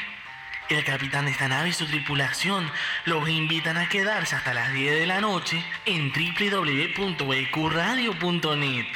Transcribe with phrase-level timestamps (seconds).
[0.69, 2.69] El capitán de esta nave y su tripulación
[3.05, 8.87] los invitan a quedarse hasta las 10 de la noche en www.ecuradio.net.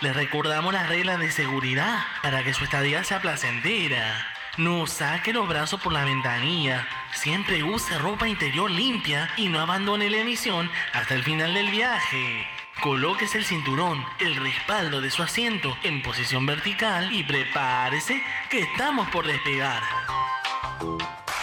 [0.00, 4.26] Les recordamos las reglas de seguridad para que su estadía sea placentera.
[4.56, 6.88] No saque los brazos por la ventanilla.
[7.12, 12.57] Siempre use ropa interior limpia y no abandone la emisión hasta el final del viaje.
[12.82, 19.08] Colóquese el cinturón, el respaldo de su asiento en posición vertical y prepárese que estamos
[19.08, 19.82] por despegar.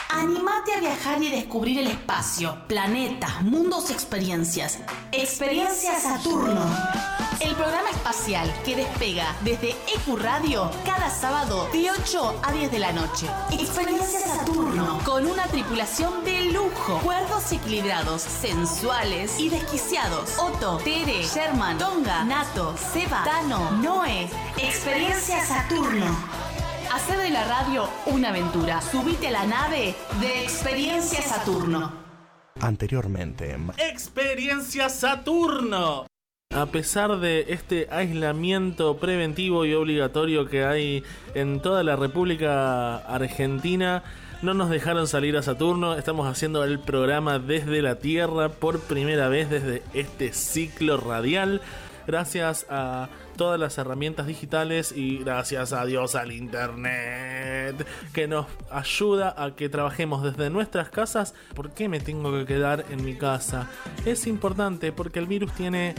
[0.09, 4.79] Animate a viajar y descubrir el espacio, planetas, mundos, experiencias.
[5.11, 6.65] Experiencia Saturno.
[7.41, 12.79] El programa espacial que despega desde EQ Radio cada sábado de 8 a 10 de
[12.79, 13.27] la noche.
[13.51, 14.99] Experiencia Saturno.
[15.03, 16.99] Con una tripulación de lujo.
[16.99, 20.37] Cuerdos equilibrados, sensuales y desquiciados.
[20.37, 24.29] Otto, Tere, Sherman, Tonga, Nato, Seba, Tano, Noé.
[24.57, 26.05] Experiencia Saturno.
[26.93, 28.81] Hacer de la radio una aventura.
[28.81, 31.91] Subite a la nave de Experiencia Saturno.
[32.61, 33.57] Anteriormente.
[33.77, 36.07] Experiencia Saturno.
[36.55, 41.03] A pesar de este aislamiento preventivo y obligatorio que hay
[41.33, 44.03] en toda la República Argentina,
[44.41, 45.95] no nos dejaron salir a Saturno.
[45.95, 51.61] Estamos haciendo el programa desde la Tierra por primera vez desde este ciclo radial.
[52.07, 59.33] Gracias a todas las herramientas digitales y gracias a Dios al Internet que nos ayuda
[59.37, 61.33] a que trabajemos desde nuestras casas.
[61.53, 63.69] ¿Por qué me tengo que quedar en mi casa?
[64.05, 65.95] Es importante porque el virus tiene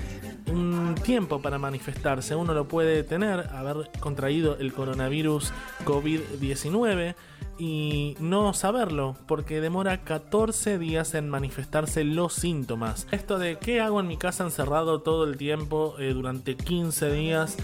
[0.47, 2.35] un tiempo para manifestarse.
[2.35, 5.53] Uno lo puede tener, haber contraído el coronavirus
[5.85, 7.15] COVID-19
[7.59, 13.07] y no saberlo, porque demora 14 días en manifestarse los síntomas.
[13.11, 17.57] Esto de qué hago en mi casa encerrado todo el tiempo eh, durante 15 días.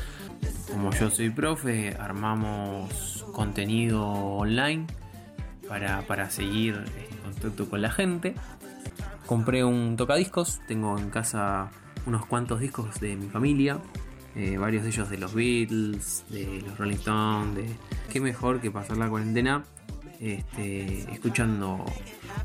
[0.70, 4.86] Como yo soy profe, armamos contenido online
[5.68, 8.34] para, para seguir en contacto con la gente.
[9.26, 11.70] Compré un tocadiscos, tengo en casa
[12.06, 13.78] unos cuantos discos de mi familia,
[14.34, 17.76] eh, varios de ellos de los Beatles, de los Rolling Stones, de
[18.10, 19.64] qué mejor que pasar la cuarentena
[20.22, 21.84] este, escuchando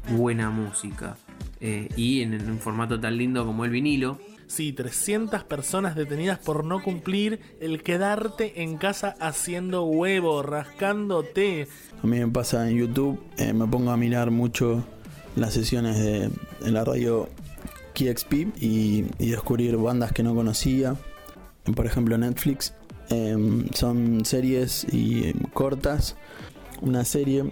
[0.10, 1.16] buena música
[1.62, 4.20] eh, y en, un formato tan lindo como el vinilo.
[4.48, 11.68] Sí, 300 personas detenidas por no cumplir el quedarte en casa haciendo huevo, rascándote.
[12.02, 14.86] A mí me pasa en YouTube, eh, me pongo a mirar mucho
[15.36, 16.32] las sesiones de
[16.66, 17.30] en la radio
[17.94, 20.96] KXP y, y descubrir bandas que no conocía.
[21.76, 22.74] Por ejemplo, Netflix.
[23.10, 26.16] Em, son series y cortas.
[26.82, 27.46] Una serie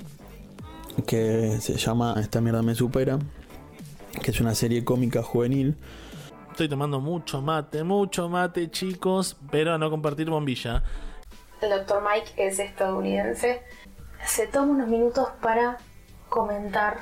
[1.03, 3.19] que se llama Esta mierda me supera,
[4.21, 5.75] que es una serie cómica juvenil.
[6.51, 10.83] Estoy tomando mucho mate, mucho mate, chicos, pero a no compartir bombilla.
[11.61, 13.61] El doctor Mike es estadounidense.
[14.25, 15.77] Se toma unos minutos para
[16.29, 16.97] comentar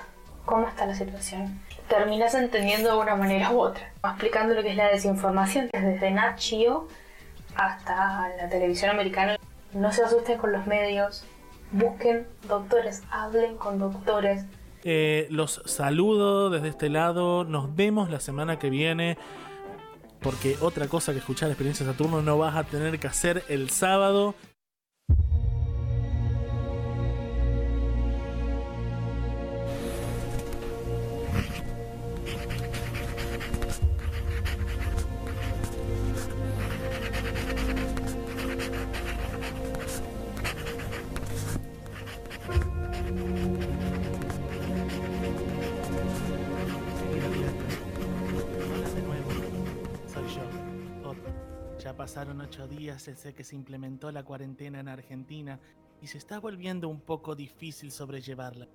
[0.46, 1.62] cómo está la situación.
[1.88, 6.40] Terminas entendiendo de una manera u otra, explicando lo que es la desinformación, desde Nat
[7.56, 9.38] hasta la televisión americana.
[9.74, 11.25] No se asusten con los medios,
[11.73, 14.45] busquen doctores, hablen con doctores.
[14.85, 19.17] Eh, los saludo desde este lado, nos vemos la semana que viene.
[20.22, 24.35] Porque otra cosa que escuchar Experiencia Saturno no vas a tener que hacer el sábado.
[53.13, 55.60] Desde que se implementó la cuarentena en Argentina
[56.01, 58.68] y se está volviendo un poco difícil sobrellevarla.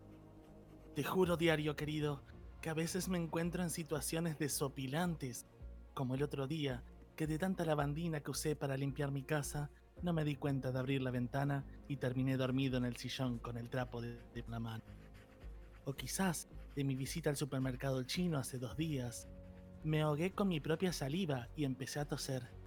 [0.94, 2.22] Te juro, diario querido,
[2.62, 5.44] que a veces me encuentro en situaciones desopilantes,
[5.92, 6.84] como el otro día,
[7.16, 9.70] que de tanta lavandina que usé para limpiar mi casa,
[10.02, 13.56] no me di cuenta de abrir la ventana y terminé dormido en el sillón con
[13.56, 14.84] el trapo de, de la mano.
[15.84, 19.28] O quizás, de mi visita al supermercado chino hace dos días,
[19.82, 22.57] me ahogué con mi propia saliva y empecé a toser.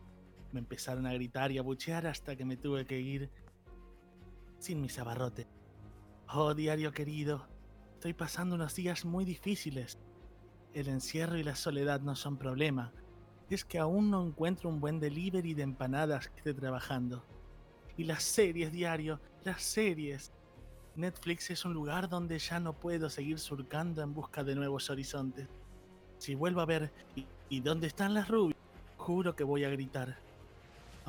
[0.51, 3.29] Me empezaron a gritar y a buchear hasta que me tuve que ir
[4.59, 5.47] sin mis abarrotes.
[6.33, 7.47] Oh, diario querido,
[7.93, 9.97] estoy pasando unos días muy difíciles.
[10.73, 12.93] El encierro y la soledad no son problema.
[13.49, 17.25] Es que aún no encuentro un buen delivery de empanadas que esté trabajando.
[17.97, 20.31] Y las series, diario, las series.
[20.95, 25.47] Netflix es un lugar donde ya no puedo seguir surcando en busca de nuevos horizontes.
[26.17, 28.57] Si vuelvo a ver ¿y, y dónde están las rubias?
[28.97, 30.17] Juro que voy a gritar.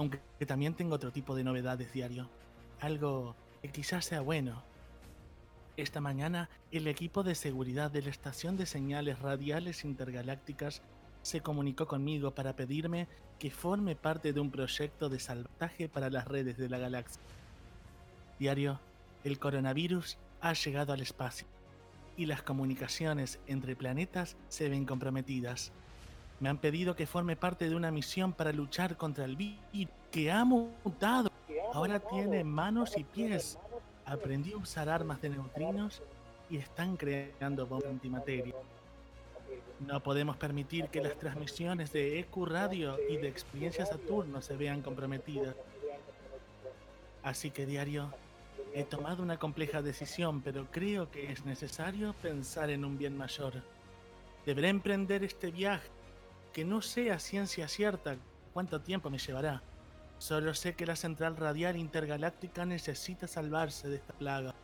[0.03, 0.19] Aunque
[0.49, 2.29] también tengo otro tipo de novedades diario.
[2.81, 4.65] Algo que quizás sea bueno.
[5.77, 10.83] Esta mañana, el equipo de seguridad de la Estación de Señales Radiales Intergalácticas
[11.23, 13.07] se comunicó conmigo para pedirme
[13.39, 17.23] que forme parte de un proyecto de salvataje para las redes de la galaxia.
[18.41, 18.81] Diario,
[19.23, 21.47] el coronavirus ha llegado al espacio
[22.17, 25.71] y las comunicaciones entre planetas se ven comprometidas.
[26.43, 30.33] Me han pedido que forme parte de una misión para luchar contra el virus que
[30.33, 31.31] ha mutado.
[31.73, 33.61] Ahora tiene manos y pies.
[34.05, 36.03] Aprendió a usar armas de neutrinos
[36.51, 38.57] y están creando bombas antimateria.
[39.87, 44.83] No podemos permitir que las transmisiones de EQ Radio y de Experiencia Saturno se vean
[44.83, 45.55] comprometidas.
[47.23, 48.13] Así que diario,
[48.75, 53.63] he tomado una compleja decisión, pero creo que es necesario pensar en un bien mayor.
[54.45, 55.89] Deberé emprender este viaje,
[56.53, 58.17] que no sé a ciencia cierta
[58.53, 59.63] cuánto tiempo me llevará.
[60.19, 64.55] Solo sé que la central radial intergaláctica necesita salvarse de esta plaga,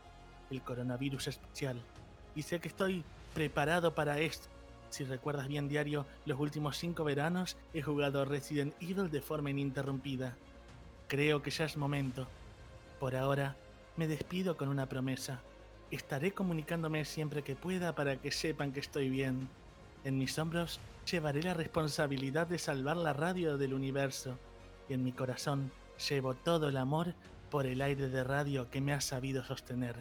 [0.49, 1.81] el coronavirus especial.
[2.35, 3.03] Y sé que estoy
[3.33, 4.47] preparado para esto.
[4.89, 10.35] Si recuerdas bien diario, los últimos cinco veranos he jugado Resident Evil de forma ininterrumpida.
[11.07, 12.27] Creo que ya es momento.
[12.99, 13.55] Por ahora,
[13.97, 15.41] me despido con una promesa.
[15.91, 19.49] Estaré comunicándome siempre que pueda para que sepan que estoy bien.
[20.03, 20.79] En mis hombros
[21.09, 24.37] llevaré la responsabilidad de salvar la radio del universo
[24.87, 25.71] y en mi corazón
[26.09, 27.13] llevo todo el amor
[27.49, 29.95] por el aire de radio que me ha sabido sostener.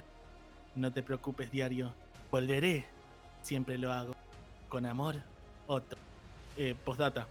[0.75, 1.93] No te preocupes, diario.
[2.31, 2.87] Volveré.
[3.43, 4.15] Siempre lo hago.
[4.69, 5.17] Con amor,
[5.67, 5.97] Otto.
[6.56, 7.27] Eh, postdata.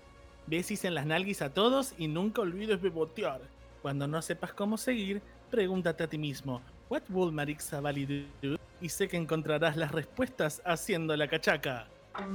[0.47, 3.41] Besis en las nalguis a todos y nunca olvides bebotear.
[3.81, 8.57] Cuando no sepas cómo seguir, pregúntate a ti mismo, ¿What will Marix Zavali do?
[8.79, 11.87] Y sé que encontrarás las respuestas haciendo la cachaca.
[12.17, 12.25] Hola,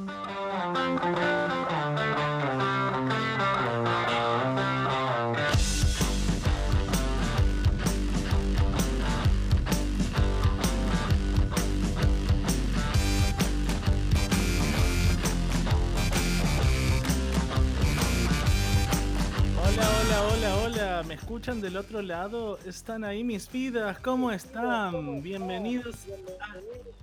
[19.99, 21.03] hola, hola, hola.
[21.09, 22.57] ¿Me escuchan del otro lado?
[22.65, 23.99] ¿Están ahí mis vidas?
[23.99, 25.21] ¿Cómo están?
[25.23, 25.97] Bienvenidos
[26.41, 26.55] a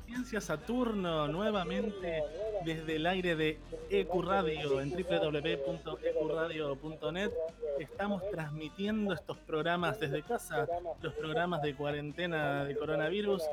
[0.06, 2.24] Ciencia Saturno, nuevamente
[2.66, 3.58] desde el aire de
[3.90, 7.32] EQ Radio en www.ecuradio.net.
[7.80, 10.68] Estamos transmitiendo estos programas desde casa,
[11.02, 13.44] los programas de cuarentena de coronavirus.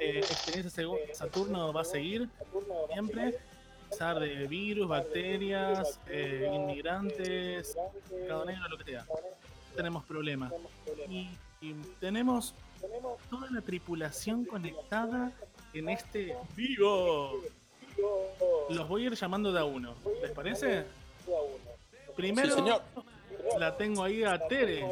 [0.00, 2.28] Eh, Experiencia Segu- Saturno va a seguir
[2.92, 3.32] siempre a
[3.90, 7.76] pesar de virus, bacterias, eh, inmigrantes,
[8.28, 9.04] cada negro, lo que sea.
[9.76, 10.52] Tenemos problemas.
[11.08, 11.28] Y,
[11.60, 12.54] y tenemos
[13.30, 15.32] toda la tripulación conectada
[15.72, 17.40] en este vivo.
[18.70, 19.94] Los voy a ir llamando de a uno.
[20.22, 20.84] ¿Les parece?
[22.14, 22.82] Primero, Sí, señor.
[23.58, 24.84] la tengo ahí a Tere.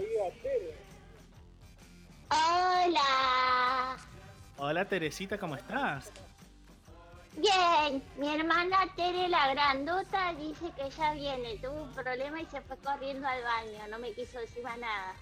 [2.30, 3.96] Hola.
[4.56, 6.10] Hola Teresita, ¿cómo estás?
[7.36, 12.60] Bien, mi hermana Tere la grandota dice que ya viene, tuvo un problema y se
[12.60, 15.14] fue corriendo al baño, no me quiso decir más nada.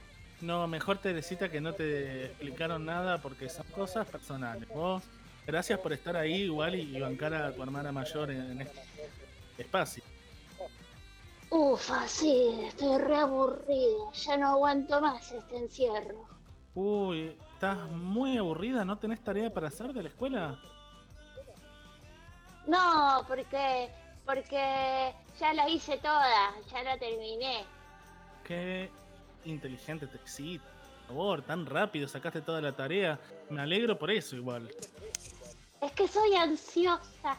[0.42, 4.68] No, mejor Teresita que no te explicaron nada porque son cosas personales.
[4.68, 5.02] Vos,
[5.46, 8.82] gracias por estar ahí igual y, bancar a tu hermana mayor en, en este
[9.58, 10.02] espacio.
[11.50, 16.26] Ufa, sí, estoy re aburrida, ya no aguanto más este encierro.
[16.74, 20.58] Uy, estás muy aburrida, ¿no tenés tarea para hacer de la escuela?
[22.66, 23.90] No, porque,
[24.24, 27.64] porque ya la hice toda, ya la terminé.
[28.44, 28.90] Qué
[29.44, 30.60] inteligente te sí,
[31.06, 33.18] Por favor, tan rápido sacaste toda la tarea.
[33.50, 34.70] Me alegro por eso igual.
[35.82, 37.36] Es que soy ansiosa.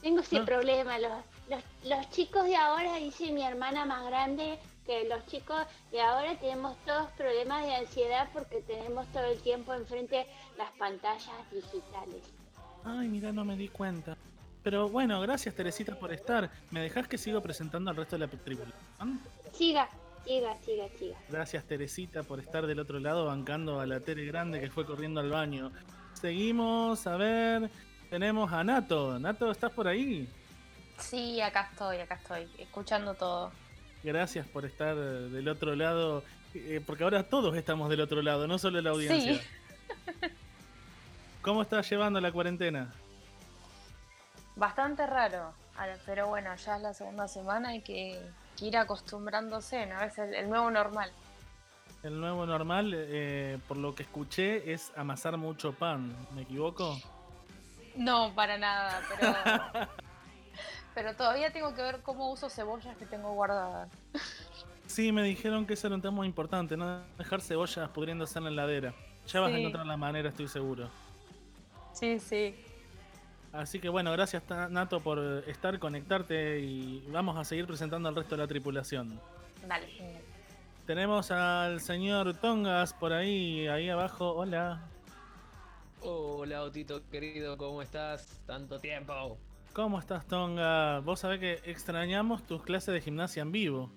[0.00, 0.46] Tengo ese No.
[0.46, 0.98] problema.
[0.98, 1.12] Los,
[1.50, 6.38] los, los chicos de ahora, dice mi hermana más grande, que los chicos de ahora
[6.38, 10.26] tenemos todos problemas de ansiedad porque tenemos todo el tiempo enfrente
[10.56, 12.22] las pantallas digitales.
[12.84, 14.16] Ay, mira, no me di cuenta.
[14.62, 16.50] Pero bueno, gracias Teresita por estar.
[16.70, 19.20] ¿Me dejás que sigo presentando al resto de la tripulación?
[19.52, 19.88] Siga,
[20.24, 21.16] siga, siga, siga.
[21.28, 25.20] Gracias Teresita por estar del otro lado bancando a la Tere Grande que fue corriendo
[25.20, 25.72] al baño.
[26.20, 27.70] Seguimos, a ver.
[28.10, 29.18] Tenemos a Nato.
[29.18, 30.28] Nato, ¿estás por ahí?
[30.98, 33.50] Sí, acá estoy, acá estoy, escuchando todo.
[34.02, 36.22] Gracias por estar eh, del otro lado.
[36.54, 39.34] eh, porque ahora todos estamos del otro lado, no solo la audiencia.
[39.34, 39.40] Sí.
[41.42, 42.92] ¿Cómo estás llevando la cuarentena?
[44.56, 45.54] Bastante raro,
[46.04, 48.20] pero bueno, ya es la segunda semana y que,
[48.58, 50.02] que ir acostumbrándose, ¿no?
[50.02, 51.10] Es el, el nuevo normal.
[52.02, 56.16] El nuevo normal, eh, por lo que escuché, es amasar mucho pan.
[56.34, 56.98] ¿Me equivoco?
[57.94, 59.34] No, para nada, pero.
[60.94, 63.90] pero todavía tengo que ver cómo uso cebollas que tengo guardadas.
[64.86, 68.44] Sí, me dijeron que eso era un tema muy importante, no dejar cebollas pudriéndose en
[68.44, 68.94] la heladera.
[69.28, 70.88] Ya vas a encontrar la manera, estoy seguro.
[71.92, 72.54] Sí, sí.
[73.52, 78.36] Así que bueno, gracias Nato por estar, conectarte y vamos a seguir presentando al resto
[78.36, 79.20] de la tripulación.
[79.66, 80.22] Dale, genial.
[80.90, 84.32] Tenemos al señor Tongas por ahí, ahí abajo.
[84.34, 84.90] Hola.
[86.00, 88.42] Hola, Otito querido, ¿cómo estás?
[88.44, 89.38] Tanto tiempo.
[89.72, 90.98] ¿Cómo estás, Tonga?
[90.98, 93.92] Vos sabés que extrañamos tus clases de gimnasia en vivo.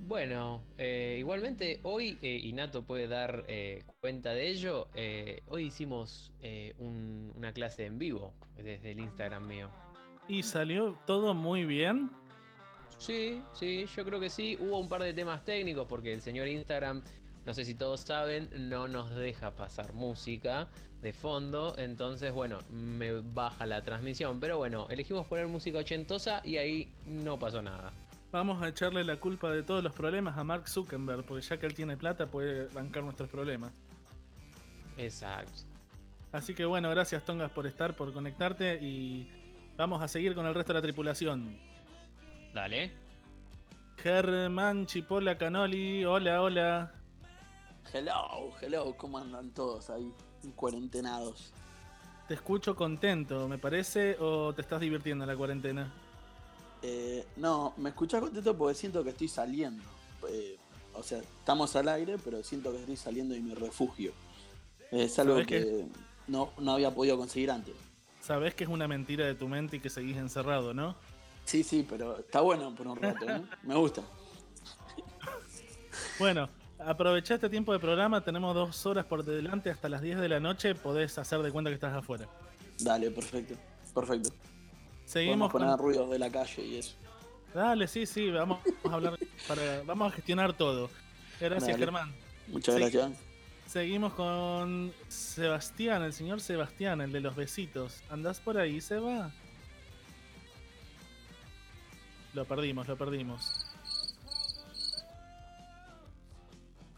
[0.00, 5.66] Bueno, eh, igualmente hoy, eh, y Nato puede dar eh, cuenta de ello, eh, hoy
[5.66, 6.32] hicimos
[6.78, 9.70] un- una clase en vivo desde el Instagram mío.
[10.26, 12.10] Y salió todo muy bien.
[13.00, 14.58] Sí, sí, yo creo que sí.
[14.60, 17.02] Hubo un par de temas técnicos porque el señor Instagram,
[17.46, 20.68] no sé si todos saben, no nos deja pasar música
[21.00, 21.74] de fondo.
[21.78, 24.38] Entonces, bueno, me baja la transmisión.
[24.38, 27.90] Pero bueno, elegimos poner música ochentosa y ahí no pasó nada.
[28.32, 31.66] Vamos a echarle la culpa de todos los problemas a Mark Zuckerberg, porque ya que
[31.66, 33.72] él tiene plata puede bancar nuestros problemas.
[34.98, 35.62] Exacto.
[36.32, 39.26] Así que bueno, gracias Tongas por estar, por conectarte y
[39.76, 41.69] vamos a seguir con el resto de la tripulación.
[42.54, 42.90] Dale.
[43.96, 46.92] Germán Chipola Canoli, hola, hola.
[47.92, 50.12] Hello, hello, ¿cómo andan todos ahí?
[50.56, 51.52] Cuarentenados.
[52.28, 55.92] Te escucho contento, me parece, o te estás divirtiendo en la cuarentena.
[56.82, 59.82] Eh, no, me escuchás contento porque siento que estoy saliendo.
[60.28, 60.56] Eh,
[60.94, 64.12] o sea, estamos al aire, pero siento que estoy saliendo de mi refugio.
[64.90, 65.86] Es algo ¿Sabés que, qué?
[66.28, 67.74] no, no había podido conseguir antes.
[68.20, 70.96] Sabés que es una mentira de tu mente y que seguís encerrado, ¿no?
[71.44, 73.44] Sí, sí, pero está bueno por un rato, ¿no?
[73.62, 74.02] Me gusta.
[76.18, 80.28] Bueno, aprovechá este tiempo de programa, tenemos dos horas por delante hasta las 10 de
[80.28, 82.28] la noche, podés hacer de cuenta que estás afuera.
[82.78, 83.54] Dale, perfecto.
[83.94, 84.30] Perfecto.
[85.04, 85.78] Seguimos Podemos poner con...
[85.78, 86.94] ruidos de la calle y eso.
[87.52, 89.18] Dale, sí, sí, vamos a hablar
[89.48, 89.82] para...
[89.82, 90.88] Vamos a gestionar todo.
[91.40, 91.78] Gracias, Dale.
[91.78, 92.14] Germán.
[92.48, 93.10] Muchas gracias.
[93.66, 98.02] Seguimos con Sebastián, el señor Sebastián, el de los besitos.
[98.10, 99.30] ¿Andás por ahí, Seba?
[102.34, 103.66] Lo perdimos, lo perdimos.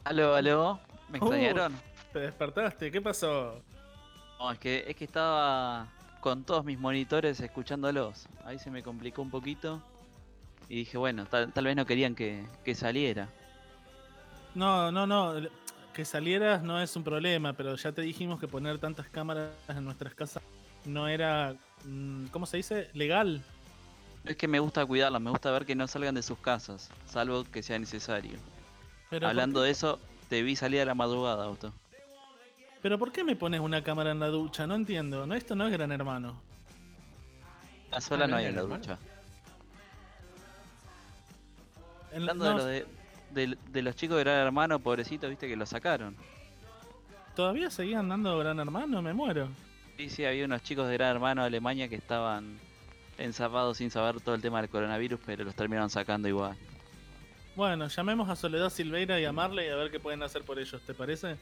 [0.05, 1.81] Aló, aló, ¿me Uh, extrañaron?
[2.13, 2.91] ¿Te despertaste?
[2.91, 3.63] ¿Qué pasó?
[4.39, 5.87] No, es que, es que estaba
[6.21, 8.27] con todos mis monitores escuchándolos.
[8.45, 9.81] Ahí se me complicó un poquito.
[10.69, 13.29] Y dije, bueno, tal, tal vez no querían que, que saliera.
[14.55, 15.35] No, no, no.
[15.95, 19.85] Que salieras no es un problema, pero ya te dijimos que poner tantas cámaras en
[19.85, 20.43] nuestras casas
[20.85, 22.91] no era, mm, ¿cómo se dice?
[22.95, 23.43] Legal.
[24.25, 27.45] Es que me gusta cuidarlos, me gusta ver que no salgan de sus casas, salvo
[27.45, 28.39] que sea necesario.
[29.11, 29.99] Pero Hablando ¿por qué- de eso,
[30.29, 31.73] te vi salir a la madrugada, Auto.
[32.83, 34.67] Pero ¿por qué me pones una cámara en la ducha?
[34.67, 35.27] No entiendo.
[35.27, 36.35] No, esto no es Gran Hermano.
[37.91, 38.79] La sola Ah, no ¿no hay en la hermano?
[38.81, 38.99] ducha.
[42.13, 42.87] En Hablando no, de, lo
[43.35, 46.17] de, de- de los chicos de Gran Hermano, pobrecitos, viste que lo sacaron.
[47.37, 49.01] ¿Todavía seguían dando Gran Hermano?
[49.03, 49.49] Me muero.
[49.97, 52.59] Sí, sí, había unos chicos de Gran Hermano de Alemania que estaban
[53.19, 56.57] encerrados sin saber todo el tema del coronavirus, pero los terminaron sacando igual.
[57.55, 60.81] Bueno, llamemos a Soledad Silveira y a Marley a ver qué pueden hacer por ellos,
[60.83, 61.37] ¿te parece?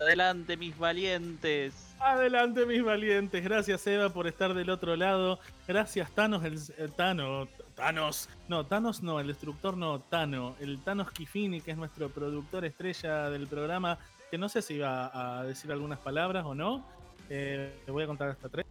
[0.00, 1.96] Adelante, mis valientes.
[1.98, 3.42] Adelante, mis valientes.
[3.42, 5.40] Gracias, Eva, por estar del otro lado.
[5.66, 7.48] Gracias, Thanos, el eh, Tano.
[7.74, 8.28] Thanos.
[8.48, 10.54] No, Thanos no, el destructor no, Tano.
[10.60, 13.98] El Thanos Kifini, que es nuestro productor estrella del programa,
[14.30, 16.84] que no sé si va a decir algunas palabras o no.
[17.28, 18.66] Eh, te voy a contar hasta tres.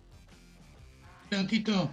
[1.29, 1.91] Tantito.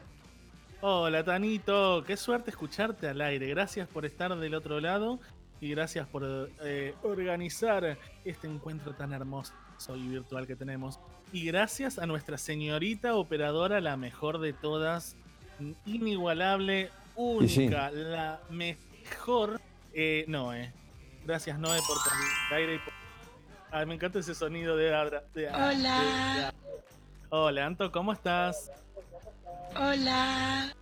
[0.88, 2.04] Hola, Tanito.
[2.06, 3.46] Qué suerte escucharte al aire.
[3.48, 5.18] Gracias por estar del otro lado
[5.58, 9.54] y gracias por eh, organizar este encuentro tan hermoso
[9.96, 11.00] y virtual que tenemos.
[11.32, 15.16] Y gracias a nuestra señorita operadora, la mejor de todas,
[15.86, 19.62] inigualable, única, la mejor,
[19.94, 20.70] eh, Noé.
[21.24, 22.12] Gracias, Noé, por estar
[22.50, 22.74] al aire.
[22.74, 22.92] y por-
[23.70, 25.24] Ay, me encanta ese sonido de Adra.
[25.32, 26.52] de- Hola.
[26.52, 26.82] de-
[27.30, 28.70] Hola, Anto, ¿cómo estás?
[29.76, 30.74] Hola.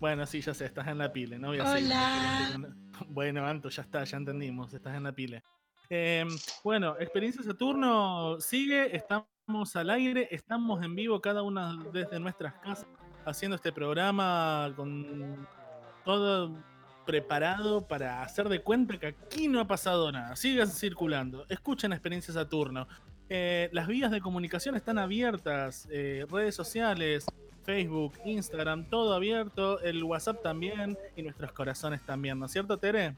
[0.00, 2.48] Bueno, sí, ya sé, estás en la pile, no voy a Hola.
[2.52, 2.68] seguir.
[3.08, 5.42] Bueno, Anto, ya está, ya entendimos, estás en la pile.
[5.88, 6.24] Eh,
[6.64, 12.88] bueno, Experiencia Saturno sigue, estamos al aire, estamos en vivo cada una desde nuestras casas
[13.24, 15.46] haciendo este programa con
[16.04, 16.56] todo
[17.04, 20.34] preparado para hacer de cuenta que aquí no ha pasado nada.
[20.36, 22.88] Sigan circulando, escuchen Experiencia Saturno.
[23.28, 27.26] Eh, las vías de comunicación están abiertas, eh, redes sociales,
[27.66, 33.14] Facebook, Instagram, todo abierto, el WhatsApp también y nuestros corazones también, ¿no es cierto, Tere?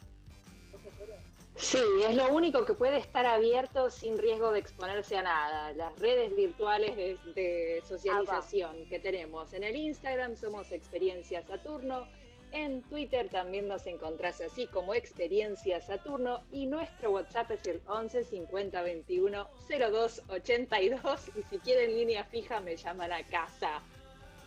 [1.55, 5.73] Sí, es lo único que puede estar abierto sin riesgo de exponerse a nada.
[5.73, 9.53] Las redes virtuales de, de socialización que tenemos.
[9.53, 12.07] En el Instagram somos Experiencia Saturno.
[12.53, 16.45] En Twitter también nos encontrás así como Experiencia Saturno.
[16.53, 21.29] Y nuestro WhatsApp es el 11 50 21 02 82.
[21.37, 23.83] Y si quieren línea fija, me llaman a casa.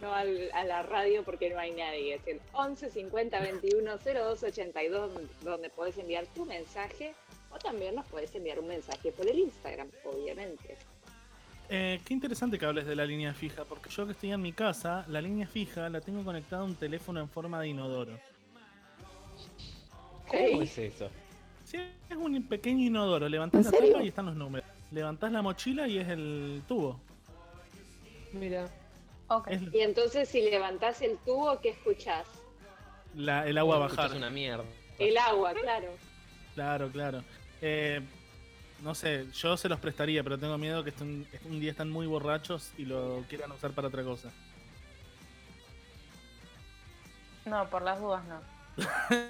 [0.02, 2.16] No al- a la radio porque no hay nadie.
[2.16, 5.12] Es el 11 50 21 02 82
[5.44, 7.14] donde podés enviar tu mensaje
[7.52, 10.78] o también nos podés enviar un mensaje por el Instagram, obviamente.
[11.70, 14.52] Eh, qué interesante que hables de la línea fija, porque yo que estoy en mi
[14.52, 18.20] casa, la línea fija la tengo conectada a un teléfono en forma de inodoro.
[20.28, 21.10] ¿Cómo es eso?
[21.66, 21.78] Sí,
[22.10, 23.30] es un pequeño inodoro.
[23.30, 24.68] Levantás ¿En la tapa y están los números.
[24.92, 27.00] Levantás la mochila y es el tubo.
[28.34, 28.68] Mira.
[29.48, 32.26] Es Y entonces si levantás el tubo, ¿qué escuchás?
[33.16, 34.18] la- el agua Escuchás bajar.
[34.18, 34.64] una mierda.
[35.00, 35.88] El agua, claro.
[36.56, 37.24] Claro, claro.
[37.62, 38.02] Eh,
[38.82, 42.08] no sé, yo se los prestaría, pero tengo miedo que estén- un día están muy
[42.08, 44.32] borrachos y lo quieran usar para otra cosa.
[47.46, 48.40] No, por las dudas no.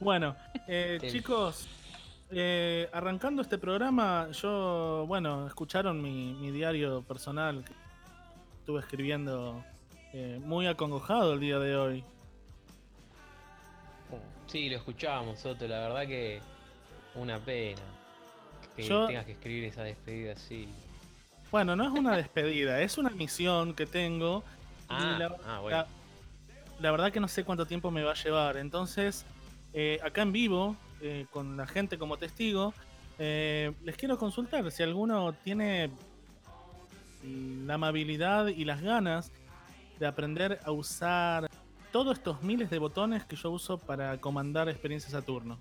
[0.00, 0.34] Bueno,
[0.66, 1.10] eh, Sí.
[1.12, 1.68] chicos,
[2.30, 7.64] eh, arrancando este programa, yo, bueno, escucharon mi, mi diario personal
[8.66, 9.62] estuve escribiendo
[10.12, 12.04] eh, muy acongojado el día de hoy.
[14.48, 15.68] Sí, lo escuchábamos, Soto.
[15.68, 16.40] La verdad que
[17.14, 17.80] una pena
[18.74, 20.68] que Yo- tengas que escribir esa despedida así.
[21.52, 24.42] Bueno, no es una despedida, es una misión que tengo.
[24.88, 25.76] Ah, la, ah, bueno.
[25.76, 25.86] la-
[26.80, 28.56] la verdad que no sé cuánto tiempo me va a llevar.
[28.56, 29.24] Entonces,
[29.74, 32.74] eh, acá en vivo, eh, con la gente como testigo,
[33.20, 35.88] eh, les quiero consultar si alguno tiene
[37.26, 39.30] la amabilidad y las ganas
[39.98, 41.48] de aprender a usar
[41.92, 45.58] todos estos miles de botones que yo uso para comandar experiencia Saturno.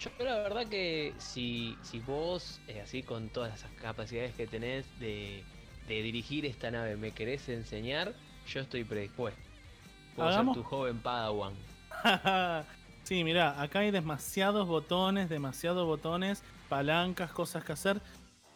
[0.00, 4.84] Yo la verdad que si, si vos, eh, así con todas esas capacidades que tenés
[5.00, 5.42] de,
[5.88, 8.12] de dirigir esta nave, me querés enseñar,
[8.46, 9.40] yo estoy predispuesto.
[10.14, 11.54] Puedo Hagamos- ser tu joven Padawan.
[13.04, 18.00] sí, mira, acá hay demasiados botones, demasiados botones, palancas, cosas que hacer.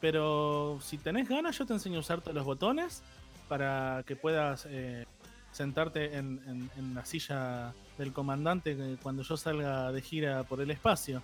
[0.00, 3.02] Pero si tenés ganas, yo te enseño a usar todos los botones
[3.48, 5.06] para que puedas eh,
[5.50, 11.22] sentarte en, la silla del comandante eh, cuando yo salga de gira por el espacio.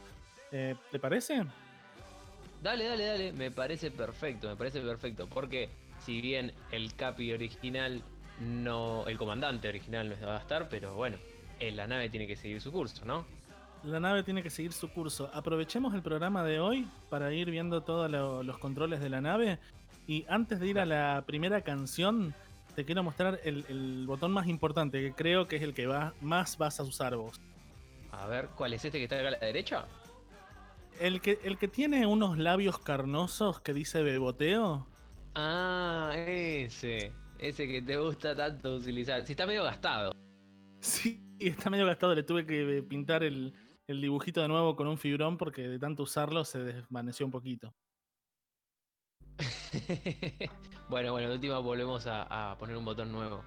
[0.50, 1.44] Eh, ¿Te parece?
[2.62, 5.68] Dale, dale, dale, me parece perfecto, me parece perfecto, porque
[6.04, 8.02] si bien el Capi original
[8.40, 11.18] no, el comandante original no va a estar, pero bueno,
[11.60, 13.26] en la nave tiene que seguir su curso, ¿no?
[13.84, 15.30] La nave tiene que seguir su curso.
[15.34, 19.58] Aprovechemos el programa de hoy para ir viendo todos lo- los controles de la nave.
[20.06, 22.34] Y antes de ir a la primera canción,
[22.74, 26.14] te quiero mostrar el, el botón más importante, que creo que es el que va,
[26.20, 27.40] más vas a usar vos.
[28.12, 29.86] A ver, ¿cuál es este que está acá a la derecha?
[31.00, 34.86] El que, el que tiene unos labios carnosos que dice beboteo.
[35.34, 39.26] Ah, ese, ese que te gusta tanto utilizar.
[39.26, 40.14] Si está medio gastado.
[40.80, 42.14] Sí, está medio gastado.
[42.14, 43.54] Le tuve que pintar el,
[43.86, 47.74] el dibujito de nuevo con un fibrón porque de tanto usarlo se desvaneció un poquito.
[50.86, 53.42] Bueno, bueno, de última volvemos a, a poner un botón nuevo.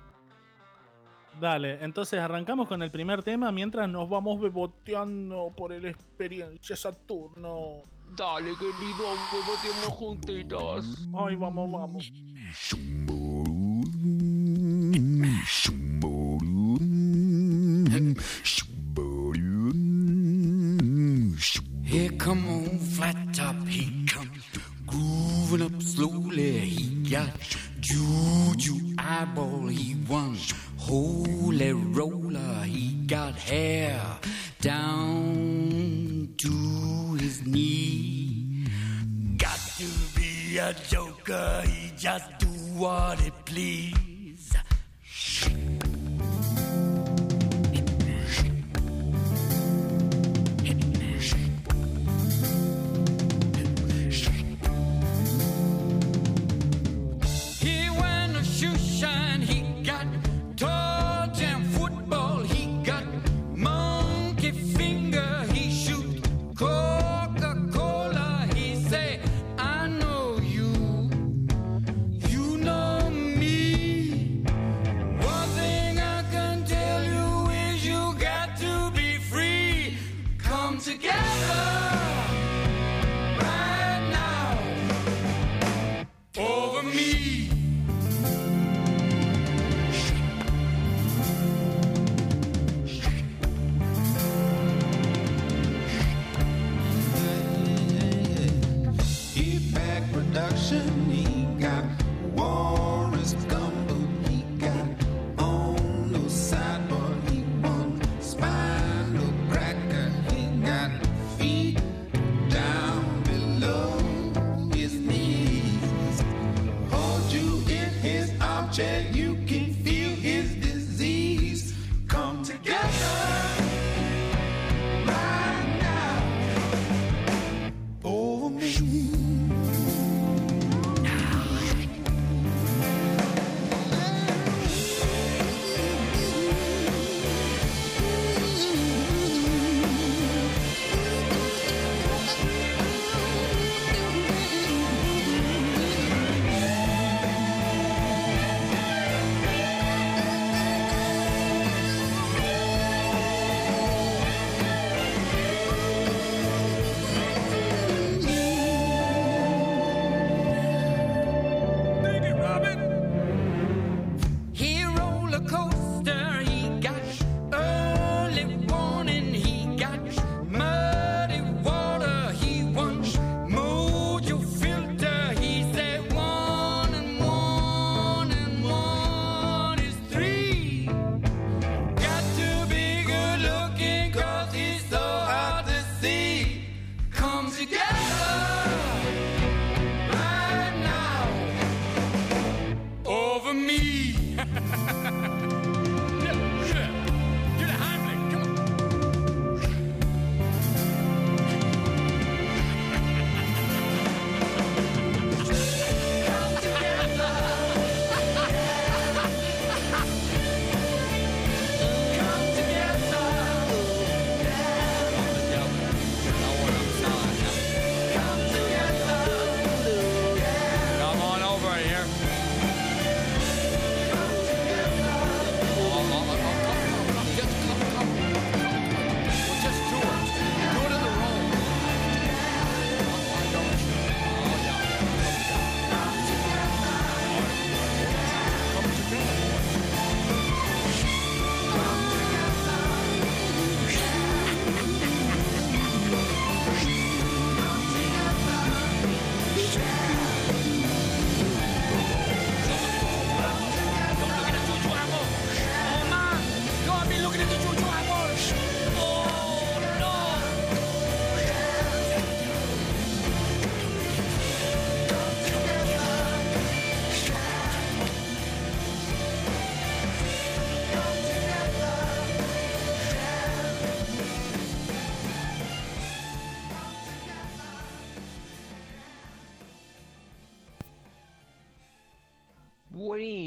[1.39, 7.83] Dale, entonces arrancamos con el primer tema mientras nos vamos beboteando por el experiencia Saturno.
[8.15, 11.07] Dale, querido, beboteemos juntitos.
[11.15, 12.11] Ay, vamos, vamos.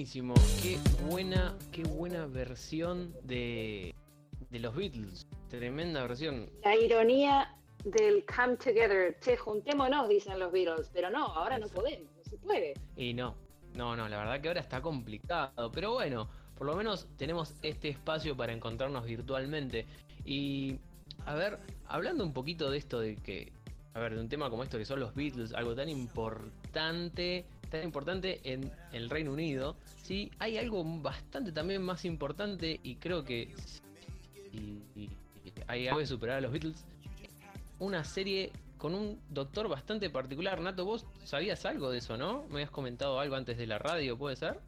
[0.01, 0.33] Buenísimo,
[0.63, 0.79] qué
[1.11, 3.95] buena, qué buena versión de,
[4.49, 5.27] de los Beatles.
[5.51, 6.49] Tremenda versión.
[6.65, 9.21] La ironía del come together.
[9.21, 10.89] Che, juntémonos, dicen los Beatles.
[10.95, 12.73] Pero no, ahora no podemos, no se puede.
[12.97, 13.37] Y no,
[13.75, 15.71] no, no, la verdad que ahora está complicado.
[15.71, 19.85] Pero bueno, por lo menos tenemos este espacio para encontrarnos virtualmente.
[20.25, 20.79] Y,
[21.27, 21.59] a ver,
[21.89, 23.53] hablando un poquito de esto de que,
[23.93, 27.85] a ver, de un tema como esto que son los Beatles, algo tan importante, tan
[27.85, 33.55] importante en el Reino Unido, sí, hay algo bastante también más importante y creo que
[34.53, 35.11] y- y-
[35.67, 36.85] hay algo de superar a los Beatles.
[37.79, 40.61] Una serie con un doctor bastante particular.
[40.61, 42.45] Nato, vos sabías algo de eso, ¿no?
[42.49, 44.59] Me habías comentado algo antes de la radio, ¿puede ser?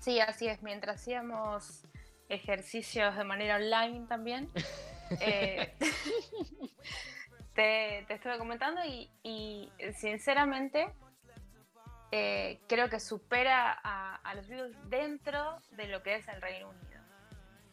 [0.00, 0.62] Sí, así es.
[0.62, 1.82] Mientras hacíamos
[2.28, 4.48] ejercicios de manera online también,
[5.20, 5.74] eh,
[7.54, 10.86] te, te estuve comentando y, y, sinceramente
[12.10, 17.02] eh, creo que supera a, los Beatles dentro de lo que es el Reino Unido.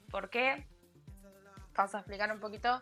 [0.09, 0.67] ¿Por qué?
[1.73, 2.81] Paso a explicar un poquito.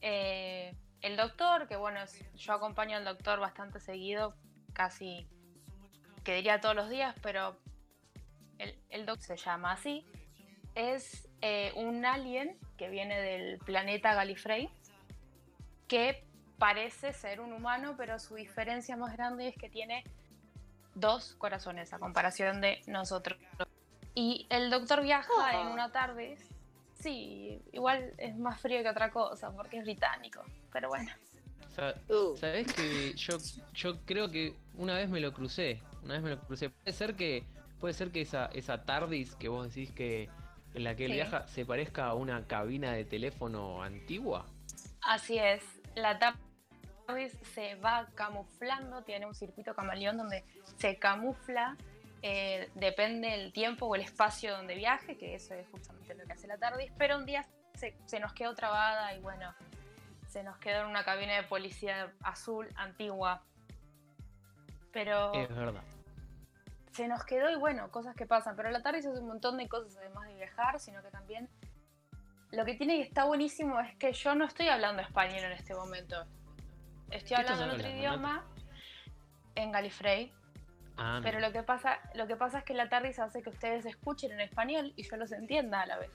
[0.00, 2.00] Eh, el doctor, que bueno,
[2.34, 4.34] yo acompaño al doctor bastante seguido,
[4.72, 5.28] casi
[6.24, 7.56] que diría todos los días, pero
[8.58, 10.06] el, el Doc se llama así,
[10.74, 14.70] es eh, un alien que viene del planeta Gallifrey,
[15.88, 16.24] que
[16.58, 20.04] parece ser un humano, pero su diferencia más grande es que tiene
[20.94, 23.38] dos corazones a comparación de nosotros.
[24.14, 26.36] Y el doctor viaja en una tarde,
[27.00, 31.10] sí, igual es más frío que otra cosa, porque es británico, pero bueno.
[31.74, 31.94] Sa-
[32.38, 33.38] Sabés que yo,
[33.72, 35.80] yo creo que una vez me lo crucé.
[36.02, 36.68] Una vez me lo crucé.
[36.68, 37.44] Puede ser que,
[37.80, 40.28] puede ser que esa, esa TARDIS que vos decís que
[40.74, 41.16] en la que él Sí.
[41.16, 44.44] viaja se parezca a una cabina de teléfono antigua.
[45.02, 45.62] Así es,
[45.94, 46.38] la tapa
[47.06, 50.44] TARDIS se va camuflando, tiene un circuito camaleón donde
[50.76, 51.76] se camufla,
[52.22, 56.32] eh, depende del tiempo o el espacio donde viaje, que eso es justamente lo que
[56.32, 59.54] hace la TARDIS, pero un día se, se nos quedó trabada y bueno,
[60.28, 63.42] se nos quedó en una cabina de policía azul antigua.
[64.92, 65.82] Pero Es verdad.
[66.92, 68.56] se nos quedó y bueno, cosas que pasan.
[68.56, 71.48] Pero la TARDIS hace un montón de cosas además de viajar, sino que también
[72.50, 75.74] lo que tiene y está buenísimo es que yo no estoy hablando español en este
[75.74, 76.26] momento.
[77.12, 78.46] Estoy ¿Qué estás hablando en otro hablando, idioma,
[79.54, 80.32] en Galifrey.
[80.96, 83.86] Ah, Pero lo que pasa, lo que pasa es que la TARDIS hace que ustedes
[83.86, 86.10] escuchen en español y yo los entienda a la vez.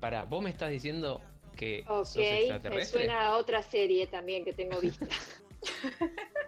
[0.00, 1.20] para, vos me estás diciendo
[1.56, 5.06] que Ok, sos me suena a otra serie también que tengo vista.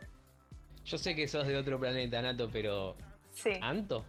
[0.85, 2.97] Yo sé que sos de otro planeta, Nato, pero.
[3.33, 3.53] Sí.
[3.61, 4.05] ¿Anto?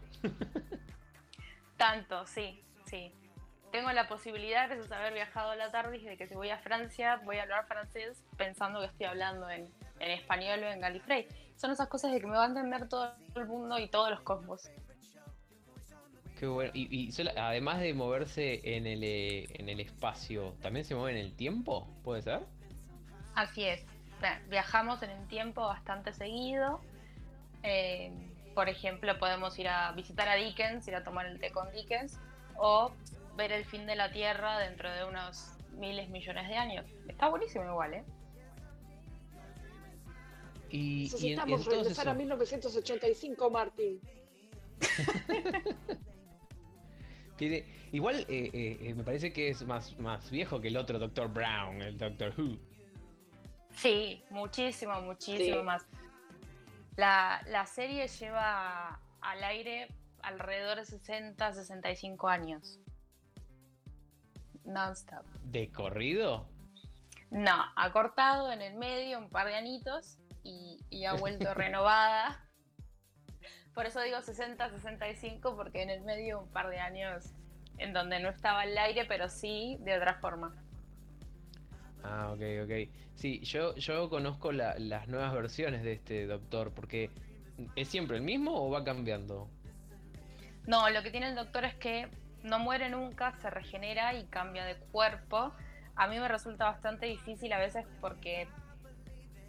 [1.77, 3.11] Tanto, sí, sí.
[3.71, 6.57] Tengo la posibilidad, gracias a haber viajado a la TARDIS, de que si voy a
[6.57, 11.27] Francia voy a hablar francés pensando que estoy hablando en, en español o en Galifrey.
[11.55, 14.21] Son esas cosas de que me va a entender todo el mundo y todos los
[14.21, 14.69] cosmos.
[16.37, 16.71] Qué bueno.
[16.73, 21.35] Y, además de moverse en el, eh, en el espacio, ¿también se mueve en el
[21.35, 21.87] tiempo?
[22.03, 22.41] ¿Puede ser?
[23.35, 23.85] Así es.
[24.49, 26.81] Viajamos en el tiempo bastante seguido.
[27.63, 28.11] Eh,
[28.55, 32.19] por ejemplo, podemos ir a visitar a Dickens, ir a tomar el té con Dickens,
[32.57, 32.91] o
[33.41, 36.85] ver el fin de la Tierra dentro de unos miles, millones de años.
[37.07, 38.03] Está buenísimo igual, ¿eh?
[40.69, 43.99] Y, y en- Necesitamos entonces regresar a 1985, Martín.
[47.37, 50.99] tiene- igual eh, eh, eh, me parece que es más, más viejo que el otro
[50.99, 52.57] Doctor Brown, el Doctor Who.
[53.75, 55.63] Sí, muchísimo, muchísimo Sí.
[55.63, 55.85] más.
[56.95, 59.87] La, la serie lleva al aire
[60.21, 62.79] alrededor de 60, 65 años.
[64.65, 65.25] Non-stop.
[65.45, 66.47] ¿De corrido?
[67.29, 72.47] No, ha cortado en el medio un par de anitos y, y ha vuelto renovada.
[73.73, 77.31] Por eso digo 60, 65, porque en el medio un par de años
[77.77, 80.53] en donde no estaba al aire, pero sí de otra forma.
[82.03, 82.89] Ah, ok, ok.
[83.15, 87.09] Sí, yo, yo conozco la- las nuevas versiones de este Doctor, porque
[87.75, 89.49] ¿es siempre el mismo o va cambiando?
[90.67, 92.09] No, lo que tiene el doctor es que
[92.43, 95.53] no muere nunca, se regenera y cambia de cuerpo.
[95.95, 98.47] A mí me resulta bastante difícil a veces porque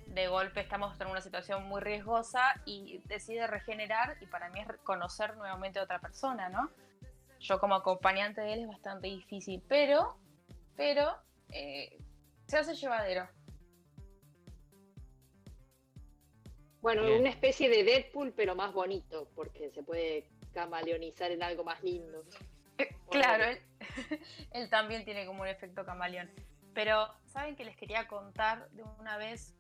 [0.07, 4.67] de golpe estamos en una situación muy riesgosa y decide regenerar y para mí es
[4.85, 6.71] conocer nuevamente a otra persona, ¿no?
[7.41, 10.19] Yo como acompañante de él es bastante difícil, pero,
[10.77, 11.17] pero
[11.51, 11.99] eh,
[12.47, 13.29] se hace llevadero.
[16.83, 17.21] Bueno, Bien.
[17.21, 22.25] una especie de Deadpool, pero más bonito, porque se puede camaleonizar en algo más lindo.
[23.11, 23.61] Claro, él,
[24.53, 26.31] él también tiene como un efecto camaleón.
[26.75, 29.55] Pero, ¿saben que les quería contar de una vez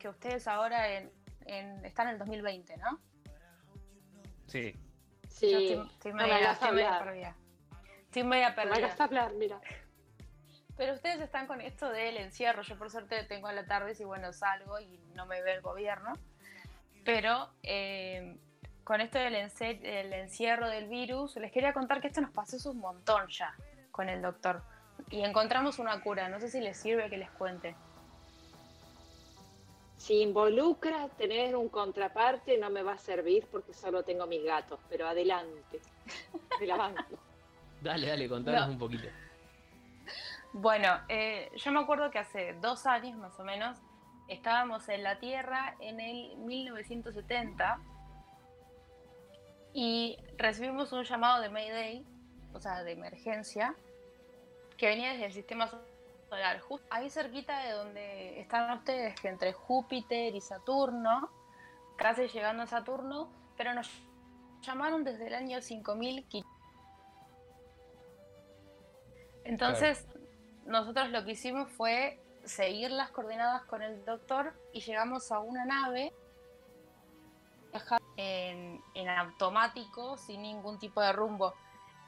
[0.00, 1.12] que ustedes ahora en,
[1.44, 3.00] en- están en el 2020, ¿no?
[4.46, 4.74] Sí.
[5.28, 7.04] Sí, Yo estoy, estoy no me media, hagas estoy media hablar.
[7.04, 7.36] perdida.
[8.04, 8.74] Estoy media me perdida.
[8.86, 9.60] hagas hablar, mira.
[10.76, 12.62] Pero ustedes están con esto del encierro.
[12.62, 15.60] Yo por suerte tengo a la tarde y bueno, salgo y no me ve el
[15.62, 16.12] gobierno.
[17.04, 18.36] Pero eh,
[18.86, 22.68] con esto del el encierro del virus, les quería contar que esto nos pasó hace
[22.68, 23.52] un montón ya
[23.90, 24.62] con el doctor.
[25.10, 26.28] Y encontramos una cura.
[26.28, 27.74] No sé si les sirve que les cuente.
[29.96, 34.78] Si involucra tener un contraparte, no me va a servir porque solo tengo mis gatos,
[34.88, 35.80] pero adelante.
[36.60, 37.18] Me la banco.
[37.82, 38.72] Dale, dale, contanos No.
[38.72, 39.08] un poquito.
[40.52, 43.78] Bueno, eh, yo me acuerdo que hace dos años más o menos
[44.28, 47.80] estábamos en la Tierra en el 1970
[49.76, 52.02] y recibimos un llamado de Mayday,
[52.54, 53.76] o sea, de emergencia,
[54.78, 55.68] que venía desde el sistema
[56.30, 61.30] solar, justo ahí cerquita de donde están ustedes, que entre Júpiter y Saturno,
[61.98, 63.90] casi llegando a Saturno, pero nos
[64.62, 66.26] llamaron desde el año 5000
[69.44, 70.06] entonces,
[70.64, 75.66] nosotros lo que hicimos fue seguir las coordenadas con el doctor y llegamos a una
[75.66, 76.14] nave
[78.16, 81.54] en, en automático sin ningún tipo de rumbo.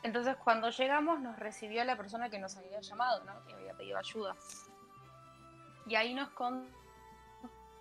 [0.02, 3.44] Entonces, cuando llegamos, nos recibió la persona que nos había llamado, ¿no?
[3.46, 4.36] que había pedido ayuda.
[5.86, 6.78] Y ahí nos contó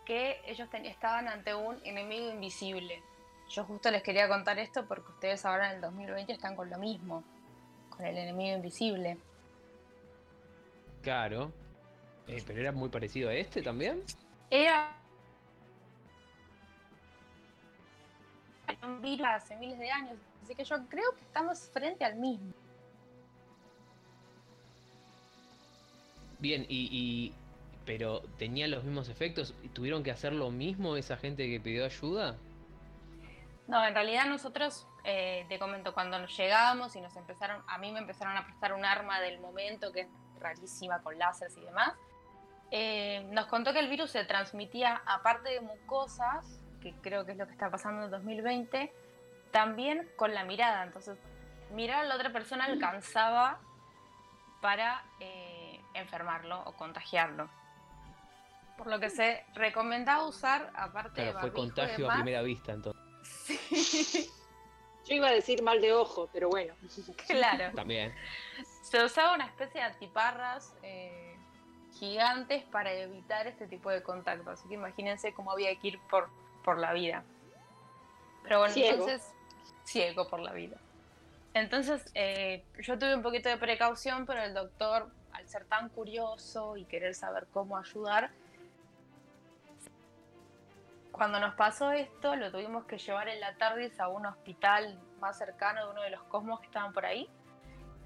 [0.05, 3.03] que ellos estaban ante un enemigo invisible.
[3.49, 6.77] Yo justo les quería contar esto porque ustedes ahora en el 2020 están con lo
[6.77, 7.23] mismo,
[7.89, 9.17] con el enemigo invisible.
[11.01, 11.51] Claro.
[12.27, 14.01] Eh, pero era muy parecido a este también.
[14.49, 14.96] Era
[18.83, 22.53] un virus hace miles de años, así que yo creo que estamos frente al mismo.
[26.39, 27.33] Bien, y, y
[27.87, 29.55] pero tenía los mismos efectos.
[29.63, 32.35] ¿Y ¿Tuvieron que hacer lo mismo esa gente que pidió ayuda?
[33.67, 37.91] No, en realidad nosotros, eh, te comento, cuando nos llegamos y nos empezaron, a mí
[37.91, 40.07] me empezaron a prestar un arma del momento que es
[40.39, 41.93] rarísima con láseres y demás,
[42.71, 47.37] eh, nos contó que el virus se transmitía, aparte de mucosas, que creo que es
[47.37, 48.93] lo que está pasando en el 2020,
[49.51, 50.83] también con la mirada.
[50.83, 51.17] Entonces,
[51.71, 53.59] mirar a la otra persona alcanzaba
[54.61, 57.49] para eh, enfermarlo o contagiarlo.
[58.77, 62.41] Por lo que se recomendaba usar, aparte de Claro, fue barbijo y contagio a primera
[62.41, 64.31] vista entonces.
[65.07, 66.75] Yo iba a decir mal de ojo, pero bueno.
[67.27, 67.73] Claro.
[67.75, 68.13] También.
[68.83, 71.37] Se usaba una especie de antiparras eh,
[71.97, 74.51] gigantes para evitar este tipo de contacto.
[74.51, 76.29] Así que imagínense cómo había que ir por,
[76.67, 77.23] por la vida.
[78.43, 78.91] Pero bueno, Ciego.
[78.91, 79.33] entonces,
[79.85, 80.75] ciego por la vida.
[81.53, 86.75] Entonces, eh, yo tuve un poquito de precaución, pero el doctor, al ser tan curioso
[86.75, 88.31] y querer saber cómo ayudar,
[91.13, 95.37] cuando nos pasó esto, lo tuvimos que llevar en la tarde a un hospital más
[95.37, 97.29] cercano de uno de los cosmos que estaban por ahí.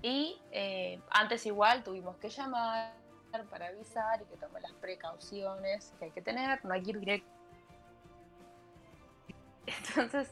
[0.03, 2.93] Y eh, antes igual tuvimos que llamar
[3.49, 6.99] para avisar y que tome las precauciones que hay que tener, no hay que ir
[6.99, 7.40] directo.
[9.65, 10.31] Entonces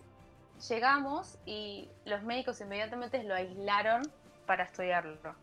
[0.69, 4.03] llegamos y los médicos inmediatamente lo aislaron
[4.45, 5.35] para estudiarlo.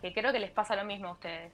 [0.00, 1.52] Que creo que les pasa lo mismo a ustedes.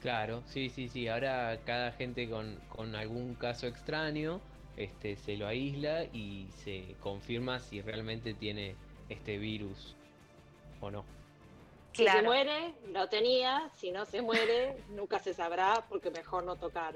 [0.00, 1.08] Claro, sí, sí, sí.
[1.08, 4.40] Ahora cada gente con, con algún caso extraño
[4.76, 8.76] este, se lo aísla y se confirma si realmente tiene
[9.08, 9.96] este virus
[10.80, 11.04] o no.
[11.92, 13.70] Si se muere, lo tenía.
[13.74, 16.94] Si no se muere, nunca se sabrá porque mejor no tocar.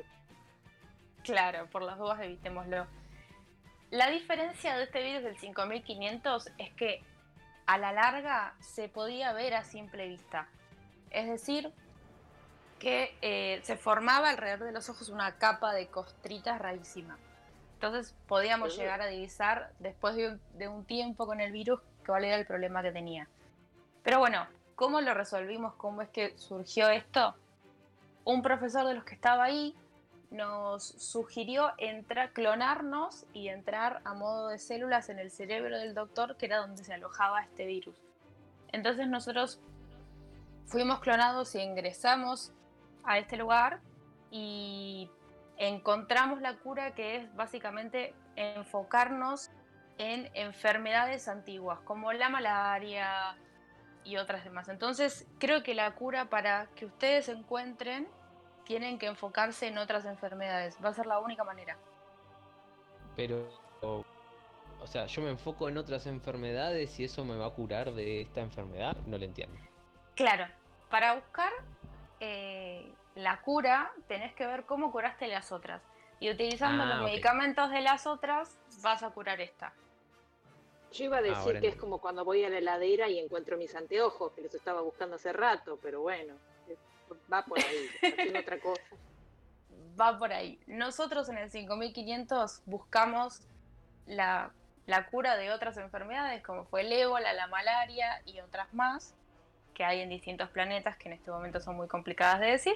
[1.24, 2.86] Claro, por las dudas evitémoslo.
[3.90, 7.02] La diferencia de este virus del 5500 es que
[7.66, 10.48] a la larga se podía ver a simple vista.
[11.10, 11.72] Es decir,
[12.78, 17.18] que eh, se formaba alrededor de los ojos una capa de costritas rarísima.
[17.74, 22.24] Entonces podíamos llegar a divisar después de un, de un tiempo con el virus cuál
[22.24, 23.28] era el problema que tenía.
[24.04, 25.74] Pero bueno, ¿cómo lo resolvimos?
[25.74, 27.34] ¿Cómo es que surgió esto?
[28.24, 29.74] Un profesor de los que estaba ahí
[30.30, 36.36] nos sugirió entrar, clonarnos y entrar a modo de células en el cerebro del doctor,
[36.36, 37.96] que era donde se alojaba este virus.
[38.72, 39.60] Entonces nosotros
[40.66, 42.52] fuimos clonados y ingresamos
[43.02, 43.80] a este lugar
[44.30, 45.10] y
[45.56, 49.50] encontramos la cura que es básicamente enfocarnos
[49.98, 53.36] en enfermedades antiguas como la malaria
[54.04, 54.68] y otras demás.
[54.68, 58.08] Entonces creo que la cura para que ustedes encuentren
[58.64, 60.76] tienen que enfocarse en otras enfermedades.
[60.84, 61.76] Va a ser la única manera.
[63.16, 63.48] Pero,
[63.80, 64.04] o,
[64.80, 68.22] o sea, yo me enfoco en otras enfermedades y eso me va a curar de
[68.22, 68.96] esta enfermedad.
[69.06, 69.56] No lo entiendo.
[70.14, 70.46] Claro,
[70.90, 71.52] para buscar
[72.20, 75.82] eh, la cura tenés que ver cómo curaste las otras.
[76.20, 79.72] Y utilizando Ah, los medicamentos de las otras vas a curar esta.
[80.92, 83.56] Yo iba a decir Ahora que es como cuando voy a la heladera y encuentro
[83.56, 86.34] mis anteojos, que los estaba buscando hace rato, pero bueno,
[87.32, 88.82] va por ahí, haciendo otra cosa.
[90.00, 90.58] Va por ahí.
[90.66, 93.40] Nosotros en el 5500 buscamos
[94.06, 94.50] la,
[94.86, 99.14] la cura de otras enfermedades como fue el ébola, la malaria y otras más
[99.74, 102.74] que hay en distintos planetas que en este momento son muy complicadas de decir,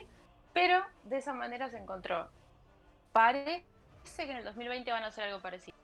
[0.52, 2.28] pero de esa manera se encontró.
[3.12, 3.64] Parece
[4.16, 5.76] que en el 2020 van a hacer algo parecido.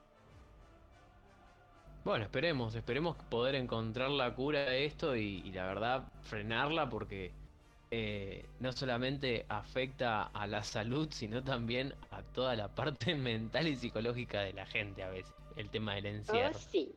[2.03, 7.31] Bueno, esperemos, esperemos poder encontrar la cura de esto y, y la verdad frenarla porque
[7.93, 13.75] eh, no solamente afecta a la salud, sino también a toda la parte mental y
[13.75, 16.57] psicológica de la gente a veces, el tema del encierro.
[16.57, 16.95] Sí.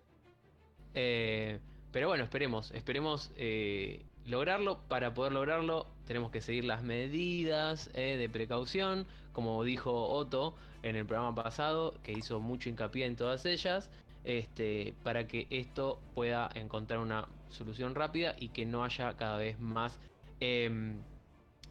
[0.94, 1.58] Eh,
[1.90, 4.78] pero bueno, esperemos, esperemos eh, lograrlo.
[4.86, 10.54] Para poder lograrlo tenemos que seguir las medidas de precaución, como dijo Otto
[10.84, 13.90] en el programa pasado, que hizo mucho hincapié en todas ellas,
[14.22, 19.58] este, para que esto pueda encontrar una solución rápida y que no haya cada vez
[19.58, 19.98] más
[20.40, 20.98] em,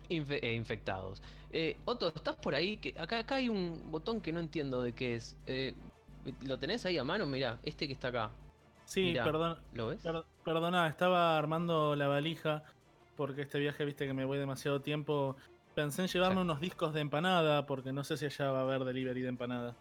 [0.09, 1.21] infe- eh, infectados.
[1.51, 2.77] Eh, Otto, ¿estás por ahí?
[2.77, 5.35] Que acá, acá hay un botón que no entiendo de qué es.
[5.47, 5.73] Eh,
[6.45, 7.25] ¿Lo tenés ahí a mano?
[7.25, 8.31] Mira, este que está acá.
[8.85, 9.57] Sí, Mirá, perdón.
[9.73, 10.01] ¿Lo ves?
[10.01, 12.63] per- perdona, estaba armando la valija
[13.15, 15.35] porque este viaje, viste que me voy demasiado tiempo.
[15.75, 18.83] Pensé en llevarme unos discos de empanada porque no sé si allá va a haber
[18.83, 19.75] delivery de empanada.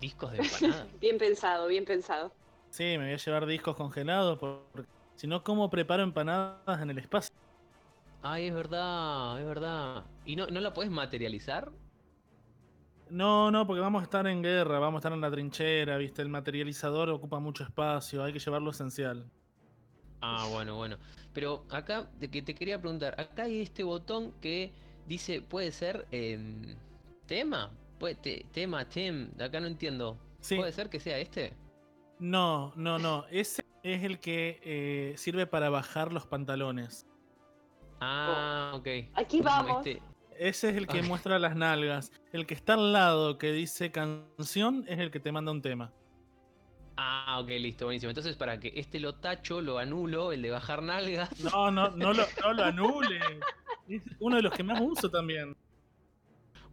[0.00, 0.86] ¿Discos de empanada?
[1.00, 2.32] Bien pensado, bien pensado.
[2.70, 4.84] Sí, me voy a llevar discos congelados porque
[5.16, 7.30] si no, ¿cómo preparo empanadas en el espacio?
[8.22, 10.04] Ay, es verdad, es verdad.
[10.24, 11.72] ¿Y no, no la podés materializar?
[13.10, 16.22] No, no, porque vamos a estar en guerra, vamos a estar en la trinchera, viste,
[16.22, 19.30] el materializador ocupa mucho espacio, hay que llevar lo esencial.
[20.22, 20.96] Ah, bueno, bueno.
[21.34, 24.72] Pero acá, de que te quería preguntar, acá hay este botón que
[25.06, 26.76] dice, puede ser em,
[27.26, 30.16] tema, puede, te- tema, tem, acá no entiendo.
[30.56, 31.54] ¿Puede ser que sea este?
[32.18, 33.26] No, no, no.
[33.30, 37.06] Ese es el que eh, sirve para bajar los pantalones.
[38.04, 38.88] Ah, ok.
[39.14, 39.86] Aquí vamos.
[39.86, 40.02] este-
[40.38, 42.10] Ese es el que muestra las nalgas.
[42.32, 45.92] El que está al lado que dice canción es el que te manda un tema.
[46.96, 48.10] Ah, ok, listo, buenísimo.
[48.10, 51.30] Entonces, para que este lo tacho, lo anulo, el de bajar nalgas.
[51.40, 53.20] No, no, no lo, no lo anule.
[53.88, 55.56] Es uno de los que más uso también.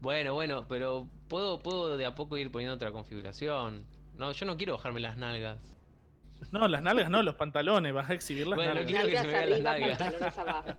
[0.02, 3.86] Bueno, bueno, pero puedo, puedo de a poco ir poniendo otra configuración.
[4.16, 5.58] No, yo no quiero bajarme las nalgas.
[6.52, 7.94] No, las nalgas no, los pantalones.
[7.94, 9.06] Vas a exhibir las Bueno, nalgas.
[9.06, 9.98] que se las nalgas.
[9.98, 10.70] pantalones abajo.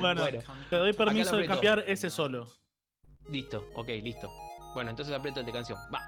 [0.00, 0.38] Bueno, Bueno,
[0.70, 2.48] te doy permiso de cambiar ese solo.
[3.28, 4.30] Listo, ok, listo.
[4.74, 5.78] Bueno, entonces aprieto el de canción.
[5.94, 6.00] Va.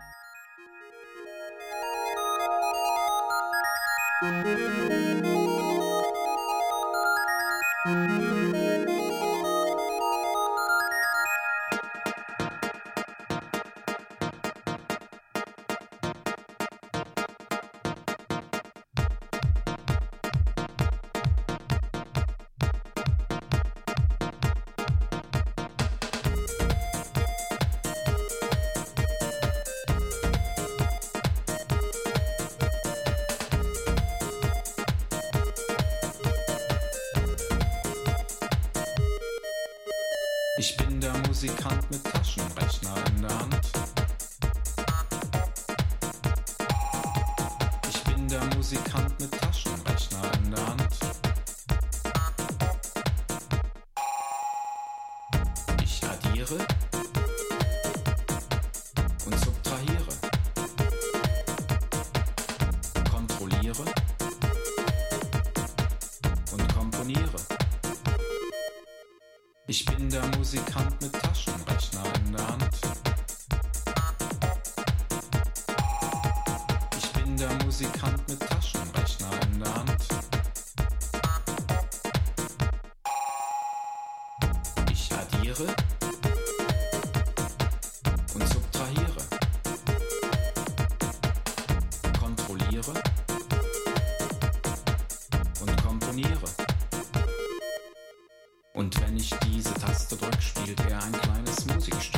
[98.84, 102.13] Und wenn ich diese Taste drück, spielt er ein kleines Musikstück.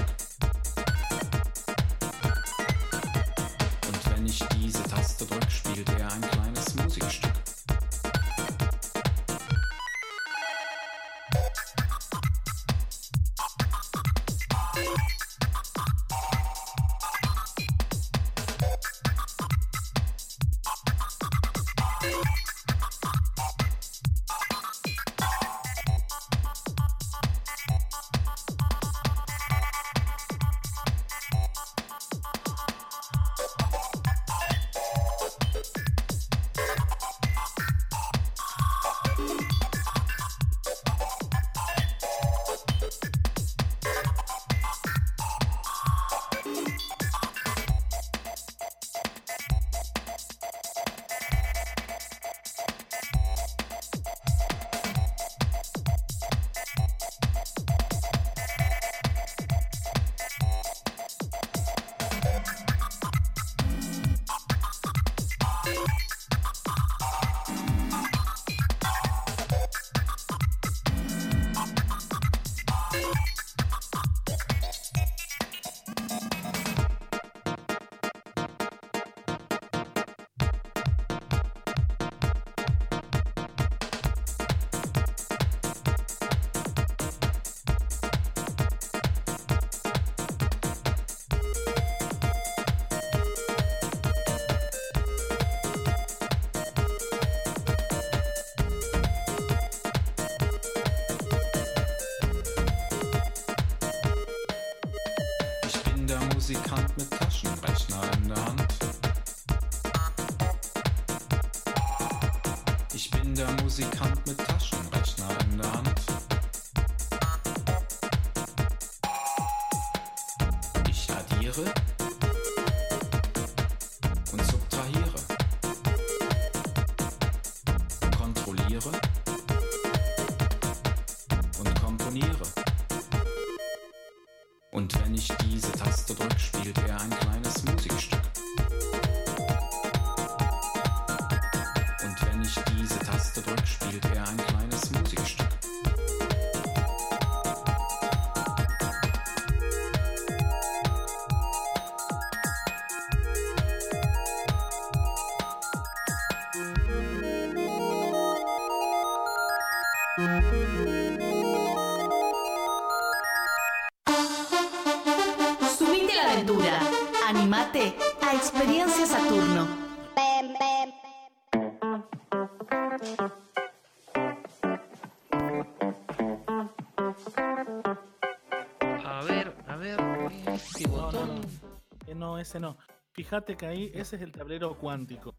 [182.47, 182.77] Ese no.
[183.13, 185.35] Fíjate que ahí ese es el tablero cuántico.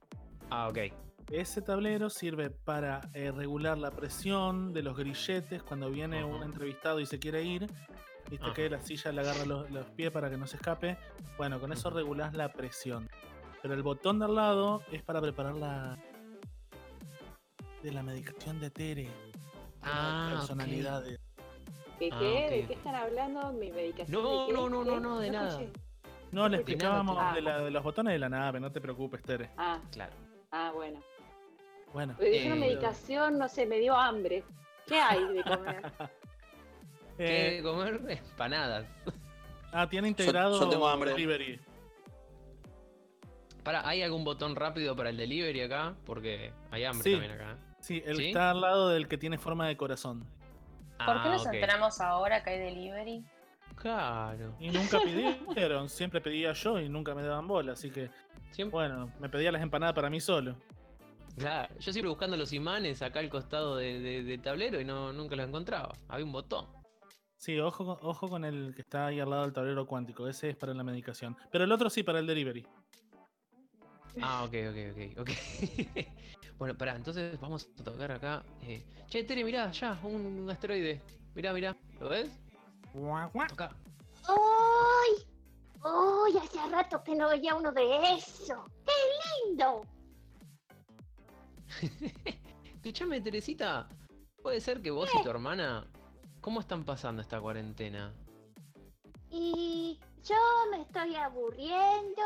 [0.49, 0.78] Ah, ok.
[1.32, 6.99] Ese tablero sirve para eh, regular la presión de los grilletes cuando viene un entrevistado
[6.99, 7.68] y se quiere ir.
[8.30, 8.53] Viste Ajá.
[8.53, 10.97] que la silla le agarra los, los pies para que no se escape.
[11.38, 13.10] Bueno, con eso regulás la presión.
[13.62, 15.97] Pero el botón de al lado es para preparar la.
[17.84, 19.10] de la medicación de Tere.
[19.82, 21.20] Ah, personalidades.
[21.99, 22.43] ¿Qué, Ah, qué?
[22.45, 23.53] ok, ¿De qué están hablando?
[23.53, 24.22] ¿Mi medicación?
[24.24, 25.62] No, de no, no, no, no, de nada.
[25.62, 25.72] escuché.
[26.32, 29.49] No, le explicábamos de, la- de los botones de la nave, no te preocupes, Tere.
[29.57, 30.13] Ah, Claro.
[30.51, 31.01] ah, bueno.
[31.93, 32.15] Bueno.
[32.19, 34.43] Me dijeron Eh, medicación, no sé, me dio hambre.
[34.86, 35.82] ¿Qué hay de comer?
[37.17, 38.01] ¿Qué Eh, de comer?
[38.09, 38.86] Empanadas.
[39.71, 41.11] ah, tiene integrado yo tengo hambre.
[41.11, 41.59] delivery.
[43.63, 45.95] Para, ¿hay algún botón rápido para el delivery acá?
[46.05, 47.11] Porque hay hambre Sí.
[47.11, 47.51] también acá.
[47.53, 47.75] ¿eh?
[47.82, 50.21] Sí, el está al lado del que tiene forma de corazón.
[51.05, 51.53] ¿Por qué Ah, nos ok.
[51.53, 53.23] enteramos ahora que hay delivery?
[53.78, 54.55] Claro.
[54.59, 58.09] Y nunca pidieron, siempre pedía yo y nunca me daban bola, así que
[58.71, 60.55] bueno, me pedía las empanadas para mí solo.
[61.38, 65.13] Claro, yo siempre buscando los imanes acá al costado de- de- del tablero y no,
[65.13, 65.93] nunca los encontraba.
[66.07, 66.65] Había un botón.
[67.36, 70.49] Sí, ojo, con- ojo con el que está ahí al lado del tablero cuántico, ese
[70.49, 71.38] es para la medicación.
[71.51, 72.65] Pero el otro sí, para el delivery.
[74.19, 75.30] Ah, ok, ok, ok, ok.
[76.57, 78.43] bueno, pará, entonces vamos a tocar acá.
[78.63, 80.99] eh, Che, Tere, mirá, ya, un asteroide.
[81.36, 82.32] Mirá, mirá, ¿lo ves?
[84.29, 85.25] ¡Uy!
[85.83, 86.37] ¡Uy!
[86.37, 88.65] Hace rato que no veía uno de eso.
[88.85, 88.91] ¡Qué
[89.47, 89.81] lindo!
[92.75, 93.87] Escuchame, Teresita.
[94.41, 95.87] ¿Puede ser que vos y tu hermana...
[96.41, 98.13] ¿Cómo están pasando esta cuarentena?
[99.29, 100.35] Y yo
[100.71, 102.21] me estoy aburriendo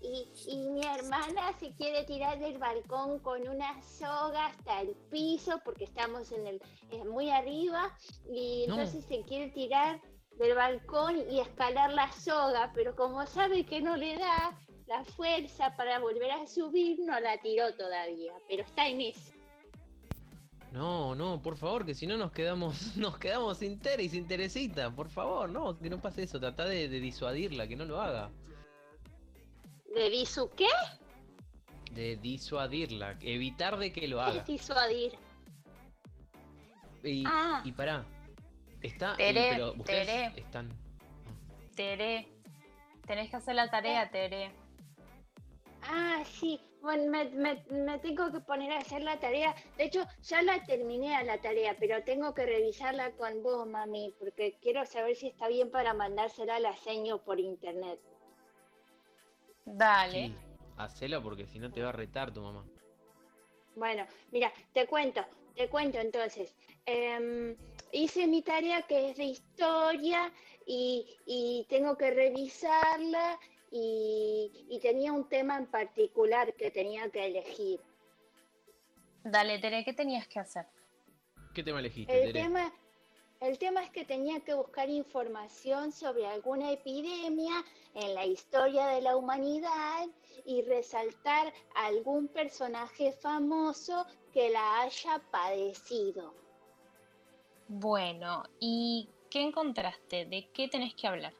[0.00, 5.60] y, y mi hermana se quiere tirar del balcón con una soga hasta el piso
[5.62, 7.94] porque estamos en el eh, muy arriba
[8.30, 8.74] y No.
[8.76, 10.00] entonces se quiere tirar
[10.38, 15.74] del balcón y escalar la soga, pero como sabe que no le da la fuerza
[15.76, 19.32] para volver a subir, no la tiró todavía, pero está en eso.
[20.72, 24.26] No, no, por favor, que si no nos quedamos, nos quedamos sin Tere y sin
[24.26, 24.90] Teresita.
[24.94, 26.38] Por favor, no, que no pase eso.
[26.38, 28.30] Trata de, de disuadirla, que no lo haga.
[29.94, 30.68] ¿De disu qué?
[31.92, 34.40] De disuadirla, evitar de que lo ¿Qué haga.
[34.40, 35.12] es disuadir?
[37.02, 37.62] Y, Ah.
[37.64, 38.04] y pará.
[38.86, 39.14] Está.
[39.14, 40.32] y- Tere, pero ustedes Tere.
[40.40, 40.70] están.
[41.74, 42.28] Tere,
[43.06, 44.50] tenés que hacer la tarea, Tere.
[45.82, 46.60] Ah, sí.
[46.82, 49.54] Bueno, me, me- me tengo que poner a hacer la tarea.
[49.76, 54.14] De hecho, ya la terminé a la tarea, pero tengo que revisarla con vos, mami,
[54.18, 57.98] porque quiero saber si está bien para mandársela a la seño por internet.
[59.64, 60.26] Dale.
[60.28, 60.34] Sí,
[60.76, 62.64] hacelo porque si no te va a retar tu mamá.
[63.74, 65.24] Bueno, mira, te cuento,
[65.56, 66.54] te cuento entonces.
[66.86, 67.56] Em,
[67.92, 70.32] hice mi tarea que es de historia
[70.66, 73.38] y, y tengo que revisarla
[73.70, 77.80] y, y tenía un tema en particular que tenía que elegir.
[79.24, 80.66] Dale, Tere, ¿qué tenías que hacer?
[81.54, 82.42] ¿Qué tema elegiste, El Tere?
[82.44, 82.72] tema,
[83.40, 87.64] el tema es que tenía que buscar información sobre alguna epidemia
[87.94, 90.06] en la historia de la humanidad
[90.44, 96.34] y resaltar algún personaje famoso que la haya padecido.
[97.68, 100.24] Bueno, ¿y qué encontraste?
[100.26, 101.34] ¿De qué tenés que hablar?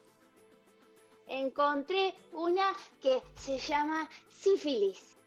[1.27, 5.17] Encontré una que se llama sífilis.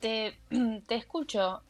[0.00, 0.38] Te,
[0.86, 1.62] te escucho.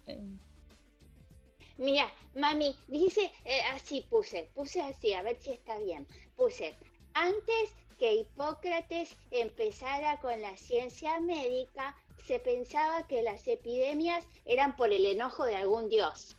[1.77, 6.07] Mira, mami, dice eh, así puse, puse así, a ver si está bien.
[6.37, 6.77] Puse,
[7.15, 11.97] antes que Hipócrates empezara con la ciencia médica,
[12.27, 16.37] se pensaba que las epidemias eran por el enojo de algún dios.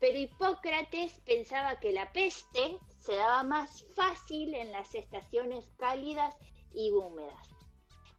[0.00, 6.34] Pero Hipócrates pensaba que la peste se daba más fácil en las estaciones cálidas
[6.74, 7.48] y húmedas.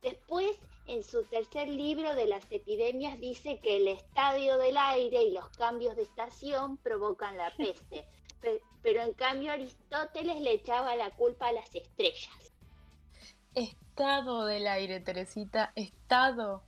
[0.01, 0.57] Después,
[0.87, 5.49] en su tercer libro de las epidemias, dice que el estadio del aire y los
[5.57, 8.05] cambios de estación provocan la peste.
[8.41, 12.51] Pe- Pero en cambio Aristóteles le echaba la culpa a las estrellas.
[13.95, 15.71] Estado del aire, Teresita.
[15.73, 16.61] Estado.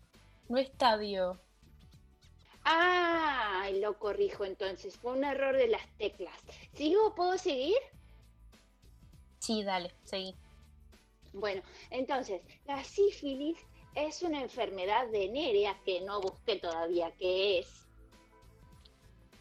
[0.48, 1.38] No estadio.
[2.64, 6.34] Ah, lo corrijo entonces, fue un error de las teclas.
[6.74, 7.14] ¿Sigo?
[7.16, 7.76] ¿Puedo seguir?
[9.40, 10.38] Sí, dale, seguí.
[11.34, 13.58] Bueno, entonces, la sífilis
[13.94, 17.68] es una enfermedad venérea que no busqué todavía qué es.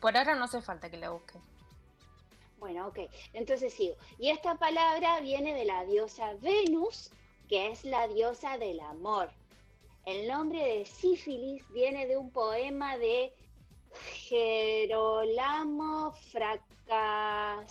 [0.01, 1.41] Por ahora no hace falta que la busques.
[2.59, 2.99] Bueno, ok.
[3.33, 3.95] Entonces sigo.
[4.19, 7.13] Y esta palabra viene de la diosa Venus,
[7.49, 9.31] que es la diosa del amor.
[10.05, 13.33] El nombre de sífilis viene de un poema de
[14.29, 17.71] Gerolamo Fracasto,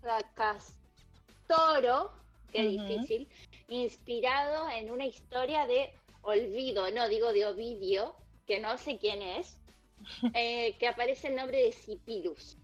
[0.00, 0.92] Fracastoro,
[2.52, 2.86] qué Ujú.
[2.86, 3.28] difícil,
[3.68, 8.14] inspirado en una historia de olvido, no digo de Ovidio,
[8.46, 9.58] que no sé quién es,
[10.34, 12.56] eh, que aparece el nombre de Cipilus.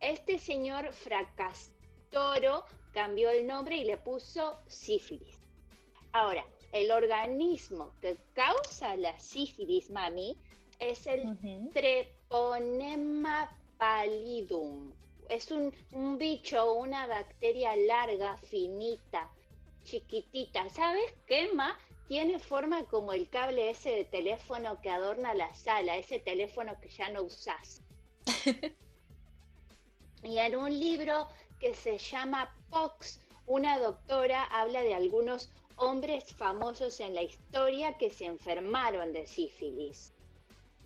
[0.00, 5.38] Este señor Fracastoro cambió el nombre y le puso sífilis.
[6.12, 10.36] Ahora, el organismo que causa la sífilis, mami,
[10.78, 11.38] es el
[11.72, 14.92] Treponema pallidum.
[15.28, 19.30] Es un, un bicho, una bacteria larga, finita,
[19.84, 20.68] chiquitita.
[20.70, 21.78] ¿Sabes qué, Ma?
[22.08, 26.88] Tiene forma como el cable ese de teléfono que adorna la sala, ese teléfono que
[26.88, 27.82] ya no usás.
[30.22, 31.28] y en un libro
[31.58, 38.10] que se llama Pox, una doctora habla de algunos hombres famosos en la historia que
[38.10, 40.12] se enfermaron de sífilis.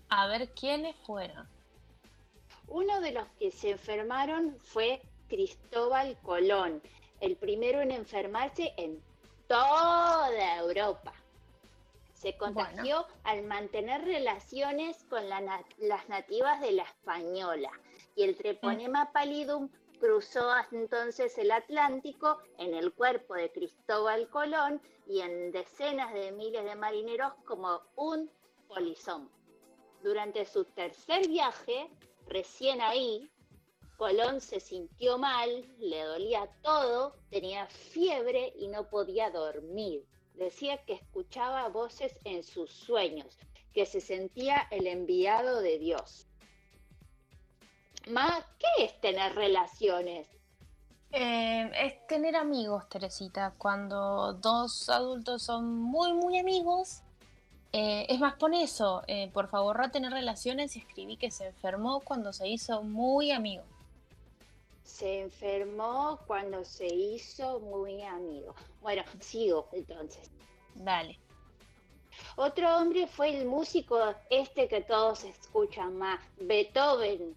[0.08, 1.48] A ver quiénes fueron.
[2.68, 6.82] Uno de los que se enfermaron fue Cristóbal Colón,
[7.20, 9.02] el primero en enfermarse en
[9.48, 11.12] toda Europa.
[12.14, 15.40] Se contagió al mantener relaciones con la
[15.78, 17.70] las nativas de la Española
[18.14, 19.68] y el Treponema pallidum
[20.02, 26.64] cruzó entonces el Atlántico en el cuerpo de Cristóbal Colón y en decenas de miles
[26.64, 28.28] de marineros como un
[28.66, 29.30] polizón.
[30.02, 31.88] Durante su tercer viaje,
[32.26, 33.30] recién ahí,
[33.96, 40.04] Colón se sintió mal, le dolía todo, tenía fiebre y no podía dormir.
[40.34, 43.38] Decía que escuchaba voces en sus sueños,
[43.72, 46.26] que se sentía el enviado de Dios.
[48.08, 50.26] Ma, ¿qué es tener relaciones?
[51.12, 53.54] Eh, es tener amigos, Teresita.
[53.58, 57.02] Cuando dos adultos son muy, muy amigos.
[57.72, 59.02] eh, es más, pon eso.
[59.06, 63.30] eh, por favor, a tener relaciones y escribí que se enfermó cuando se hizo muy
[63.30, 63.64] amigo.
[64.84, 68.54] Se enfermó cuando se hizo muy amigo.
[68.80, 70.30] Bueno, sigo entonces.
[70.74, 71.18] Dale.
[72.36, 73.98] Otro hombre fue el músico
[74.28, 77.34] este que todos escuchan más, Beethoven.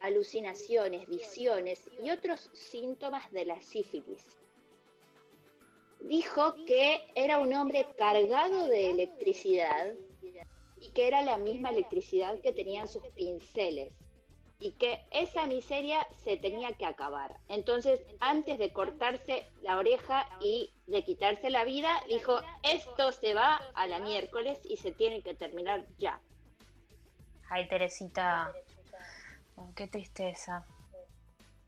[0.00, 4.24] alucinaciones, visiones y otros síntomas de la sífilis.
[6.00, 9.94] Dijo que era un hombre cargado de electricidad
[10.80, 13.92] y que era la misma electricidad que tenían sus pinceles
[14.60, 17.36] y que esa miseria se tenía que acabar.
[17.48, 23.56] Entonces, antes de cortarse la oreja y de quitarse la vida, dijo, esto se va
[23.74, 26.20] a la miércoles y se tiene que terminar ya.
[27.50, 28.52] Ay, Teresita.
[29.58, 30.64] Oh, qué tristeza.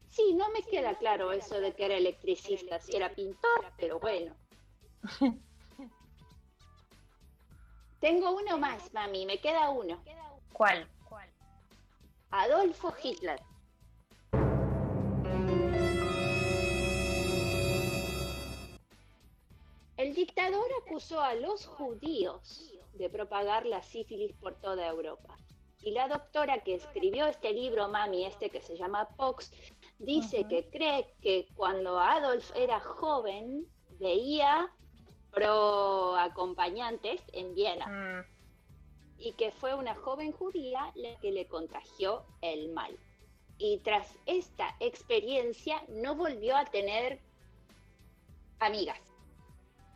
[0.09, 4.35] Sí, no me queda claro eso de que era electricista, si era pintor, pero bueno.
[8.01, 10.03] Tengo uno más, mami, me queda uno.
[10.53, 10.89] ¿Cuál?
[12.31, 13.41] Adolfo Hitler.
[19.97, 25.37] El dictador acusó a los judíos de propagar la sífilis por toda Europa.
[25.83, 29.51] Y la doctora que escribió este libro, mami, este que se llama Pox,
[29.99, 33.67] dice que cree que cuando Adolf era joven
[33.99, 34.71] veía
[35.31, 38.27] pro acompañantes en Viena
[39.19, 42.99] y que fue una joven judía la que le contagió el mal.
[43.59, 47.21] Y tras esta experiencia no volvió a tener
[48.59, 48.99] amigas.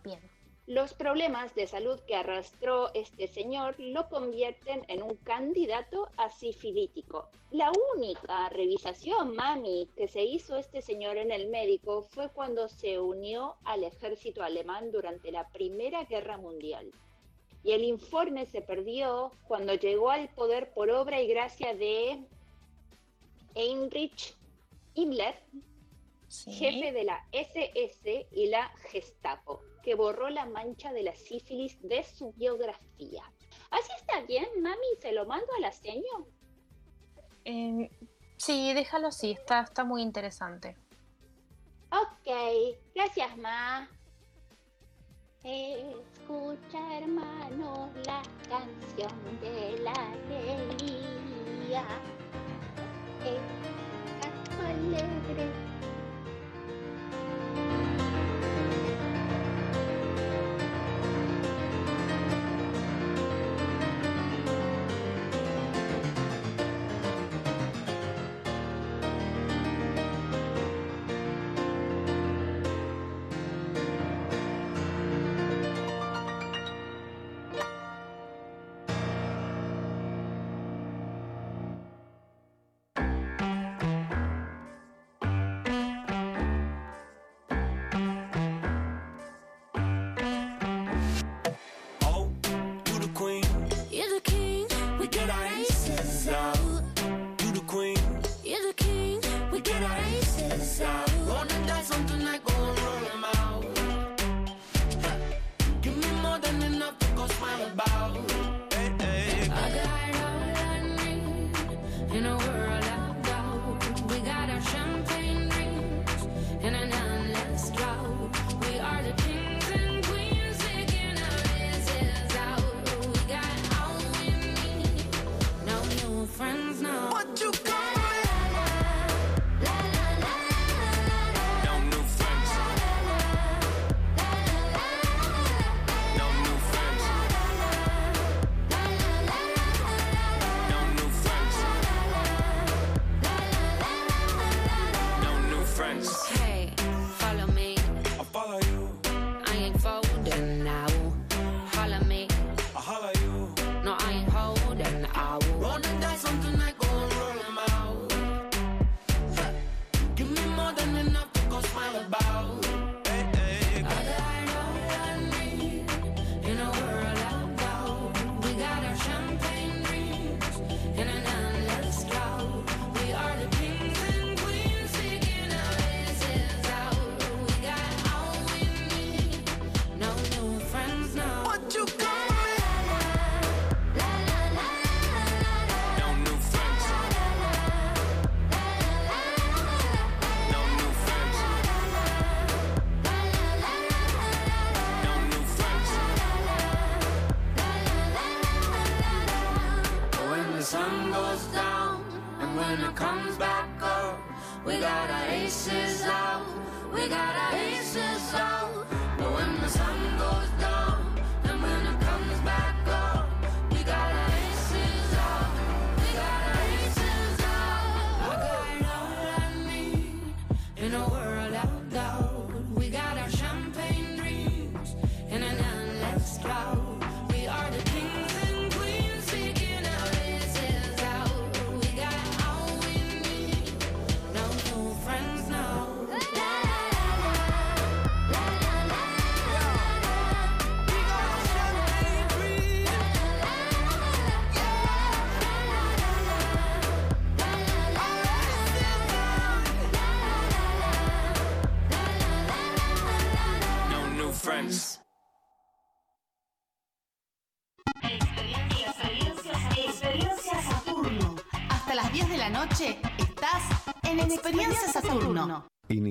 [0.04, 0.33] Bien.
[0.66, 7.28] Los problemas de salud que arrastró este señor lo convierten en un candidato a sifilítico.
[7.50, 12.98] La única revisación, mami, que se hizo este señor en el médico fue cuando se
[12.98, 16.90] unió al ejército alemán durante la Primera Guerra Mundial.
[17.62, 22.24] Y el informe se perdió cuando llegó al poder por obra y gracia de
[23.54, 24.34] Heinrich
[24.94, 25.34] Himmler,
[26.30, 32.02] jefe de la SS y la Gestapo, que borró la mancha de la sífilis de
[32.02, 33.22] su biografía.
[33.70, 36.26] Así está bien, mami, se lo mando a la seño.
[37.44, 37.90] Eh,
[38.38, 40.76] sí, déjalo así, está, está muy interesante.
[41.90, 42.28] Ok,
[42.94, 43.88] gracias, ma.
[45.44, 51.84] Escucha, hermano, la canción de la alegría.
[53.22, 53.38] El
[54.20, 55.74] canto alegre.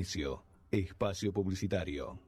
[0.03, 0.43] Inicio.
[0.69, 2.19] Espacio publicitario.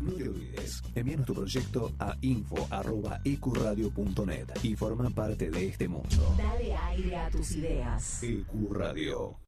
[0.00, 6.36] No te olvides, envíanos tu proyecto a info.ecuradio.net y forma parte de este mundo.
[6.38, 8.22] Dale aire a tus ideas.
[8.22, 9.40] Ecuradio.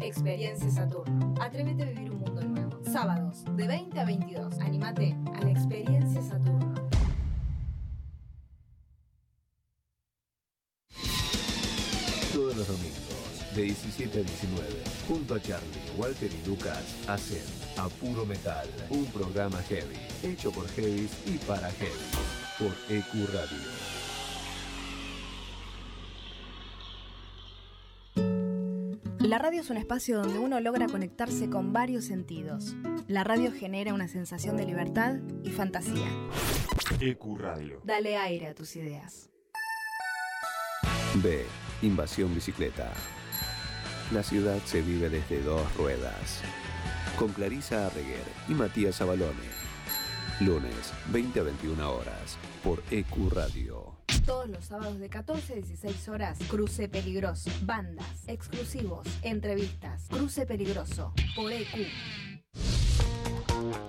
[0.00, 1.34] Experiencia Saturno.
[1.40, 2.78] Atrévete a vivir un mundo nuevo.
[2.84, 4.60] Sábados, de 20 a 22.
[4.60, 6.72] Anímate a la Experiencia Saturno.
[12.32, 14.68] Todos los domingos, de 17 a 19,
[15.06, 17.42] junto a Charlie, Walter y Lucas, hacen
[17.76, 22.18] A Puro Metal, un programa heavy, hecho por heavies y para heavies,
[22.58, 23.58] por EQ Radio.
[29.20, 32.76] La radio es un espacio donde uno logra conectarse con varios sentidos.
[33.08, 36.06] La radio genera una sensación de libertad y fantasía.
[37.00, 37.80] EQ Radio.
[37.82, 39.30] Dale aire a tus ideas.
[41.16, 41.44] B.
[41.82, 42.92] Invasión Bicicleta.
[44.12, 46.40] La ciudad se vive desde dos ruedas.
[47.18, 49.56] Con Clarisa Arreguer y Matías Abalone.
[50.40, 53.96] Lunes, 20 a 21 horas, por EQ Radio.
[54.24, 57.50] Todos los sábados de 14 a 16 horas, Cruce Peligroso.
[57.62, 60.04] Bandas, exclusivos, entrevistas.
[60.08, 61.88] Cruce Peligroso, por EQ.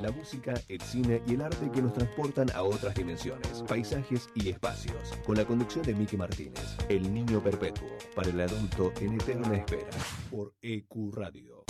[0.02, 4.50] La música, el cine y el arte que nos transportan a otras dimensiones, paisajes y
[4.50, 5.18] espacios.
[5.26, 9.90] Con la conducción de Miki Martínez, El Niño Perpetuo, para el adulto en eterna espera,
[10.30, 11.64] por EQ Radio.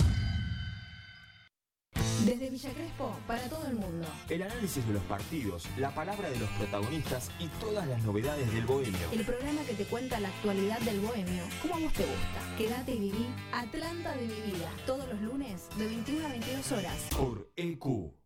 [2.26, 4.06] Desde Villa Crespo, para todo el mundo.
[4.28, 8.66] El análisis de los partidos, la palabra de los protagonistas y todas las novedades del
[8.66, 9.10] bohemio.
[9.12, 12.56] El programa que te cuenta la actualidad del bohemio, como a vos te gusta.
[12.58, 17.08] Quédate y viví Atlanta de mi vida, todos los lunes de 21 a 22 horas.
[17.16, 18.17] Por EQ.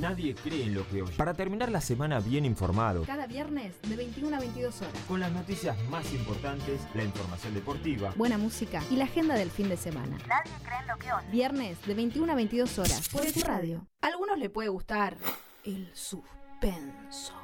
[0.00, 1.12] Nadie cree en lo que oye.
[1.16, 4.94] Para terminar la semana bien informado, Cada viernes de 21 a 22 horas.
[5.06, 9.68] con las noticias más importantes, la información deportiva, Buena música y la agenda del fin
[9.68, 10.18] de semana.
[10.26, 11.26] Nadie cree en lo que oye.
[11.30, 13.86] Viernes de 21 a 22 horas por EQ Radio.
[14.00, 15.16] A algunos le puede gustar
[15.64, 17.34] el suspenso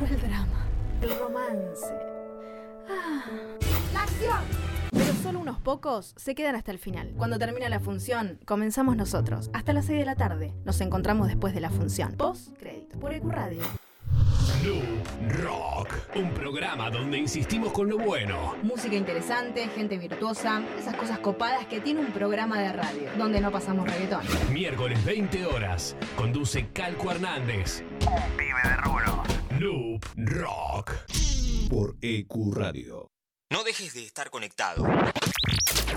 [0.00, 0.66] o el drama,
[1.02, 1.86] el romance.
[3.92, 4.40] ¡La acción!
[4.92, 7.12] Pero solo unos pocos se quedan hasta el final.
[7.16, 9.50] Cuando termina la función, comenzamos nosotros.
[9.52, 10.52] Hasta las 6 de la tarde.
[10.64, 12.14] Nos encontramos después de la función.
[12.16, 13.62] Post crédito por EQ Radio.
[14.62, 14.82] New
[15.42, 18.56] Rock, un programa donde insistimos con lo bueno.
[18.62, 23.50] Música interesante, gente virtuosa, esas cosas copadas que tiene un programa de radio, donde no
[23.50, 24.20] pasamos reggaetón.
[24.52, 27.82] Miércoles 20 horas, conduce Calco Hernández.
[28.00, 29.39] Un pibe de rulo.
[29.60, 30.92] Noob Rock.
[31.68, 33.10] Por EQ Radio.
[33.52, 34.86] No dejes de estar conectado.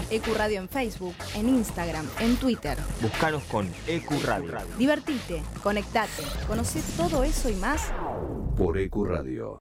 [0.10, 2.78] EQ Radio en Facebook, en Instagram, en Twitter.
[3.02, 4.52] buscanos con EQ Radio.
[4.78, 7.94] Divertite, conectate, conoce todo eso y más.
[8.58, 9.60] Por EQ Radio.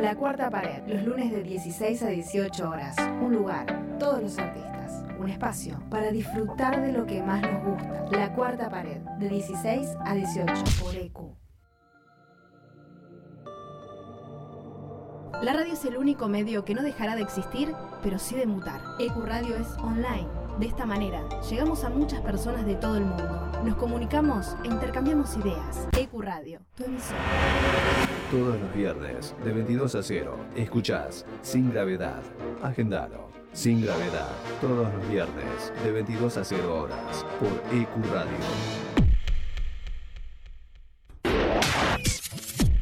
[0.00, 2.96] La cuarta pared, los lunes de 16 a 18 horas.
[3.20, 5.04] Un lugar, todos los artistas.
[5.18, 8.06] Un espacio para disfrutar de lo que más nos gusta.
[8.12, 11.45] La cuarta pared, de 16 a 18 por EQ.
[15.42, 18.80] La radio es el único medio que no dejará de existir, pero sí de mutar.
[18.98, 20.26] EQ Radio es online.
[20.58, 23.52] De esta manera, llegamos a muchas personas de todo el mundo.
[23.62, 25.86] Nos comunicamos e intercambiamos ideas.
[25.92, 27.20] EQ Radio, tu emisora.
[28.30, 32.22] Todos los viernes, de 22 a 0, escuchás Sin Gravedad.
[32.62, 33.28] Agendalo.
[33.52, 34.30] Sin Gravedad.
[34.62, 39.05] Todos los viernes, de 22 a 0 horas, por EQ Radio.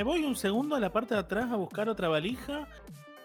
[0.00, 2.66] Me voy un segundo a la parte de atrás a buscar otra valija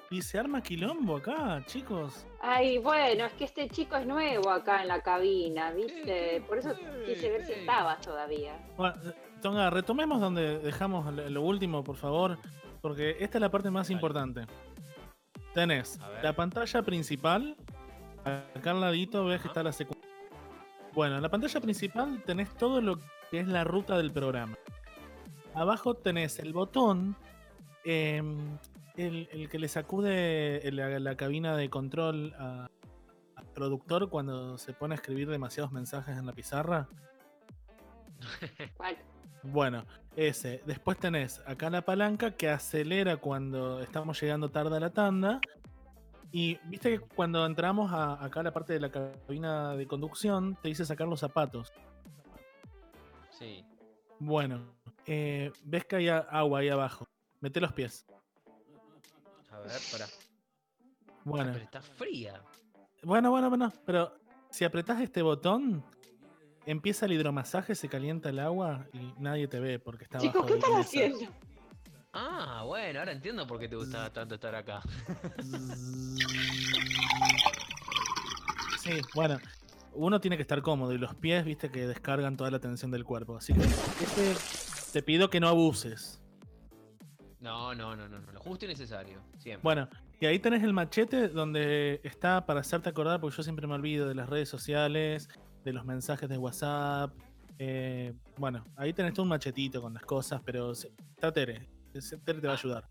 [0.09, 2.27] y se arma quilombo acá, chicos.
[2.41, 6.43] Ay, bueno, es que este chico es nuevo acá en la cabina, ¿viste?
[6.45, 6.73] Por eso
[7.05, 8.59] quise ver si estabas todavía.
[8.75, 8.93] Bueno,
[9.41, 12.37] Tonga, retomemos donde dejamos lo último, por favor,
[12.81, 14.41] porque esta es la parte más importante.
[15.53, 17.55] Tenés la pantalla principal,
[18.25, 20.13] acá al ladito ves que está la secundaria.
[20.91, 22.99] Bueno, en la pantalla principal tenés todo lo
[23.31, 24.57] que es la ruta del programa.
[25.55, 27.15] Abajo tenés el botón,
[27.83, 28.57] em,
[28.97, 32.69] el, el que le sacude la, la cabina de control a,
[33.55, 36.87] productor cuando se pone a escribir demasiados mensajes en la pizarra?
[38.77, 38.97] ¿Cuál?
[39.41, 39.85] Bueno,
[40.15, 40.61] ese.
[40.65, 45.39] Después tenés acá la palanca que acelera cuando estamos llegando tarde a la tanda.
[46.31, 50.57] Y viste que cuando entramos a, acá a la parte de la cabina de conducción,
[50.61, 51.71] te dice sacar los zapatos.
[53.29, 53.63] Sí.
[54.19, 54.61] Bueno,
[55.05, 57.07] eh, ves que hay agua ahí abajo.
[57.39, 58.05] Mete los pies.
[59.51, 60.05] A ver, para.
[61.23, 62.41] Bueno, Pero está fría.
[63.03, 63.73] bueno, bueno, bueno.
[63.85, 64.13] Pero
[64.49, 65.83] si apretás este botón,
[66.65, 70.47] empieza el hidromasaje, se calienta el agua y nadie te ve porque está Chicos, abajo
[70.47, 71.19] ¿qué están haciendo?
[72.13, 74.81] Ah, bueno, ahora entiendo por qué te gustaba tanto estar acá.
[78.79, 79.37] Sí, bueno,
[79.93, 83.03] uno tiene que estar cómodo y los pies, viste, que descargan toda la tensión del
[83.03, 83.35] cuerpo.
[83.37, 84.33] Así que este,
[84.95, 86.21] te pido que no abuses.
[87.41, 88.31] No, no, no, no, no.
[88.31, 89.21] Lo justo y necesario.
[89.37, 89.61] Siempre.
[89.61, 89.89] Bueno,
[90.21, 94.07] y ahí tenés el machete donde está para hacerte acordar, porque yo siempre me olvido
[94.07, 95.27] de las redes sociales,
[95.65, 97.13] de los mensajes de WhatsApp.
[97.59, 101.67] eh, bueno, ahí tenés todo un machetito con las cosas, pero se- está Tere.
[102.23, 102.87] Tere te va a ayudar.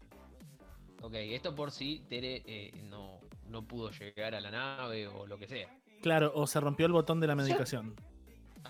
[1.00, 5.38] Ok, esto por si Tere eh, no, no pudo llegar a la nave o lo
[5.38, 5.74] que sea.
[6.02, 7.94] Claro, o se rompió el botón de la medicación.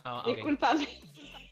[0.05, 0.23] Ah.
[0.25, 0.87] Disculpame,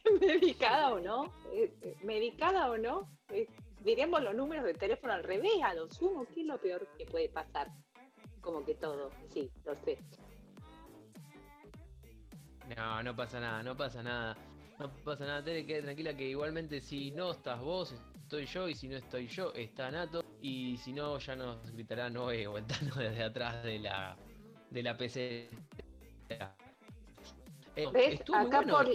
[0.21, 3.47] medicada o no, Eh, eh, medicada o no, Eh,
[3.81, 7.07] diremos los números de teléfono al revés, a lo sumo, ¿qué es lo peor que
[7.07, 7.69] puede pasar?
[8.41, 9.99] Como que todo, sí, lo sé.
[12.77, 14.37] No, no pasa nada, no pasa nada.
[14.79, 18.75] No pasa nada, Tere, quede tranquila que igualmente si no estás vos, estoy yo, y
[18.75, 22.95] si no estoy yo, está Nato, y si no, ya nos gritará Noé o Tano
[22.97, 24.17] desde atrás de la,
[24.71, 25.51] de la PC.
[27.77, 28.21] Eh, ¿Ves?
[28.35, 28.77] Acá bueno.
[28.77, 28.89] por,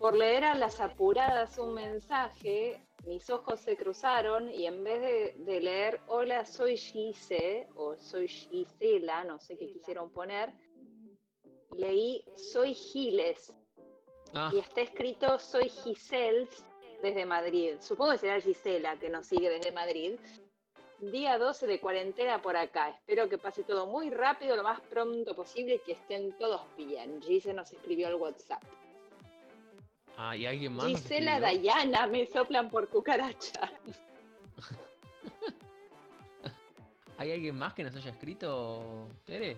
[0.00, 5.34] por leer a las apuradas un mensaje, mis ojos se cruzaron y en vez de,
[5.44, 10.52] de leer hola soy Gise o soy Gisela, no sé qué quisieron poner,
[11.76, 13.52] leí soy Giles
[14.32, 16.64] Ah, y está escrito soy Gisels
[17.02, 17.76] desde Madrid.
[17.80, 20.18] Supongo que será Gisela que nos sigue desde Madrid.
[21.00, 22.90] Día 12 de cuarentena por acá.
[22.90, 27.20] Espero que pase todo muy rápido, lo más pronto posible y que estén todos bien.
[27.22, 28.62] Gise nos escribió al WhatsApp.
[30.16, 30.86] Ah, y alguien más.
[30.86, 31.40] Gisela?
[31.40, 33.72] Dayana, me soplan por cucaracha.
[37.18, 39.56] ¿Hay alguien más que nos haya escrito, Tere?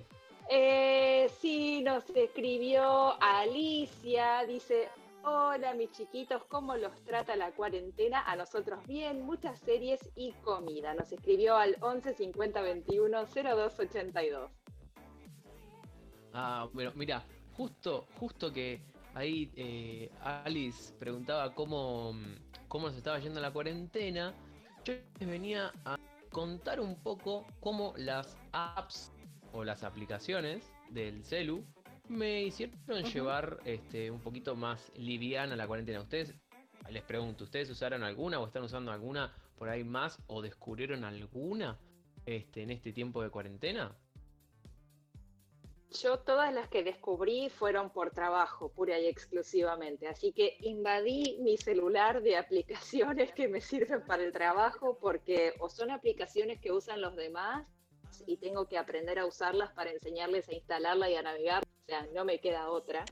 [0.51, 4.89] Eh, sí, nos escribió Alicia, dice,
[5.23, 8.23] hola mis chiquitos, ¿cómo los trata la cuarentena?
[8.27, 10.95] A nosotros bien, muchas series y comida.
[10.95, 14.51] Nos escribió al 11 50 21 02 82.
[16.35, 17.25] Ah, bueno, mira,
[17.57, 18.81] justo, justo que
[19.15, 22.15] ahí eh, Alice preguntaba cómo,
[22.69, 24.35] cómo nos estaba yendo la cuarentena,
[24.85, 25.97] yo les venía a
[26.31, 29.13] contar un poco cómo las apps
[29.53, 31.65] o las aplicaciones del celu
[32.09, 36.01] me hicieron llevar este, un poquito más liviana la cuarentena.
[36.01, 36.35] Ustedes,
[36.91, 41.79] les pregunto, ¿ustedes usaron alguna o están usando alguna por ahí más o descubrieron alguna
[42.27, 43.97] este, en este tiempo de cuarentena?
[46.01, 50.09] Yo todas las que descubrí fueron por trabajo, pura y exclusivamente.
[50.09, 55.69] Así que invadí mi celular de aplicaciones que me sirven para el trabajo porque o
[55.69, 57.67] son aplicaciones que usan los demás
[58.27, 61.63] y tengo que aprender a usarlas para enseñarles a instalarla y a navegar.
[61.63, 63.05] O sea, no me queda otra.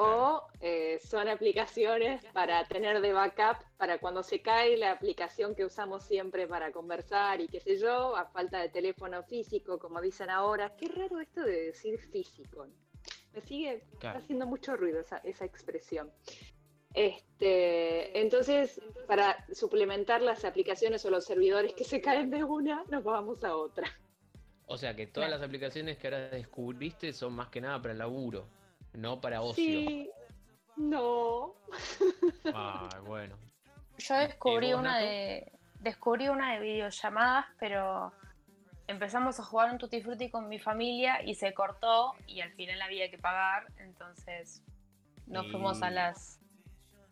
[0.00, 5.64] O eh, son aplicaciones para tener de backup para cuando se cae la aplicación que
[5.64, 10.30] usamos siempre para conversar y qué sé yo, a falta de teléfono físico, como dicen
[10.30, 10.76] ahora.
[10.76, 12.68] Qué raro esto de decir físico.
[13.34, 14.20] Me sigue Claro.
[14.20, 16.12] haciendo mucho ruido esa, esa expresión.
[16.94, 23.02] Este, entonces, para suplementar las aplicaciones o los servidores que se caen de una, nos
[23.02, 23.88] vamos a otra.
[24.66, 27.98] O sea que todas las aplicaciones que ahora descubriste son más que nada para el
[27.98, 28.46] laburo,
[28.94, 29.80] no para ocio.
[29.80, 30.10] Sí,
[30.76, 31.54] no.
[32.54, 33.36] Ah, bueno.
[33.98, 35.04] Yo descubrí ¿Y vos, una Nato?
[35.06, 38.12] de descubrí una de videollamadas, pero
[38.86, 42.80] empezamos a jugar un Tutti Frutti con mi familia y se cortó y al final
[42.82, 44.62] había que pagar, entonces
[45.26, 46.40] nos Y- fuimos a las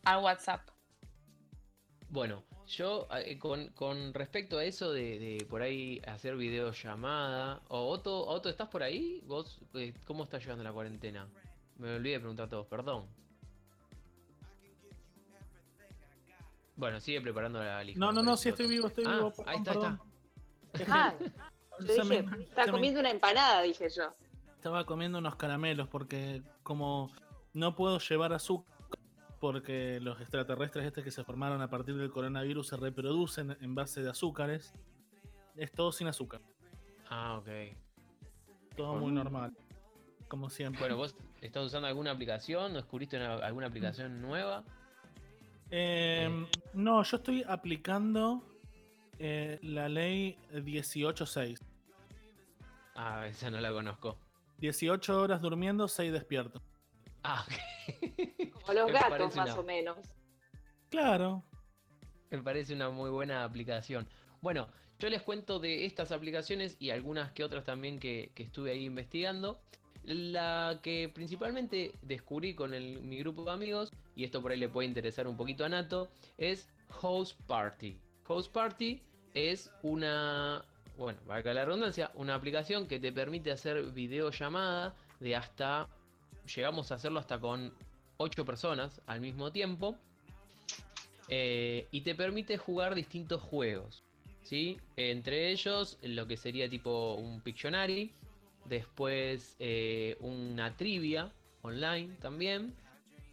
[0.05, 0.63] al WhatsApp.
[2.09, 7.89] Bueno, yo eh, con, con respecto a eso de, de por ahí hacer videollamada, o
[7.89, 9.21] Otto, Otto, ¿estás por ahí?
[9.27, 11.29] ¿Vos eh, cómo estás llevando la cuarentena?
[11.79, 13.07] Me olvidé de preguntar a todos, perdón.
[16.77, 17.99] Bueno, sigue preparando la lista.
[17.99, 19.33] No, no, no, sí estoy vivo, estoy Ah, vivo.
[19.47, 20.01] ahí perdón,
[20.73, 20.93] está, ahí perdón.
[20.93, 21.15] Ah,
[21.81, 24.15] yo dije, me- está se me- comiendo una empanada, dije yo.
[24.57, 27.11] Estaba comiendo unos caramelos porque como
[27.55, 28.75] no puedo llevar azúcar
[29.41, 34.03] porque los extraterrestres estos que se formaron a partir del coronavirus se reproducen en base
[34.03, 34.73] de azúcares,
[35.57, 36.41] es todo sin azúcar.
[37.09, 37.49] Ah, ok.
[38.77, 39.55] Todo muy normal.
[40.29, 40.81] Como siempre.
[40.81, 42.73] Bueno, ¿vos estás usando alguna aplicación?
[42.73, 44.65] ¿No descubriste una- alguna aplicación nueva?
[45.71, 48.43] Eh, no, yo estoy aplicando
[49.19, 51.59] eh, la ley 18.6.
[52.95, 54.19] Ah, esa no la conozco.
[54.59, 56.63] 18 horas durmiendo, 6 despierto.
[57.23, 57.45] Ah,
[58.53, 59.99] Como los gatos, más una- o menos.
[60.89, 61.43] Claro.
[62.31, 64.09] Me parece una muy buena aplicación.
[64.41, 64.69] Bueno,
[64.99, 68.85] yo les cuento de estas aplicaciones y algunas que otras también que, que estuve ahí
[68.85, 69.61] investigando.
[70.07, 74.87] La que principalmente descubrí con mi grupo de amigos, y esto por ahí le puede
[74.89, 76.69] interesar un poquito a Nato, es
[77.03, 77.99] Host Party.
[78.29, 79.03] Host Party
[79.35, 80.65] es una,
[80.97, 85.89] bueno, valga la redundancia, una aplicación que te permite hacer videollamada de hasta,
[86.55, 87.73] llegamos a hacerlo hasta con
[88.19, 89.97] 8 personas al mismo tiempo.
[91.29, 94.05] Eh, y te permite jugar distintos juegos.
[94.43, 94.79] ¿sí?
[94.97, 98.13] Entre ellos, lo que sería tipo un Pictionary.
[98.69, 102.75] Después eh, una trivia online también.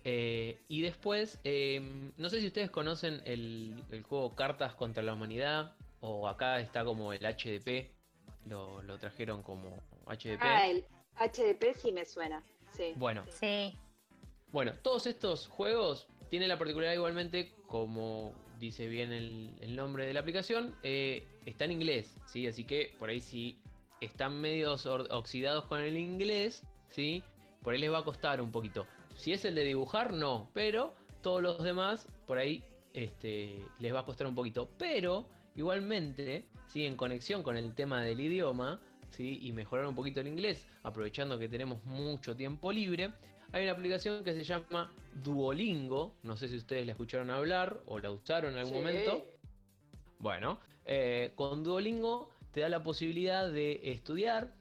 [0.05, 1.81] eh, y después, eh,
[2.17, 5.75] no sé si ustedes conocen el, el juego Cartas contra la Humanidad.
[6.01, 7.89] O acá está como el HDP.
[8.47, 9.69] Lo, lo trajeron como
[10.05, 10.41] HDP.
[10.41, 10.83] Ah, el
[11.17, 12.43] HDP sí me suena.
[12.75, 12.93] Sí.
[12.97, 13.77] Bueno, Sí.
[14.51, 20.13] Bueno, todos estos juegos tienen la particularidad igualmente, como dice bien el, el nombre de
[20.13, 22.45] la aplicación, eh, está en inglés, ¿sí?
[22.47, 23.57] Así que por ahí si
[24.05, 27.23] están medios oxidados con el inglés, ¿sí?
[27.61, 28.85] Por ahí les va a costar un poquito.
[29.15, 33.99] Si es el de dibujar, no, pero todos los demás, por ahí este, les va
[34.01, 34.69] a costar un poquito.
[34.77, 35.25] Pero
[35.55, 36.85] igualmente, ¿sí?
[36.85, 38.79] En conexión con el tema del idioma,
[39.11, 39.39] ¿sí?
[39.41, 43.11] Y mejorar un poquito el inglés, aprovechando que tenemos mucho tiempo libre,
[43.51, 44.91] hay una aplicación que se llama
[45.23, 46.15] Duolingo.
[46.23, 48.79] No sé si ustedes la escucharon hablar o la usaron en algún Sí.
[48.79, 49.25] momento.
[50.19, 54.53] Bueno, eh, con Duolingo te da la posibilidad de estudiar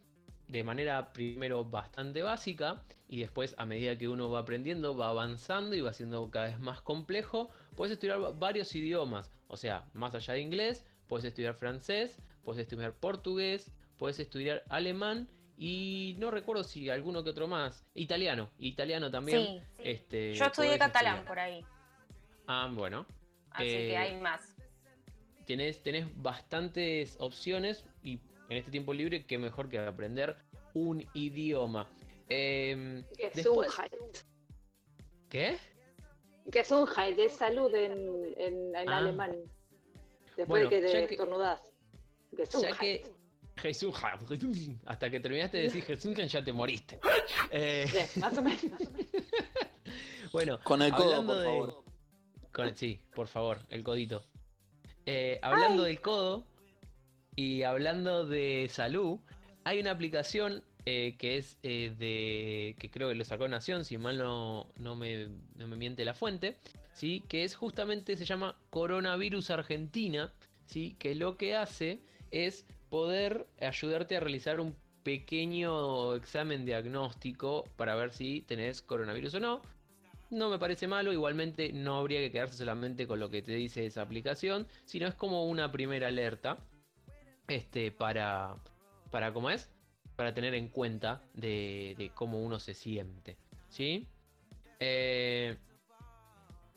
[0.48, 5.76] de manera primero bastante básica y después a medida que uno va aprendiendo va avanzando
[5.76, 7.50] y va siendo cada vez más complejo.
[7.76, 12.62] Puedes estudiar va- varios idiomas, o sea, más allá de inglés, puedes estudiar francés, puedes
[12.62, 17.84] estudiar portugués, puedes estudiar alemán y no recuerdo si alguno que otro más.
[17.94, 19.38] Italiano, italiano también.
[19.46, 19.82] Sí, sí.
[19.84, 21.24] Este, Yo estudié catalán estudiar.
[21.28, 21.64] por ahí,
[22.46, 23.06] Ah, bueno.
[23.50, 24.51] así Eh, que hay más.
[25.52, 30.36] Tenés, tenés bastantes opciones y en este tiempo libre, qué mejor que aprender
[30.74, 31.88] un idioma.
[32.28, 34.16] Después- Gesundheit.
[35.28, 35.58] ¿Qué?
[36.50, 37.92] Gesundheit es salud en,
[38.36, 38.96] en, en Ah.
[38.98, 39.32] alemán.
[40.36, 41.60] Después Bueno, de que te que- estornudás.
[42.62, 43.04] Ya que
[43.56, 43.94] Jesús,
[44.86, 46.98] hasta que terminaste de decir Jesús, ya te moriste.
[47.50, 48.60] Eh, Sí, más o menos.
[50.32, 51.84] bueno, Con el codo, por de- favor.
[52.50, 54.24] con- sí, por favor, el codito.
[55.06, 56.44] Eh, hablando del codo
[57.34, 59.18] y hablando de salud,
[59.64, 62.76] hay una aplicación eh, que es eh, de.
[62.78, 66.14] que creo que lo sacó Nación, si mal no, no, me, no me miente la
[66.14, 66.56] fuente,
[66.92, 67.22] ¿sí?
[67.28, 70.32] que es justamente, se llama Coronavirus Argentina,
[70.66, 70.96] ¿sí?
[70.98, 72.00] que lo que hace
[72.30, 79.40] es poder ayudarte a realizar un pequeño examen diagnóstico para ver si tenés coronavirus o
[79.40, 79.62] no.
[80.32, 83.84] No me parece malo, igualmente no habría que quedarse solamente con lo que te dice
[83.84, 86.56] esa aplicación, sino es como una primera alerta
[87.48, 88.56] este, para,
[89.10, 89.70] para ¿cómo es?
[90.16, 93.36] Para tener en cuenta de, de cómo uno se siente,
[93.68, 94.08] ¿sí?
[94.80, 95.54] Eh,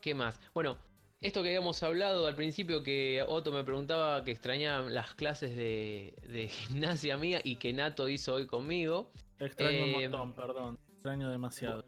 [0.01, 0.37] ¿Qué más?
[0.53, 0.77] Bueno,
[1.21, 6.13] esto que habíamos hablado al principio, que Otto me preguntaba que extrañaba las clases de,
[6.27, 9.13] de gimnasia mía y que Nato hizo hoy conmigo.
[9.39, 10.77] Extraño un Eh, montón, perdón.
[10.91, 11.85] Extraño demasiado.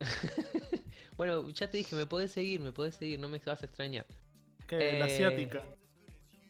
[1.16, 4.06] Bueno, ya te dije, me podés seguir, me podés seguir, no me vas a extrañar.
[4.66, 4.76] ¿Qué?
[4.76, 5.62] La Eh, asiática.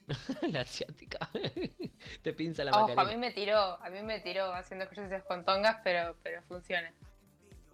[0.50, 1.30] la asiática.
[2.22, 5.44] te pinza la Ojo, a mí me tiró, a mí me tiró haciendo ejercicios con
[5.44, 6.92] tongas, pero, pero funciona.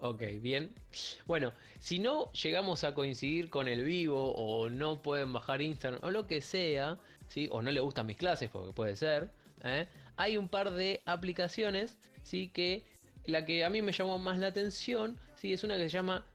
[0.01, 0.74] Ok, bien.
[1.27, 6.10] Bueno, si no llegamos a coincidir con el vivo o no pueden bajar Instagram o
[6.10, 6.98] lo que sea,
[7.28, 7.48] ¿sí?
[7.52, 9.31] o no le gustan mis clases, porque puede ser,
[9.62, 9.86] ¿eh?
[10.16, 12.48] hay un par de aplicaciones ¿sí?
[12.48, 12.85] que
[13.27, 15.52] la que a mí me llamó más la atención ¿sí?
[15.52, 16.27] es una que se llama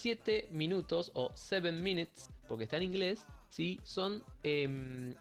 [0.00, 3.78] 7 minutos o 7 minutes, porque está en inglés, ¿sí?
[3.84, 5.14] son em,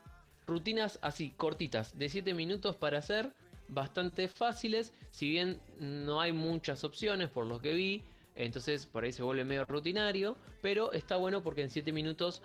[0.48, 3.34] rutinas así, cortitas, de 7 minutos para hacer,
[3.68, 8.04] bastante fáciles, si bien no hay muchas opciones por lo que vi,
[8.36, 12.42] entonces por ahí se vuelve medio rutinario, pero está bueno porque en 7 minutos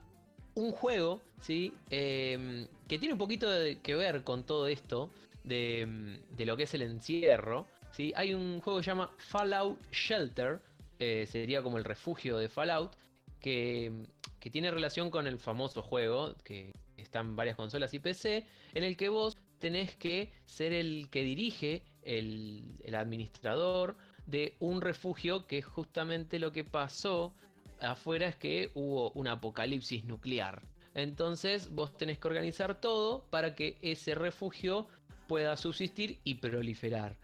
[0.54, 1.74] un juego, ¿sí?
[1.90, 5.10] Em, que tiene un poquito de- que ver con todo esto
[5.50, 8.14] de, em, de lo que es el encierro, ¿sí?
[8.16, 10.62] Hay un juego que se llama Fallout Shelter,
[11.00, 12.96] eh, sería como el refugio de Fallout,
[13.42, 13.92] que,
[14.40, 18.84] que tiene relación con el famoso juego que está en varias consolas y PC, en
[18.84, 25.48] el que vos tenés que ser el que dirige, el, el administrador de un refugio
[25.48, 27.34] que justamente lo que pasó
[27.82, 30.62] afuera es que hubo un apocalipsis nuclear.
[30.94, 34.88] Entonces vos tenés que organizar todo para que ese refugio
[35.30, 37.16] pueda subsistir y proliferar.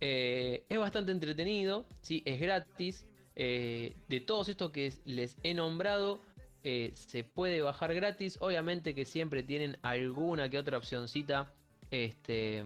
[0.00, 2.22] Eh, es bastante entretenido, ¿sí?
[2.26, 3.06] es gratis.
[3.36, 6.20] eh, de todos estos que les he nombrado,
[6.62, 8.36] eh, se puede bajar gratis.
[8.40, 11.52] Obviamente que siempre tienen alguna que otra opcioncita
[11.90, 12.62] este,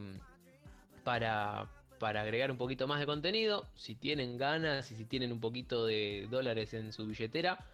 [1.04, 3.64] para, para agregar un poquito más de contenido.
[3.76, 7.64] Si tienen ganas y si tienen un poquito de dólares en su billetera,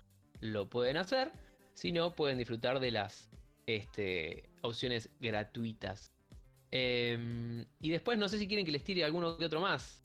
[0.40, 1.32] lo pueden hacer.
[1.72, 3.28] Si no, pueden disfrutar de las
[3.66, 6.13] este, opciones gratuitas.
[6.76, 10.02] Em, y después no sé si quieren que les tire alguno que otro más.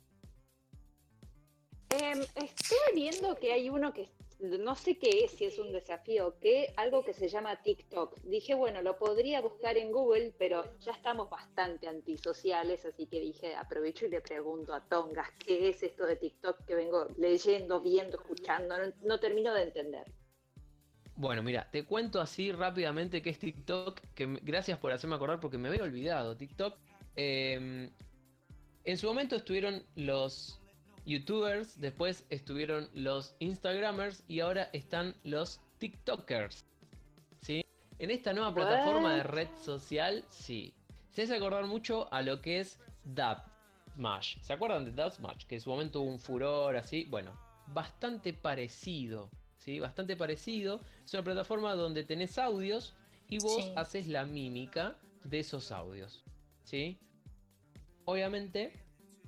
[1.89, 6.27] Em, estuve viendo que hay uno que no sé qué es, si es un desafío
[6.27, 8.21] o qué, algo que se llama TikTok.
[8.21, 13.55] Dije, bueno, lo podría buscar en Google, pero ya estamos bastante antisociales, así que dije,
[13.55, 18.17] aprovecho y le pregunto a Tongas, ¿qué es esto de TikTok que vengo leyendo, viendo,
[18.17, 18.75] escuchando?
[19.01, 20.05] No termino de entender.
[21.19, 25.57] Bueno, mira, te cuento así rápidamente que es TikTok, que gracias por hacerme acordar porque
[25.57, 26.37] me había olvidado.
[26.37, 26.77] TikTok,
[27.17, 27.89] eh,
[28.85, 30.61] en su momento estuvieron los
[31.05, 36.65] YouTubers, después estuvieron los Instagramers y ahora están los TikTokers.
[37.41, 37.65] ¿Sí?
[37.97, 40.73] En esta nueva plataforma de red social, sí.
[41.11, 43.39] Se hace acordar mucho a lo que es Dub
[43.93, 44.37] Smash.
[44.39, 45.45] ¿Se acuerdan de Dub Smash?
[45.47, 47.03] Que en su momento hubo un furor así.
[47.09, 47.33] Bueno,
[47.67, 49.29] bastante parecido.
[49.59, 49.79] ¿Sí?
[49.79, 50.81] Bastante parecido.
[51.05, 52.93] Es una plataforma donde tenés audios
[53.29, 53.73] y vos Sí.
[53.75, 56.23] haces la mímica de esos audios.
[56.63, 56.97] ¿Sí?
[58.05, 58.73] Obviamente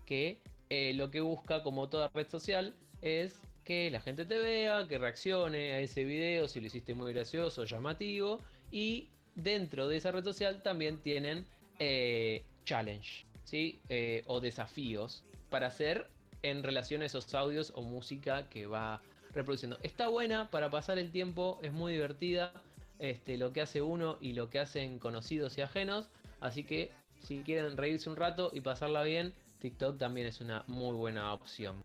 [0.06, 0.40] que
[0.70, 4.98] eh, lo que busca, como toda red social, es que la gente te vea, que
[4.98, 8.40] reaccione a ese video si lo hiciste muy gracioso, llamativo.
[8.72, 11.46] Y dentro de esa red social también tienen
[11.80, 13.80] eh, challenge, ¿sí?
[13.90, 16.08] Eh, o desafíos para hacer
[16.42, 19.02] en relación a esos audios o música que va
[19.34, 19.78] reproduciendo.
[19.84, 22.54] Está buena para pasar el tiempo, es muy divertida
[23.00, 26.10] este, lo que hace uno y lo que hacen conocidos y ajenos.
[26.40, 30.96] Así que si quieren reírse un rato y pasarla bien, TikTok también es una muy
[30.96, 31.84] buena opción.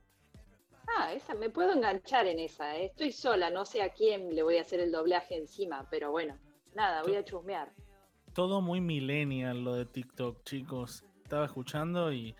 [0.98, 2.76] Ah, esa, me puedo enganchar en esa.
[2.76, 2.86] ¿eh?
[2.86, 6.38] Estoy sola, no sé a quién le voy a hacer el doblaje encima, pero bueno,
[6.74, 7.70] nada, voy a chusmear.
[8.32, 11.04] Todo muy millennial lo de TikTok, chicos.
[11.22, 12.34] Estaba escuchando y.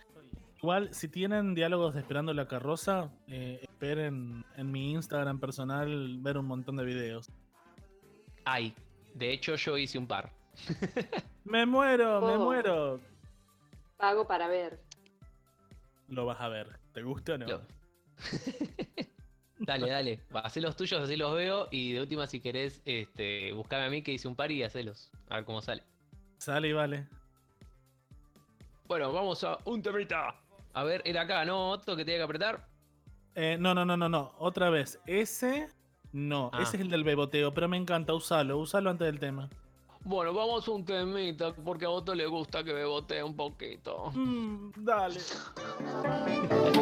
[0.58, 6.38] Igual, si tienen diálogos de Esperando la Carroza, eh, esperen en mi Instagram personal ver
[6.38, 7.30] un montón de videos.
[8.44, 8.74] Hay,
[9.14, 10.32] de hecho yo hice un par.
[11.44, 12.20] ¡Me muero!
[12.20, 12.38] ¡Me Oh.
[12.44, 13.00] muero!
[13.98, 14.80] Pago para ver.
[16.08, 16.78] Lo vas a ver.
[16.92, 17.46] ¿Te gusta o no?
[19.58, 21.68] Dale, dale, hacé los tuyos, así los veo.
[21.70, 25.10] Y de última, si querés, este, buscame a mí que hice un par y hacelos.
[25.30, 25.82] A ver cómo sale.
[26.38, 27.08] Sale y vale.
[28.86, 30.34] Bueno, vamos a un temita.
[30.76, 31.70] A ver, era acá, ¿no?
[31.70, 32.66] Otro que tenía que apretar.
[33.34, 34.34] Eh, no, no, no, no, no.
[34.38, 35.00] Otra vez.
[35.06, 35.68] Ese.
[36.12, 36.60] No, Ah.
[36.62, 38.12] ese es el del beboteo, pero me encanta.
[38.12, 39.48] Usalo, usalo antes del tema.
[40.00, 44.10] Bueno, vamos a un temita, porque a Otto le gusta que bebotee un poquito.
[44.14, 45.18] Mm, dale.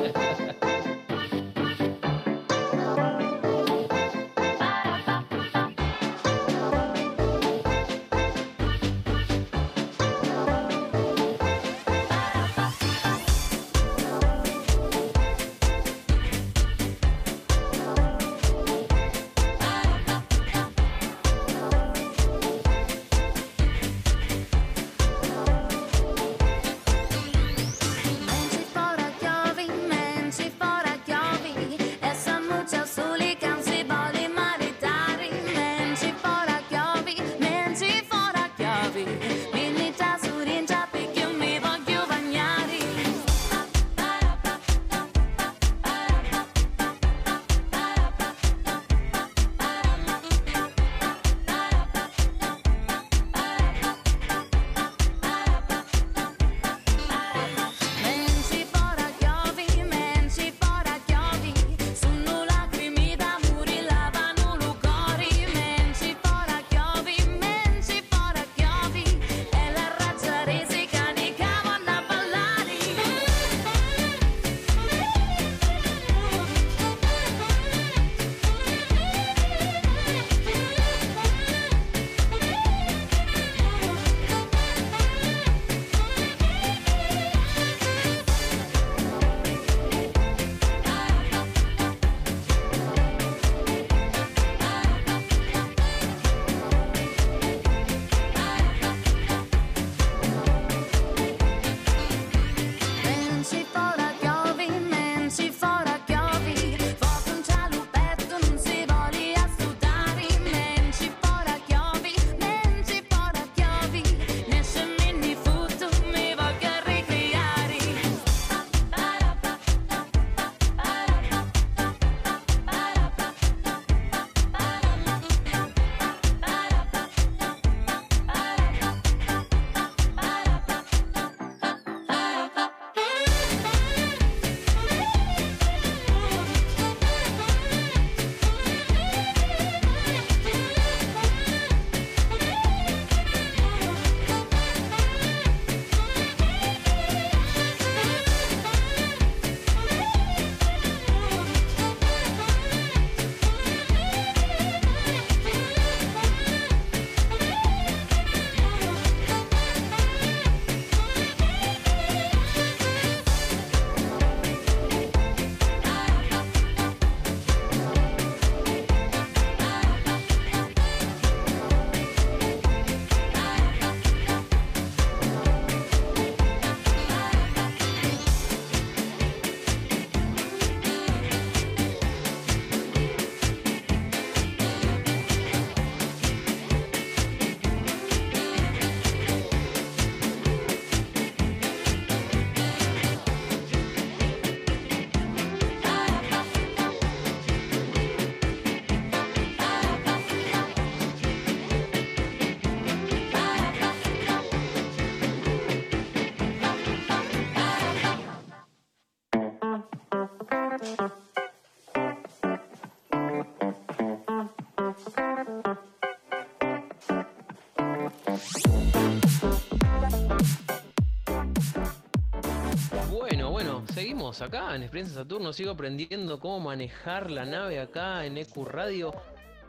[224.05, 225.51] seguimos acá en Experiencia Saturno.
[225.55, 229.15] Sigo aprendiendo cómo manejar la nave acá en EQ Radio.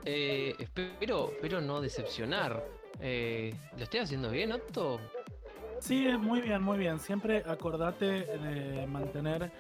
[0.03, 2.61] Eh, espero, espero no decepcionar.
[2.99, 4.99] Eh, ¿Lo estoy haciendo bien, Otto?
[5.79, 6.99] Sí, muy bien, muy bien.
[6.99, 9.53] Siempre acordate de mantener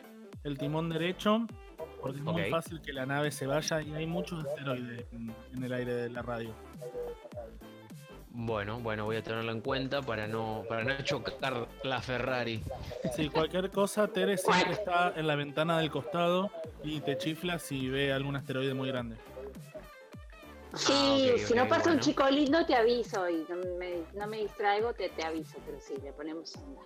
[0.43, 1.47] el timón derecho,
[2.01, 5.63] porque es muy fácil que la nave se vaya y hay muchos asteroides en, en
[5.63, 6.53] el aire de la radio.
[8.37, 12.61] Bueno, bueno, voy a tenerlo en cuenta para no, para no chocar la Ferrari.
[13.09, 16.51] Sí, cualquier cosa, Tere siempre está en la ventana del costado
[16.83, 19.15] y te chifla si ve algún asteroide muy grande.
[20.73, 24.39] Sí, Ah, si no pasa un chico lindo te aviso y no me, no me
[24.39, 26.81] distraigo, te, te aviso, pero sí, le ponemos onda.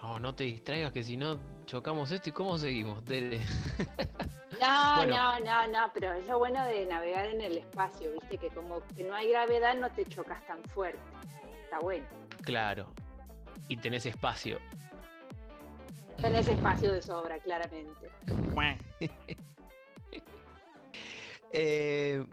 [0.00, 3.40] No, no te distraigas que si no chocamos esto y cómo seguimos, Tere.
[4.62, 5.16] No, Bueno.
[5.16, 8.80] no, no, no, pero es lo bueno de navegar en el espacio, viste, que como
[8.96, 11.00] que no hay gravedad no te chocas tan fuerte.
[11.64, 12.06] Está bueno.
[12.42, 12.86] Claro.
[13.68, 14.58] Y tenés espacio.
[16.20, 18.10] Tenés espacio de sobra, claramente.
[21.54, 22.24] Eh,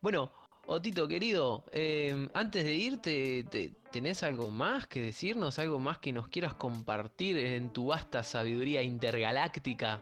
[0.00, 0.32] bueno,
[0.66, 5.58] Otito querido, eh, antes de irte, te- ¿tenés algo más que decirnos?
[5.58, 10.00] ¿Algo más que nos quieras compartir en tu vasta sabiduría intergaláctica?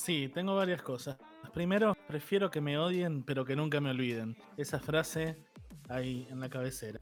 [0.00, 1.18] Sí, tengo varias cosas.
[1.52, 4.34] Primero, prefiero que me odien, pero que nunca me olviden.
[4.56, 5.36] Esa frase
[5.90, 6.98] ahí en la cabecera.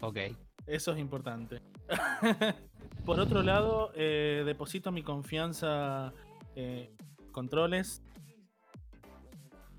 [0.00, 0.18] Ok.
[0.66, 1.62] Eso es importante.
[3.06, 6.12] Por otro lado, eh, deposito mi confianza
[6.56, 6.94] eh,
[7.32, 8.02] controles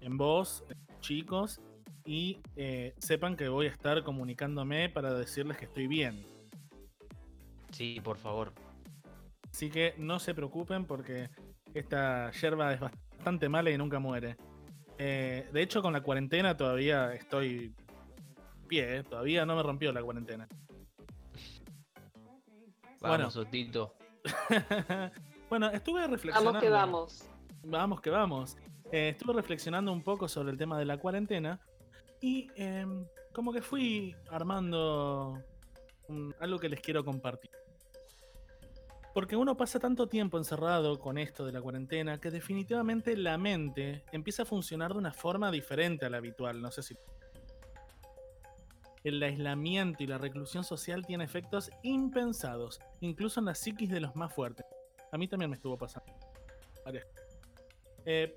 [0.01, 0.63] en vos,
[0.99, 1.61] chicos,
[2.05, 6.25] y eh, sepan que voy a estar comunicándome para decirles que estoy bien.
[7.71, 8.51] Sí, por favor.
[9.55, 11.29] Así que no se preocupen porque
[11.73, 14.35] esta yerba es bastante mala y nunca muere.
[14.97, 17.73] Eh, de hecho, con la cuarentena todavía estoy
[18.67, 20.45] pie, eh, todavía no me rompió la cuarentena.
[22.99, 23.95] Vamos, Otito.
[25.49, 26.51] bueno, estuve reflexionando.
[26.51, 27.29] Vamos que vamos.
[27.63, 28.57] Vamos que vamos.
[28.91, 31.61] Eh, estuve reflexionando un poco sobre el tema de la cuarentena
[32.19, 35.41] y em, como que fui armando
[36.09, 37.51] un- algo que les quiero compartir.
[39.15, 44.03] Porque uno pasa tanto tiempo encerrado con esto de la cuarentena que definitivamente la mente
[44.11, 46.61] empieza a funcionar de una forma diferente a la habitual.
[46.61, 46.97] No sé si...
[49.05, 54.17] El aislamiento y la reclusión social tiene efectos impensados, incluso en la psiquis de los
[54.17, 54.65] más fuertes.
[55.13, 56.11] A mí también me estuvo pasando.
[56.83, 57.07] Varias
[58.05, 58.35] eh,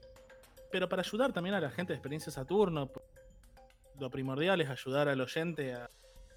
[0.70, 2.88] pero para ayudar también a la gente de Experiencia Saturno,
[3.98, 5.74] lo primordial es ayudar al oyente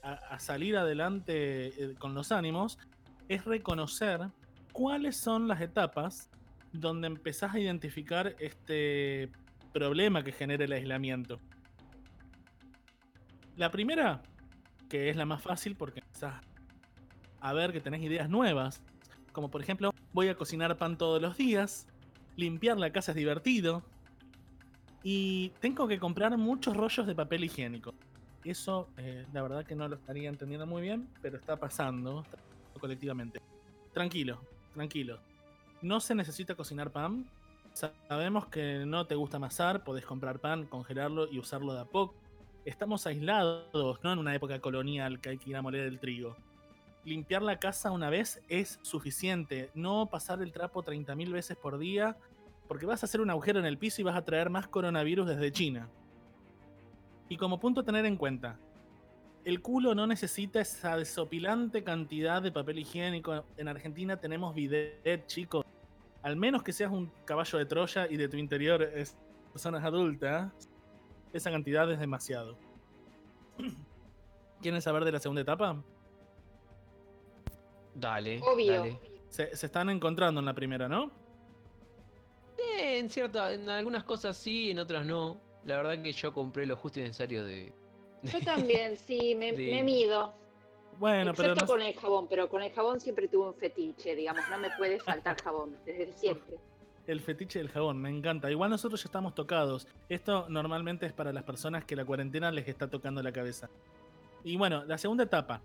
[0.01, 2.80] a salir adelante eh, con los ánimos,
[3.27, 4.30] es reconocer
[4.72, 6.30] cuáles son las etapas
[6.73, 9.30] donde empezás a identificar este
[9.73, 11.39] problema que genera el aislamiento.
[13.57, 14.22] La primera,
[14.89, 16.41] que es la más fácil porque empezás
[17.39, 18.81] a ver que tenés ideas nuevas,
[19.31, 21.88] como por ejemplo, voy a cocinar pan todos los días,
[22.35, 23.84] limpiar la casa es divertido.
[25.03, 27.93] Y tengo que comprar muchos rollos de papel higiénico.
[28.43, 32.38] Eso, eh, la verdad que no lo estaría entendiendo muy bien, pero está pasando, está
[32.38, 33.41] pasando colectivamente.
[33.93, 34.39] Tranquilo,
[34.73, 35.19] tranquilo.
[35.81, 37.30] No se necesita cocinar pan.
[37.73, 42.15] Sabemos que no te gusta amasar, podés comprar pan, congelarlo y usarlo de a poco.
[42.65, 46.35] Estamos aislados, no en una época colonial que hay que ir a moler el trigo.
[47.03, 52.18] Limpiar la casa una vez es suficiente, no pasar el trapo 30.000 veces por día,
[52.68, 55.27] porque vas a hacer un agujero en el piso y vas a traer más coronavirus
[55.27, 55.89] desde China.
[57.27, 58.60] Y como punto a tener en cuenta,
[59.45, 63.45] el culo no necesita esa desopilante cantidad de papel higiénico.
[63.57, 65.65] En Argentina tenemos bidet, chicos.
[66.22, 69.18] Al menos que seas un caballo de Troya y de tu interior es
[69.51, 70.51] personas adultas,
[71.34, 72.57] esa cantidad es demasiado.
[74.61, 75.84] ¿Quieren saber de la segunda etapa?
[77.95, 78.39] Dale.
[78.41, 78.73] Obvio.
[78.73, 78.99] dale.
[79.30, 81.11] Se, se están encontrando en la primera, ¿no?
[82.57, 85.41] Eh, en cierta, en algunas cosas sí, en otras no.
[85.65, 87.73] La verdad que yo compré lo justo y necesario de.
[88.23, 89.72] Yo también, sí, me, Sí.
[89.72, 90.34] me mido.
[90.99, 94.15] Bueno, pero Excepto no- con el jabón, pero con el jabón siempre tuve un fetiche,
[94.15, 96.57] digamos, no me puede faltar jabón, desde siempre.
[97.07, 98.52] El fetiche del jabón, me encanta.
[98.52, 99.88] Igual nosotros ya estamos tocados.
[100.07, 103.69] Esto normalmente es para las personas que la cuarentena les está tocando la cabeza.
[104.43, 105.61] Y bueno, la segunda etapa.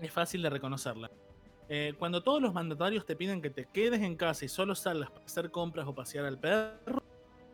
[0.00, 1.10] Es fácil de reconocerla.
[1.70, 5.10] Eh, cuando todos los mandatarios te piden que te quedes en casa y solo salgas
[5.10, 7.02] para hacer compras o pasear al perro,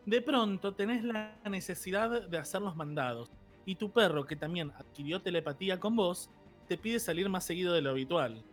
[0.05, 3.31] de pronto tenés la necesidad de hacer los mandados.
[3.65, 6.29] Y tu perro, que también adquirió telepatía con vos,
[6.67, 8.43] te pide salir más seguido de lo habitual.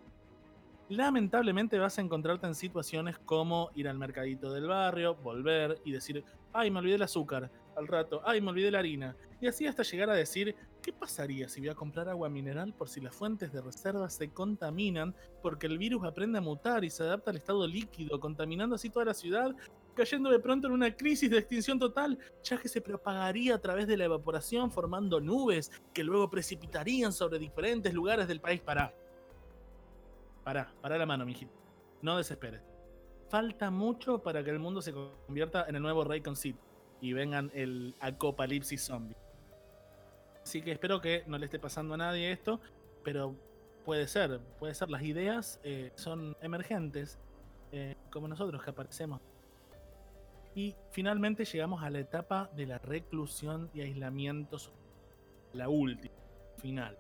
[0.89, 6.25] Lamentablemente vas a encontrarte en situaciones como ir al mercadito del barrio, volver y decir,
[6.53, 9.17] ay, me olvidé el azúcar, al rato, ay, me olvidé la harina.
[9.41, 12.89] Y así hasta llegar a decir, ¿qué pasaría si voy a comprar agua mineral por
[12.89, 17.03] si las fuentes de reserva se contaminan porque el virus aprende a mutar y se
[17.03, 19.55] adapta al estado líquido, contaminando así toda la ciudad,
[19.95, 23.87] cayendo de pronto en una crisis de extinción total, ya que se propagaría a través
[23.87, 28.61] de la evaporación formando nubes que luego precipitarían sobre diferentes lugares del país?
[28.61, 28.95] Pará.
[30.45, 31.53] Pará, pará la mano, mijito.
[32.01, 32.63] No desesperes.
[33.29, 36.59] Falta mucho para que el mundo se convierta en el nuevo Raycon City
[37.01, 39.17] y vengan el apocalipsis zombie.
[40.43, 42.61] Así que espero que no le esté pasando a nadie esto,
[43.05, 43.35] pero
[43.85, 44.91] puede ser, puede ser.
[44.91, 47.19] Las ideas eh, son emergentes,
[47.71, 49.21] eh, como nosotros que aparecemos.
[50.55, 54.79] Y finalmente llegamos a la etapa de la reclusión y aislamiento, social.
[55.55, 56.15] la última,
[56.59, 56.99] final.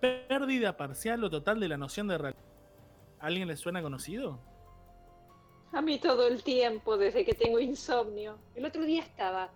[0.00, 2.42] Pérdida parcial o total de la noción de realidad.
[3.20, 4.38] ¿Alguien le suena conocido?
[5.72, 8.38] A mí todo el tiempo, desde que tengo insomnio.
[8.54, 9.50] El otro día estaba.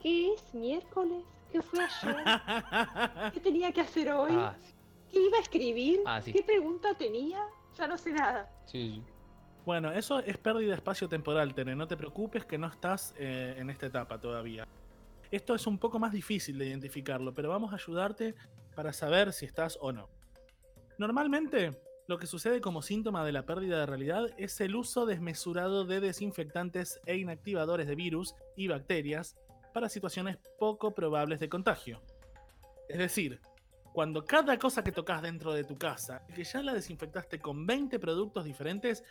[0.00, 0.54] ¿Qué es?
[0.54, 1.24] ¿Miércoles?
[1.50, 2.16] ¿Qué fue ayer?
[3.32, 4.32] ¿Qué tenía que hacer hoy?
[4.34, 4.74] Ah, sí.
[5.10, 6.00] ¿Qué iba a escribir?
[6.04, 6.32] Ah, sí.
[6.32, 7.46] ¿Qué pregunta tenía?
[7.78, 8.50] Ya no sé nada.
[8.66, 9.02] Sí,
[9.68, 11.76] Bueno, eso es pérdida espacio-temporal, Tere.
[11.76, 14.66] No te preocupes que no estás eh, en esta etapa todavía.
[15.30, 18.34] Esto es un poco más difícil de identificarlo, pero vamos a ayudarte
[18.74, 20.08] para saber si estás o no.
[20.96, 25.84] Normalmente, lo que sucede como síntoma de la pérdida de realidad es el uso desmesurado
[25.84, 29.36] de desinfectantes e inactivadores de virus y bacterias
[29.74, 32.00] para situaciones poco probables de contagio.
[32.88, 33.42] Es decir,
[33.92, 37.98] cuando cada cosa que tocas dentro de tu casa, que ya la desinfectaste con 20
[37.98, 39.04] productos diferentes,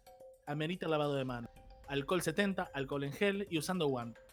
[0.47, 1.51] amerita lavado de manos.
[1.87, 4.23] Alcohol 70, alcohol en gel y usando guantes.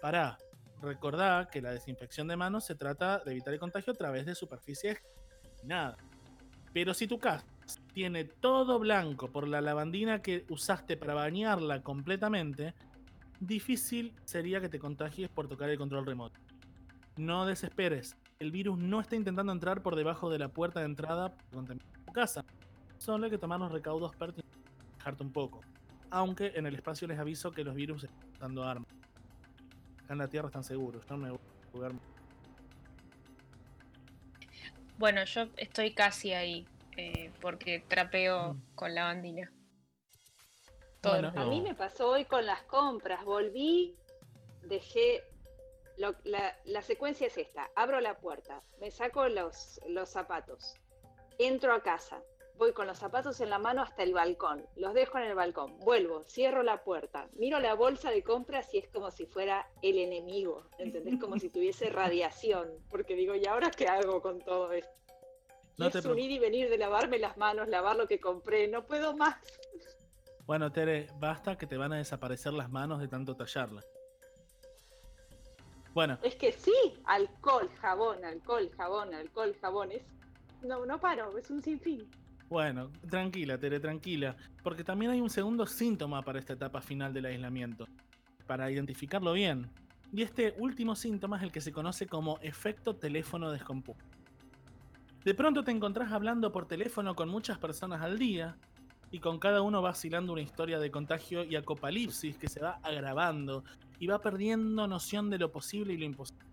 [0.00, 0.36] Pará,
[0.80, 4.34] recordá que la desinfección de manos se trata de evitar el contagio a través de
[4.34, 4.98] superficies
[5.64, 5.96] nada.
[6.72, 7.46] Pero si tu casa
[7.92, 12.74] tiene todo blanco por la lavandina que usaste para bañarla completamente,
[13.40, 16.40] difícil sería que te contagies por tocar el control remoto.
[17.16, 21.36] No desesperes, el virus no está intentando entrar por debajo de la puerta de entrada
[21.36, 22.44] para contaminar tu casa.
[22.98, 24.51] Solo hay que tomar los recaudos pertinentes
[25.02, 25.60] y dejarte un poco.
[26.10, 28.86] Aunque en el espacio les aviso que los virus están dando armas.
[30.04, 31.92] Acá en la Tierra están seguros, yo no me voy a jugar.
[34.98, 36.66] Bueno, yo estoy casi ahí,
[36.96, 39.50] eh, porque trapeo con la bandina.
[41.00, 43.24] Todo A mí me pasó hoy con las compras.
[43.24, 43.96] Volví,
[44.62, 45.24] dejé.
[45.98, 50.74] lo- la, la secuencia es esta: abro la puerta, me saco los, los zapatos,
[51.38, 52.22] entro a casa,
[52.62, 55.80] voy con los zapatos en la mano hasta el balcón, los dejo en el balcón,
[55.80, 59.98] vuelvo, cierro la puerta, miro la bolsa de compras y es como si fuera el
[59.98, 61.18] enemigo, ¿entendés?
[61.18, 64.92] Como si tuviese radiación, porque digo, ¿y ahora qué hago con todo esto?
[65.76, 68.68] No te es un ir y venir de lavarme las manos, lavar lo que compré,
[68.68, 69.38] no puedo más.
[70.46, 73.82] Bueno, Tere, basta que te van a desaparecer las manos de tanto tallarla.
[75.94, 79.90] Bueno, Es que sí, alcohol, jabón, alcohol, jabón, alcohol, jabón.
[79.90, 80.02] Es...
[80.62, 82.08] No, no paro, es un sinfín.
[82.52, 87.24] Bueno, tranquila, Tere, tranquila, porque también hay un segundo síntoma para esta etapa final del
[87.24, 87.88] aislamiento,
[88.46, 89.70] para identificarlo bien.
[90.12, 94.04] Y este último síntoma es el que se conoce como efecto teléfono descompuesto.
[95.24, 98.54] De pronto te encontrás hablando por teléfono con muchas personas al día,
[99.10, 103.64] y con cada uno vacilando una historia de contagio y apocalipsis que se va agravando
[103.98, 106.44] y va perdiendo noción de lo posible y lo imposible.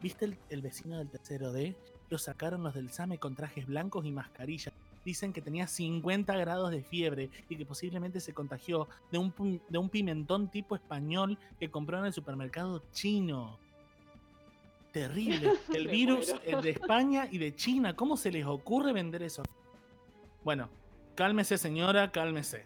[0.00, 1.76] ¿Viste el, el vecino del tercero D?
[2.08, 4.72] Lo sacaron los del SAME con trajes blancos y mascarillas.
[5.04, 9.78] Dicen que tenía 50 grados de fiebre y que posiblemente se contagió de un, de
[9.78, 13.58] un pimentón tipo español que compró en el supermercado chino.
[14.92, 15.52] Terrible.
[15.74, 17.96] El virus eh, de España y de China.
[17.96, 19.42] ¿Cómo se les ocurre vender eso?
[20.44, 20.70] Bueno,
[21.16, 22.64] cálmese señora, cálmese.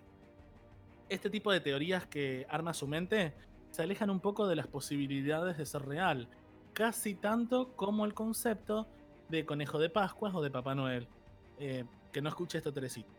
[1.08, 3.32] Este tipo de teorías que arma su mente
[3.70, 6.28] se alejan un poco de las posibilidades de ser real,
[6.74, 8.86] casi tanto como el concepto
[9.28, 11.08] de conejo de Pascuas o de Papá Noel.
[11.58, 11.84] Eh,
[12.18, 13.12] que no escuche esto, Teresita.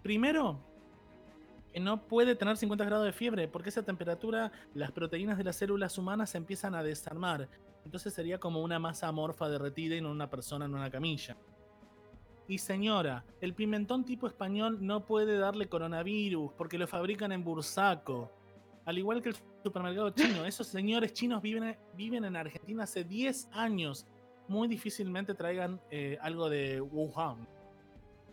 [0.00, 0.60] Primero,
[1.72, 5.56] que no puede tener 50 grados de fiebre, porque esa temperatura las proteínas de las
[5.56, 7.48] células humanas se empiezan a desarmar.
[7.84, 11.36] Entonces sería como una masa amorfa derretida y no una persona en una camilla.
[12.46, 18.30] Y señora, el pimentón tipo español no puede darle coronavirus porque lo fabrican en Bursaco.
[18.84, 23.48] Al igual que el supermercado chino, esos señores chinos viven, viven en Argentina hace 10
[23.50, 24.06] años.
[24.46, 27.48] Muy difícilmente traigan eh, algo de Wuhan.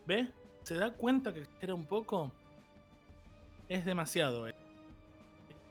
[0.05, 0.27] ¿Ve?
[0.63, 2.31] ¿Se da cuenta que era un poco?
[3.67, 4.47] Es demasiado.
[4.47, 4.55] eh.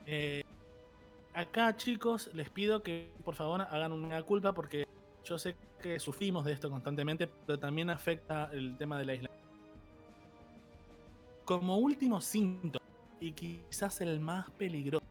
[0.05, 0.43] Eh,
[1.33, 4.87] acá, chicos, les pido que por favor hagan una culpa porque
[5.23, 9.29] yo sé que sufrimos de esto constantemente, pero también afecta el tema de la isla.
[11.45, 12.85] Como último síntoma,
[13.19, 15.05] y quizás el más peligroso,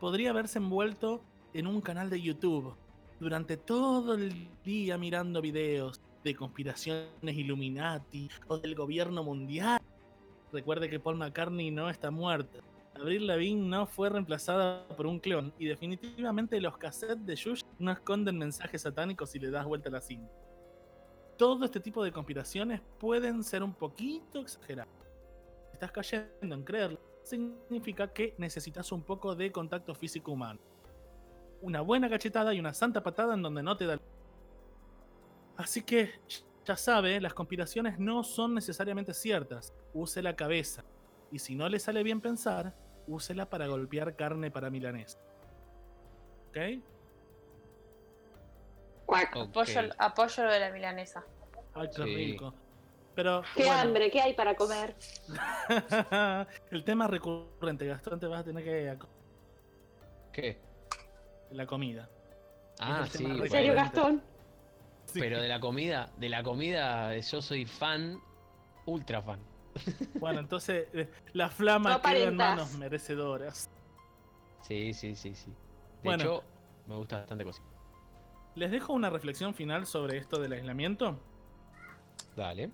[0.00, 1.22] podría haberse envuelto
[1.52, 2.74] en un canal de YouTube
[3.20, 9.80] durante todo el día mirando videos de conspiraciones Illuminati o del gobierno mundial.
[10.52, 12.60] Recuerde que Paul McCartney no está muerto.
[12.94, 17.90] Avril Lavigne no fue reemplazada por un clon y definitivamente los cassettes de Shush no
[17.90, 20.32] esconden mensajes satánicos si le das vuelta a la cinta.
[21.36, 24.94] Todo este tipo de conspiraciones pueden ser un poquito exageradas.
[25.70, 30.60] Si estás cayendo en creerlo, significa que necesitas un poco de contacto físico humano.
[31.60, 33.98] Una buena cachetada y una santa patada en donde no te da.
[35.56, 36.10] Así que,
[36.64, 39.72] ya sabe, las conspiraciones no son necesariamente ciertas.
[39.92, 40.84] Use la cabeza.
[41.30, 42.74] Y si no le sale bien pensar,
[43.06, 45.18] úsela para golpear carne para milanés.
[46.48, 46.82] ¿Ok?
[49.36, 51.24] Apoyo, apoyo lo de la milanesa.
[51.74, 52.14] Ay, qué Sí.
[52.14, 52.54] rico.
[53.14, 53.42] Pero.
[53.54, 54.96] Qué bueno, hambre, ¿qué hay para comer?
[56.70, 58.98] el tema recurrente, Gastón, te vas a tener que.
[60.32, 60.60] ¿Qué?
[61.50, 62.08] La comida.
[62.80, 63.24] Ah, sí.
[63.24, 64.20] ¿En serio, bueno.
[65.20, 68.20] Pero de la comida, de la comida, yo soy fan,
[68.86, 69.40] ultra fan.
[70.20, 73.70] Bueno, entonces eh, la flama No queda en manos merecedoras.
[74.62, 75.50] Sí, sí, sí, sí.
[75.50, 75.56] De
[76.04, 76.22] Bueno.
[76.22, 76.44] hecho,
[76.86, 77.66] me gusta bastante cocina.
[78.54, 81.18] Les dejo una reflexión final sobre esto del aislamiento.
[82.36, 82.70] Dale.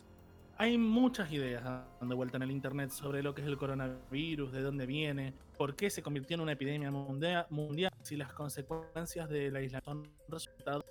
[0.58, 4.60] Hay muchas ideas dando vuelta en el internet sobre lo que es el coronavirus, de
[4.60, 9.56] dónde viene, por qué se convirtió en una epidemia mundia- mundial, si las consecuencias del
[9.56, 10.84] aislamiento son resultado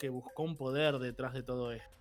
[0.00, 2.00] que buscó un poder detrás de todo esto.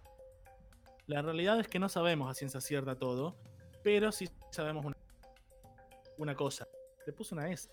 [1.06, 3.36] La realidad es que no sabemos a ciencia cierta todo,
[3.84, 4.86] pero sí sabemos
[6.18, 6.66] una, cosa.
[7.06, 7.70] Le puse una S.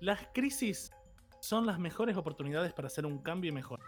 [0.00, 0.90] Las crisis
[1.40, 3.80] son las mejores oportunidades para hacer un cambio y mejor.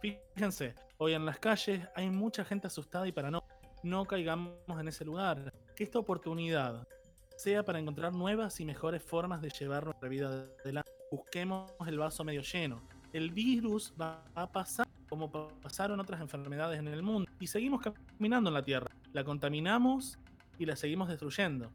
[0.00, 3.44] Fíjense, hoy en las calles hay mucha gente asustada y para no,
[3.82, 5.52] no caigamos en ese lugar.
[5.76, 6.88] Que esta oportunidad
[7.36, 10.90] sea para encontrar nuevas y mejores formas de llevar nuestra vida adelante.
[11.10, 12.80] Busquemos el vaso medio lleno.
[13.12, 17.82] El virus va a pasar como pa- pasaron otras enfermedades en el mundo y seguimos
[17.82, 18.90] caminando en la Tierra.
[19.12, 20.18] La contaminamos
[20.58, 21.70] y la seguimos destruyendo.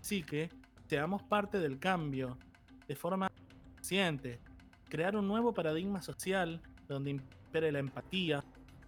[0.00, 0.48] Así que
[0.86, 2.38] seamos parte del cambio
[2.86, 3.30] de forma
[3.74, 4.40] consciente.
[4.88, 8.42] Crear un nuevo paradigma social donde impere la empatía,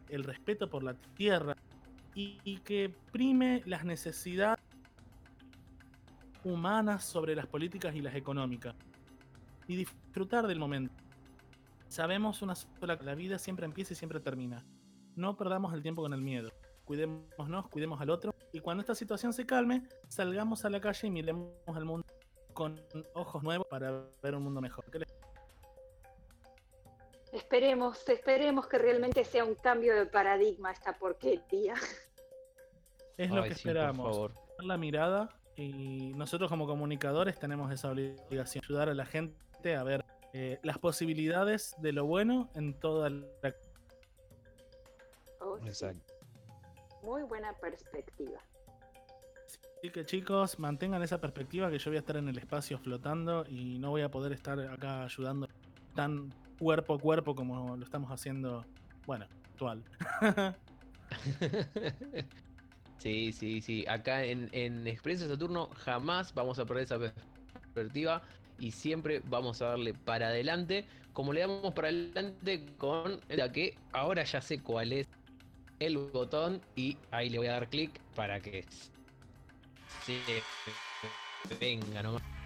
[0.09, 1.55] el respeto por la tierra
[2.15, 4.59] y, y que prime las necesidades
[6.43, 8.75] humanas sobre las políticas y las económicas.
[9.69, 10.95] Y disfrutar del momento.
[11.91, 14.65] Sabemos una sola, la vida siempre empieza y siempre termina.
[15.17, 16.49] No perdamos el tiempo con el miedo.
[16.85, 18.33] Cuidémonos, cuidemos al otro.
[18.53, 22.07] Y cuando esta situación se calme, salgamos a la calle y miremos al mundo
[22.53, 22.81] con
[23.15, 24.85] ojos nuevos para ver un mundo mejor.
[24.91, 25.09] ¿Qué les-
[27.33, 31.75] Esperemos, esperemos que realmente sea un cambio de paradigma esta porquería.
[33.17, 34.15] Es lo que sí, por esperamos.
[34.17, 34.33] favor.
[34.61, 40.05] La mirada y nosotros como comunicadores tenemos esa obligación, ayudar a la gente a ver
[40.33, 43.55] eh, las posibilidades de lo bueno en toda la...
[45.41, 45.69] Oh, sí.
[45.69, 46.15] Exacto.
[47.03, 48.39] Muy buena perspectiva.
[49.79, 53.45] Así que chicos, mantengan esa perspectiva que yo voy a estar en el espacio flotando
[53.49, 55.49] y no voy a poder estar acá ayudando
[55.95, 58.65] tan cuerpo a cuerpo como lo estamos haciendo,
[59.07, 59.83] bueno, actual.
[62.99, 63.87] Sí, sí, sí.
[63.89, 68.21] Acá en, en Experiencia Saturno jamás vamos a perder esa perspectiva
[68.61, 73.77] y siempre vamos a darle para adelante, como le damos para adelante con la que
[73.93, 75.09] ahora ya sé cuál es
[75.81, 78.65] el botón y ahí le voy a dar clic para que
[80.05, 80.43] se
[81.59, 82.40] venga nomás.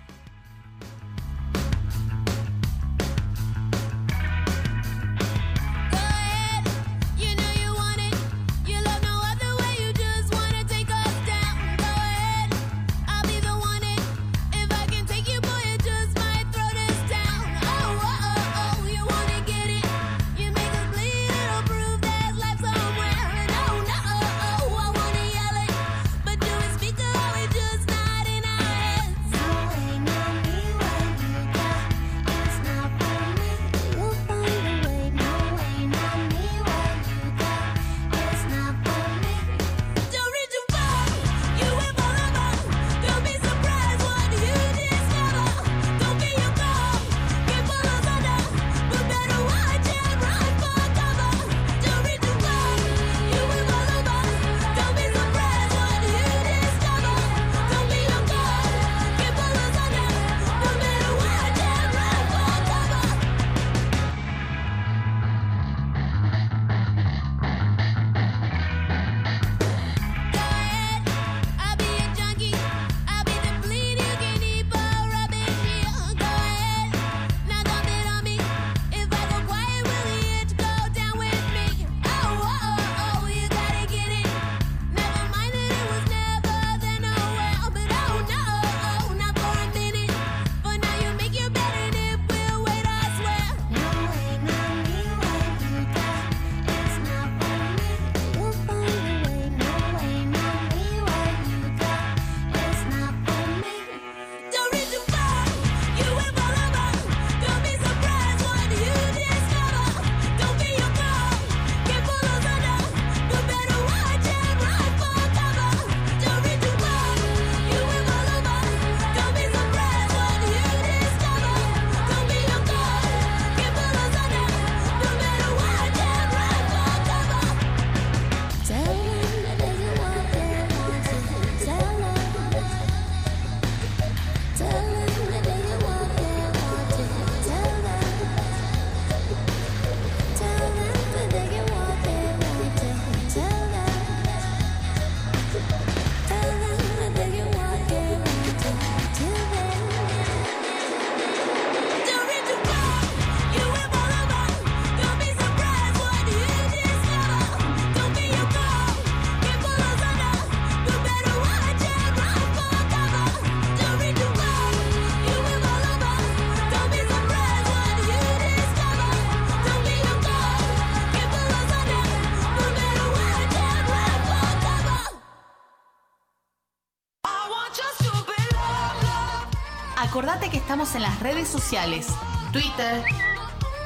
[180.75, 182.09] Estamos en las redes sociales,
[182.51, 183.05] Twitter,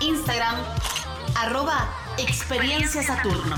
[0.00, 0.56] Instagram,
[1.36, 1.86] arroba
[2.16, 3.56] Experiencia Saturno.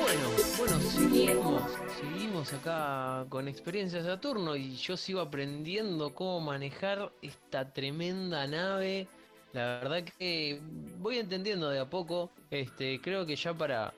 [0.00, 0.28] Bueno,
[0.58, 1.62] bueno, seguimos,
[2.00, 4.51] seguimos acá con Experiencia Saturno
[4.82, 9.06] yo sigo aprendiendo cómo manejar esta tremenda nave.
[9.52, 10.60] La verdad que
[10.98, 12.30] voy entendiendo de a poco.
[12.50, 13.94] Este, creo que ya para,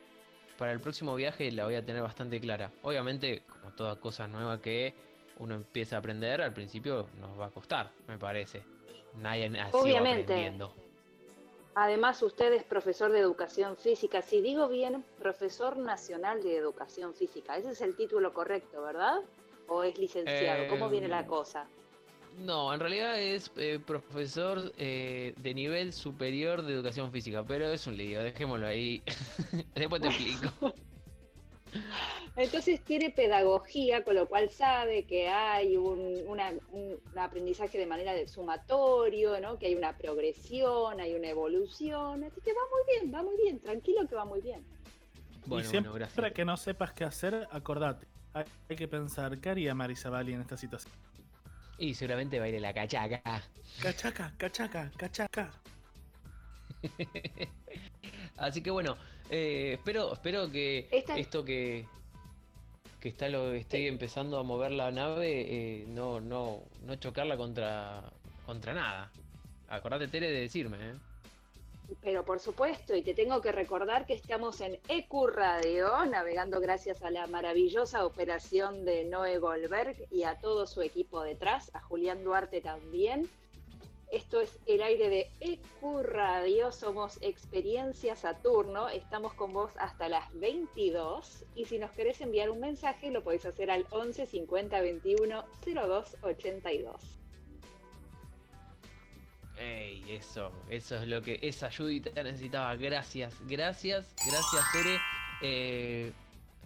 [0.59, 2.71] para el próximo viaje la voy a tener bastante clara.
[2.83, 4.95] Obviamente, como toda cosa nueva que
[5.39, 8.63] uno empieza a aprender, al principio nos va a costar, me parece.
[9.21, 10.33] Nadie nació Obviamente.
[10.35, 10.75] aprendiendo.
[11.77, 14.23] Además, usted es profesor de educación física.
[14.23, 17.57] Si digo bien, profesor nacional de educación física.
[17.57, 19.23] Ese es el título correcto, ¿verdad?
[19.69, 20.69] ¿O es licenciado?
[20.69, 21.67] ¿Cómo viene la Em, cosa?
[22.39, 27.87] No, en realidad es eh, profesor eh, de nivel superior de educación física, pero es
[27.87, 29.03] un lío, dejémoslo ahí.
[29.75, 30.75] Después te explico.
[32.37, 38.13] Entonces tiene pedagogía, con lo cual sabe que hay un, una- un aprendizaje de manera
[38.13, 39.57] de sumatorio, ¿no?
[39.59, 42.25] que hay una progresión, hay una evolución.
[42.25, 44.65] Así que va muy bien, va muy bien, tranquilo que va muy bien.
[45.47, 46.33] Bueno, y siempre bueno, gracias.
[46.33, 48.09] que no sepas qué hacer, acordate.
[48.35, 50.93] Hay, hay que pensar, ¿qué haría Marisa Bali en esta situación?
[51.79, 53.23] Y seguramente baile la cachaca.
[53.83, 55.51] Cachaca, cachaca, cachaca.
[58.37, 58.97] Así que bueno,
[59.31, 61.87] eh, espero, espero que Esta- esto que,
[63.01, 68.03] que está lo esté empezando a mover la nave, eh, no, no, no chocarla contra,
[68.47, 69.11] contra nada.
[69.69, 70.95] Acordate, Tere, de decirme, ¿eh?
[72.01, 77.03] Pero por supuesto, y te tengo que recordar que estamos en EQ Radio, navegando gracias
[77.03, 82.25] a la maravillosa operación de Noé Goldberg y a todo su equipo detrás, a Julián
[82.25, 83.29] Duarte también.
[84.11, 90.33] Esto es el aire de EQ Radio, somos Experiencia Saturno, estamos con vos hasta las
[90.39, 95.45] 22 y si nos querés enviar un mensaje lo podéis hacer al 11 50 21
[95.67, 97.24] 02 82.
[99.59, 102.75] Ey, eso, eso es lo que esa ayudita necesitaba.
[102.77, 104.99] Gracias, gracias, gracias Tere.
[105.43, 106.13] Eh,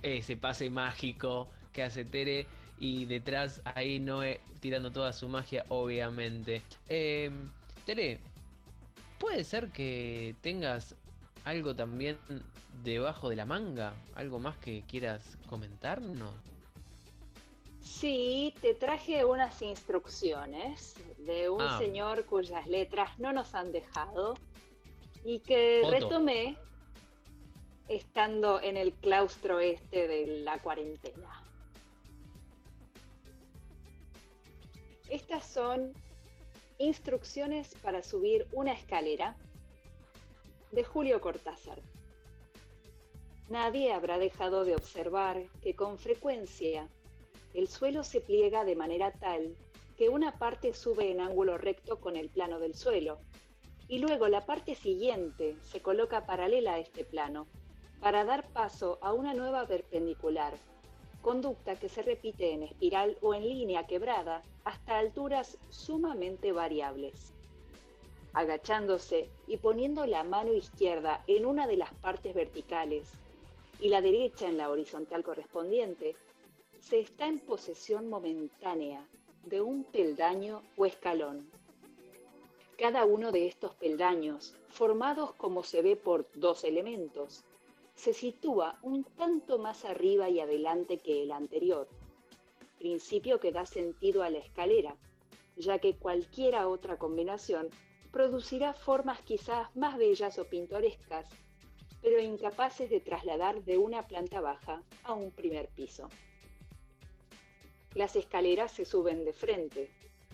[0.03, 2.47] ese pase mágico que hace Tere
[2.79, 6.63] y detrás ahí Noé tirando toda su magia, obviamente.
[6.89, 7.31] Eh,
[7.85, 8.21] Tere,
[9.19, 10.95] ¿puede ser que tengas
[11.45, 12.19] algo también
[12.85, 13.93] debajo de la manga?
[14.15, 16.33] ¿Algo más que quieras comentarnos?
[17.83, 21.79] Sí, te traje unas instrucciones de un Ah.
[21.79, 24.35] señor cuyas letras no nos han dejado
[25.25, 26.57] y que retomé
[27.89, 31.43] estando en el claustro este de la cuarentena.
[35.09, 35.93] Estas son
[36.79, 39.37] instrucciones para subir una escalera
[40.71, 41.81] de Julio Cortázar.
[43.49, 46.89] Nadie habrá dejado de observar que con frecuencia
[47.55, 49.57] el suelo se pliega de manera tal
[49.99, 53.19] que una parte sube en ángulo recto con el plano del suelo
[53.89, 57.49] y luego la parte siguiente se coloca paralela a este plano
[58.01, 60.55] para dar paso a una nueva perpendicular,
[61.21, 67.33] conducta que se repite en espiral o en línea quebrada hasta alturas sumamente variables.
[68.35, 73.11] Agachándose y poniendo la mano izquierda en una de las partes verticales
[73.81, 76.15] y la derecha en la horizontal correspondiente,
[76.79, 79.05] se está en posesión momentánea
[79.49, 81.51] de un peldaño o escalón.
[82.77, 87.45] Cada uno de estos peldaños, formados como se ve por dos elementos,
[87.95, 91.89] se sitúa un tanto más arriba y adelante que el anterior,
[92.79, 94.97] principio que da sentido a la escalera,
[95.57, 97.71] ya que cualquiera otra combinación
[98.13, 101.27] producirá formas quizás más bellas o pintorescas,
[102.01, 106.09] pero incapaces de trasladar de una planta baja a un primer piso.
[107.95, 109.91] Las escaleras se suben de frente,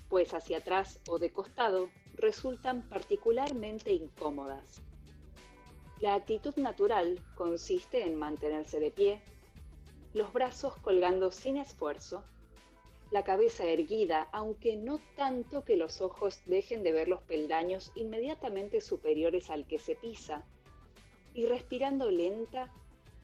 [0.08, 4.82] pues hacia atrás o de costado resultan particularmente incómodas.
[6.00, 9.22] La actitud natural consiste en mantenerse de pie,
[10.12, 12.24] los brazos colgando sin esfuerzo,
[13.10, 18.80] la cabeza erguida, aunque no tanto que los ojos dejen de ver los peldaños inmediatamente
[18.80, 20.44] superiores al que se pisa,
[21.32, 22.72] y respirando lenta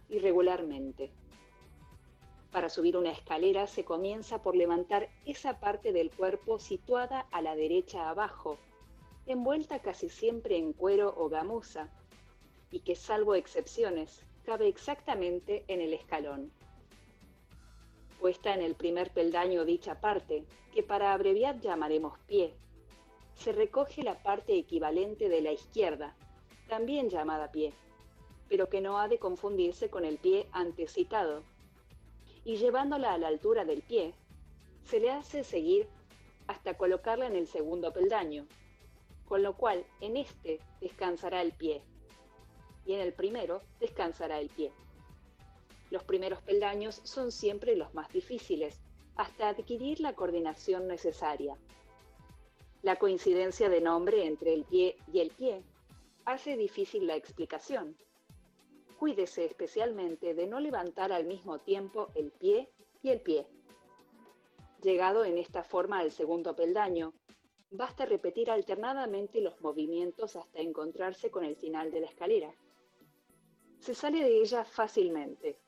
[0.08, 1.10] y regularmente.
[2.52, 7.54] Para subir una escalera se comienza por levantar esa parte del cuerpo situada a la
[7.54, 8.58] derecha abajo,
[9.26, 11.88] envuelta casi siempre en cuero o gamuza,
[12.72, 16.50] y que salvo excepciones cabe exactamente en el escalón.
[18.18, 20.44] puesta en el primer peldaño dicha parte,
[20.74, 22.54] que para abreviar llamaremos pie,
[23.34, 26.14] se recoge la parte equivalente de la izquierda,
[26.68, 27.72] también llamada pie,
[28.48, 31.42] pero que no ha de confundirse con el pie antecitado,
[32.44, 34.14] y llevándola a la altura del pie,
[34.84, 35.88] se le hace seguir
[36.46, 38.46] hasta colocarla en el segundo peldaño,
[39.26, 41.82] con lo cual en este descansará el pie
[42.84, 44.72] y en el primero descansará el pie.
[45.90, 48.80] Los primeros peldaños son siempre los más difíciles,
[49.16, 51.56] hasta adquirir la coordinación necesaria.
[52.82, 55.62] La coincidencia de nombre entre el pie y el pie
[56.24, 57.96] hace difícil la explicación.
[59.00, 62.70] Cuídese especialmente de no levantar al mismo tiempo el pie
[63.02, 63.46] y el pie.
[64.82, 67.14] Llegado en esta forma al segundo peldaño,
[67.70, 72.54] basta repetir alternadamente los movimientos hasta encontrarse con el final de la escalera.
[73.78, 75.58] Se sale de ella fácilmente,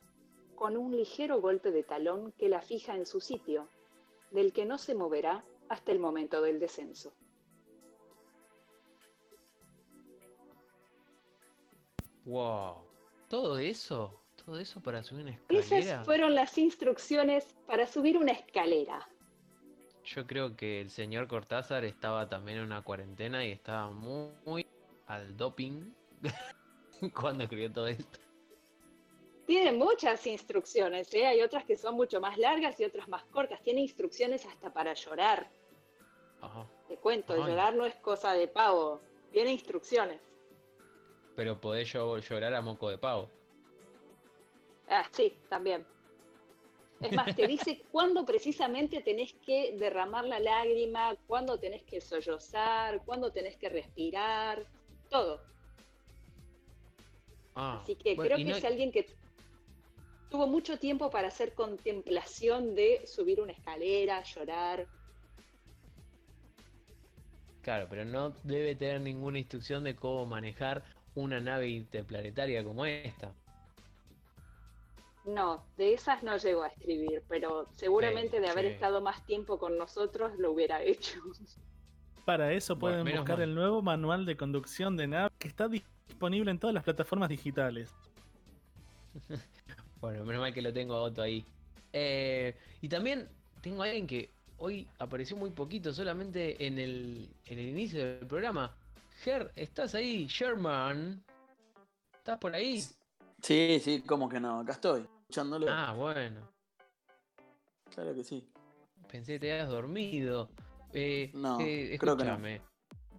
[0.54, 3.66] con un ligero golpe de talón que la fija en su sitio,
[4.30, 7.14] del que no se moverá hasta el momento del descenso.
[12.26, 12.91] Wow.
[13.32, 14.20] ¿Todo eso?
[14.44, 15.78] ¿Todo eso para subir una escalera?
[15.78, 19.08] Esas fueron las instrucciones para subir una escalera.
[20.04, 24.66] Yo creo que el señor Cortázar estaba también en una cuarentena y estaba muy, muy
[25.06, 25.94] al doping
[27.14, 28.18] cuando escribió todo esto.
[29.46, 31.26] Tiene muchas instrucciones, ¿eh?
[31.26, 33.62] hay otras que son mucho más largas y otras más cortas.
[33.62, 35.50] Tiene instrucciones hasta para llorar.
[36.42, 36.66] Ajá.
[36.86, 39.00] Te cuento, llorar no es cosa de pavo.
[39.30, 40.20] Tiene instrucciones.
[41.36, 43.28] Pero podés llorar a moco de pavo.
[44.88, 45.86] Ah, sí, también.
[47.00, 53.02] Es más, te dice cuándo precisamente tenés que derramar la lágrima, cuándo tenés que sollozar,
[53.04, 54.64] cuándo tenés que respirar,
[55.10, 55.40] todo.
[57.56, 59.06] Ah, Así que bueno, creo que no- es alguien que
[60.30, 64.86] tuvo mucho tiempo para hacer contemplación de subir una escalera, llorar.
[67.62, 70.82] Claro, pero no debe tener ninguna instrucción de cómo manejar
[71.14, 73.32] una nave interplanetaria como esta.
[75.24, 78.72] No, de esas no llegó a escribir, pero seguramente de haber sí.
[78.72, 81.20] estado más tiempo con nosotros lo hubiera hecho.
[82.24, 83.48] Para eso pueden buscar mal.
[83.48, 87.92] el nuevo manual de conducción de nave que está disponible en todas las plataformas digitales.
[90.00, 91.46] Bueno, menos mal que lo tengo a Otto ahí.
[91.92, 93.28] Eh, y también
[93.60, 98.26] tengo a alguien que hoy apareció muy poquito, solamente en el, en el inicio del
[98.26, 98.74] programa.
[99.22, 100.26] Ger, ¿estás ahí?
[100.26, 101.22] Sherman.
[102.14, 102.82] ¿Estás por ahí?
[103.42, 105.66] Sí, sí, como que no, acá estoy, escuchándolo.
[105.70, 106.40] Ah, bueno.
[107.94, 108.48] Claro que sí.
[109.10, 110.48] Pensé que te habías dormido.
[110.92, 112.30] Eh, No, eh, creo que no.
[112.32, 112.62] escúchame.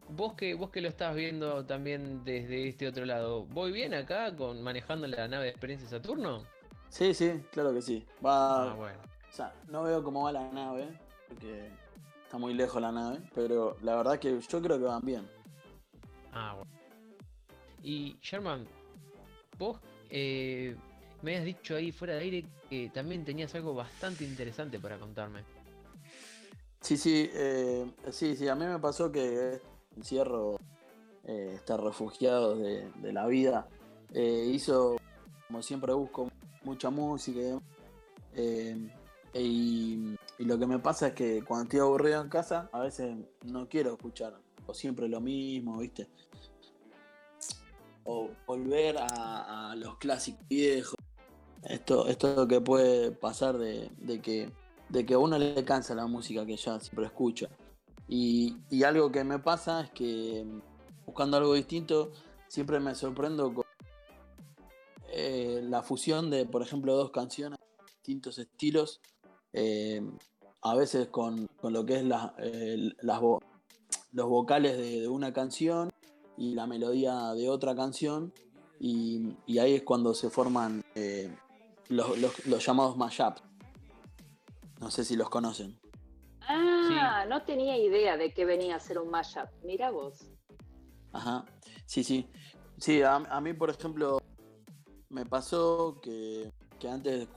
[0.09, 4.35] Vos que, vos que lo estás viendo también desde este otro lado, ¿voy bien acá
[4.35, 6.43] con manejando la nave de experiencia Saturno?
[6.89, 8.05] Sí, sí, claro que sí.
[8.23, 8.99] Va, Ah, bueno.
[9.29, 10.87] O sea, no veo cómo va la nave,
[11.29, 11.71] porque
[12.23, 15.27] está muy lejos la nave, pero la verdad que yo creo que van bien.
[16.33, 16.71] Ah, bueno.
[17.81, 18.65] Y Sherman,
[19.57, 19.79] vos
[20.09, 20.75] eh,
[21.21, 25.43] me has dicho ahí fuera de aire que también tenías algo bastante interesante para contarme.
[26.81, 29.61] Sí, sí, eh, sí, sí, a mí me pasó que
[29.95, 30.57] encierro,
[31.23, 33.69] eh, estar refugiados de, la vida,
[34.13, 34.97] eh, hizo,
[35.47, 36.29] como siempre busco,
[36.63, 37.59] mucha música
[39.33, 43.69] y lo que me pasa es que cuando estoy aburrido en casa, a veces no
[43.69, 46.07] quiero escuchar, o siempre lo mismo, ¿viste?
[48.05, 50.95] O volver a, los clásicos viejos.
[51.63, 54.51] Esto, esto que puede pasar de, de que,
[54.89, 57.49] de que a uno le cansa la música que ya siempre escucha.
[58.07, 60.45] Y, y algo que me pasa es que
[61.05, 62.11] buscando algo distinto,
[62.47, 63.63] siempre me sorprendo con
[65.09, 67.59] eh, la fusión de, por ejemplo, dos canciones,
[67.95, 68.99] distintos estilos,
[69.53, 70.01] eh,
[70.61, 72.35] a veces con, con lo que es la-
[73.01, 73.41] las vo-
[74.13, 75.89] los vocales de, de una canción
[76.37, 78.31] y la melodía de otra canción,
[78.79, 81.33] y, y ahí es cuando se forman eh,
[81.89, 83.41] los, los- los llamados mashups.
[84.79, 85.77] No sé si los conocen.
[86.47, 89.47] Ah, no tenía idea de que venía a ser un mashup.
[89.63, 90.29] Mira vos.
[91.13, 91.45] Ajá,
[91.85, 92.27] sí, sí.
[92.77, 94.19] Sí, a, a mí, por ejemplo,
[95.09, 97.27] me pasó que, que antes,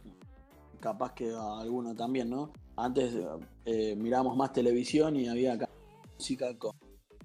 [0.81, 2.51] capaz que a alguno también, ¿no?
[2.77, 3.15] Antes
[3.65, 5.69] eh, mirábamos más televisión y había acá
[6.17, 6.73] música con,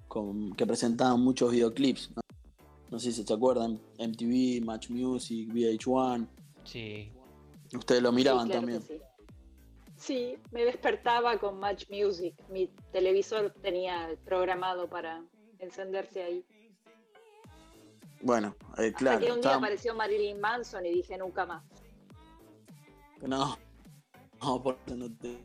[0.08, 2.22] con- que presentaban muchos videoclips, ¿no?
[2.90, 6.28] No sé si se acuerdan, MTV, Match Music, VH1.
[6.64, 7.10] Sí.
[7.74, 8.82] Ustedes lo miraban Sí, claro también.
[8.82, 8.98] sí.
[9.96, 12.34] Sí, me despertaba con Match Music.
[12.50, 15.24] Mi televisor tenía programado para
[15.58, 16.44] encenderse ahí.
[18.20, 19.16] Bueno, eh, claro.
[19.18, 21.62] Hasta que un día estábamos- apareció Marilyn Manson y dije nunca más.
[23.22, 23.56] No.
[24.62, 25.38] por eso no te-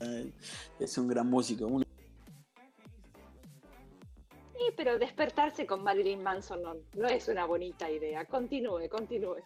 [0.00, 0.32] eh,
[0.80, 1.66] es un gran músico.
[1.66, 1.84] Un-
[4.58, 6.62] Sí, pero despertarse con Marilyn Manson
[6.94, 8.24] no, es una bonita idea.
[8.24, 9.36] Continúe, continúe.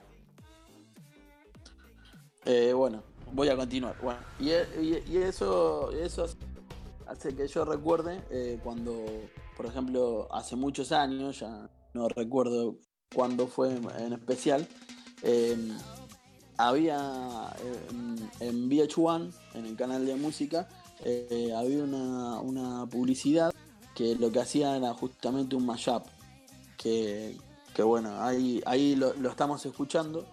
[2.46, 3.94] Eh, bueno, voy a continuar.
[4.00, 4.50] Bueno, y,
[5.18, 6.26] eso, eso
[7.06, 9.04] hace que yo recuerde eh, cuando,
[9.54, 12.78] por ejemplo, hace muchos años, ya no recuerdo
[13.14, 14.66] cuándo fue en especial,
[15.22, 15.56] eh,
[16.56, 20.68] había eh, en, en VH1, en el canal de música,
[21.04, 23.52] eh, había una, una publicidad
[24.02, 26.04] que lo que hacía era justamente un mashup.
[26.76, 27.36] Que,
[27.74, 30.26] que bueno, ahí, ahí lo, lo estamos escuchando.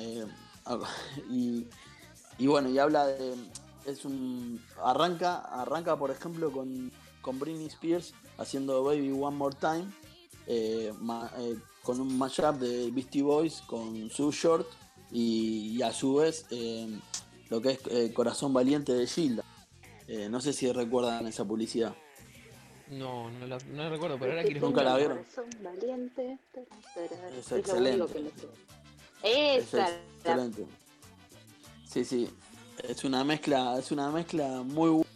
[0.00, 0.26] eh,
[1.30, 1.66] y,
[2.38, 3.34] y bueno, y habla de.
[3.86, 4.62] Es un.
[4.84, 9.86] Arranca, arranca por ejemplo, con, con Britney Spears haciendo Baby One More Time.
[10.46, 10.92] eh,
[11.38, 14.66] eh, con un mashup de Beastie Boys con Sue Short.
[15.10, 16.44] Y, y a su vez,
[17.48, 19.42] lo que es Corazón Valiente de Gilda.
[20.28, 21.96] No sé si recuerdan esa publicidad.
[22.90, 25.20] No, no la, no la recuerdo, pero ahora quiero ¿Nunca la vieron?
[25.62, 26.38] Valiente.
[27.38, 28.32] Es excelente.
[29.22, 30.66] Es excelente.
[31.88, 32.28] Sí, sí.
[32.82, 35.06] Es una mezcla, es una mezcla muy buena.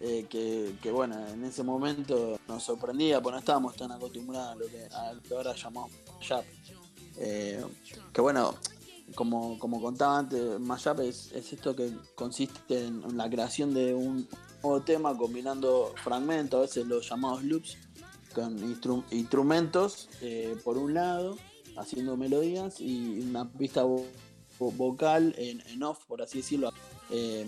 [0.00, 4.54] eh, que, que, bueno, en ese momento nos sorprendía, porque no estábamos tan acostumbrados a
[4.54, 6.44] lo que, a lo que ahora llamamos mashup.
[7.18, 7.64] Eh,
[8.12, 8.54] que bueno,
[9.14, 14.28] como, como contaba antes, mashup es, es esto que consiste en la creación de un
[14.64, 17.76] nuevo tema combinando fragmentos, a veces los llamados loops,
[18.34, 21.36] con instru- instrumentos eh, por un lado,
[21.76, 24.06] haciendo melodías y una pista vo-
[24.58, 26.72] vo- vocal en, off, por así decirlo.
[27.10, 27.46] Eh,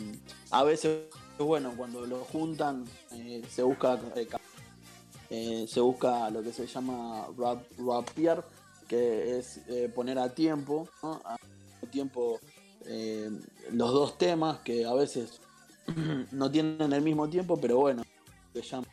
[0.51, 1.05] a veces,
[1.39, 3.99] bueno, cuando lo juntan, eh, se busca
[4.29, 4.41] ca-
[5.29, 8.47] se busca lo que se llama rap, rapear,
[8.87, 9.61] que es
[9.93, 11.21] poner a tiempo, ¿no?
[11.25, 11.37] a
[11.91, 12.39] tiempo
[13.73, 15.41] los dos temas que a veces
[16.33, 18.03] no tienen el mismo tiempo, pero bueno,
[18.53, 18.87] se llama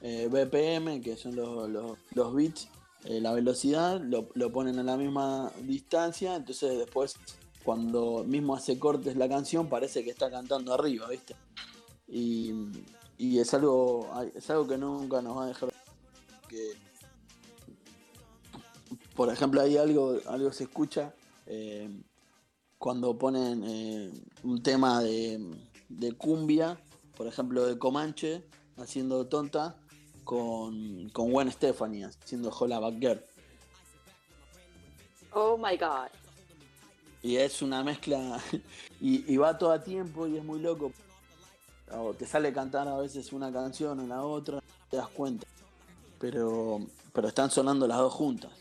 [0.00, 2.68] eh, BPM, que son los, los, los beats,
[3.04, 7.16] eh, la velocidad, lo, lo ponen a la misma distancia, entonces después
[7.64, 11.34] cuando mismo hace cortes la canción parece que está cantando arriba, ¿viste?
[12.06, 12.52] Y,
[13.16, 15.72] y es algo es algo que nunca nos va a dejar
[16.48, 16.72] que
[19.14, 21.14] por ejemplo hay algo algo se escucha
[21.46, 21.88] eh,
[22.76, 24.12] cuando ponen
[24.42, 25.40] un tema de,
[25.98, 26.78] de cumbia
[27.16, 28.44] por ejemplo de Comanche
[28.76, 29.76] haciendo tonta
[30.24, 33.20] con, con Gwen Stefani haciendo Hola Bad Girl
[35.34, 36.08] Oh my god.
[37.22, 38.40] Y es una mezcla.
[39.00, 40.90] Y, y va todo a tiempo y es muy loco.
[41.92, 45.46] O te sale cantar a veces una canción o la otra, te das cuenta.
[46.18, 46.80] Pero,
[47.12, 48.52] pero están sonando las dos juntas.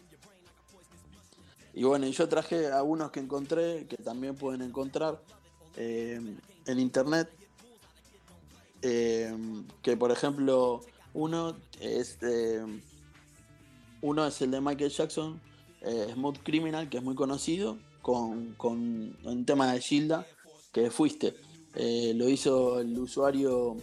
[1.73, 5.22] Y bueno, yo traje algunos que encontré, que también pueden encontrar
[5.77, 6.19] eh,
[6.68, 7.30] en internet.
[8.81, 9.34] Eh,
[9.81, 10.81] que por ejemplo,
[11.14, 12.64] uno es, eh,
[14.02, 15.41] uno es el de Michael Jackson,
[15.81, 20.26] eh, Smooth Criminal, que es muy conocido, con, con un tema de Gilda,
[20.72, 21.35] que fuiste.
[21.76, 23.77] Eh, lo hizo el usuario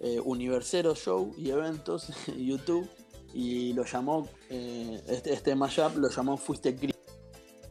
[0.00, 2.88] eh, Universero Show y Eventos YouTube
[3.34, 6.94] y lo llamó, este, este mashup lo llamó Fuiste Criminal.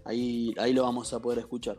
[0.04, 1.78] Ahí, ahí lo vamos a poder escuchar.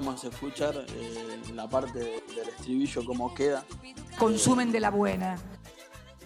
[0.00, 3.64] Podemos escuchar eh, la parte del estribillo, cómo queda.
[4.18, 5.36] Consumen de la buena.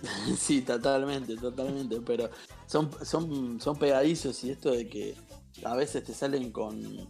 [0.38, 2.00] sí, totalmente, totalmente.
[2.00, 2.28] Pero
[2.66, 5.16] son, son, son pegadizos y esto de que
[5.64, 7.08] a veces te salen con,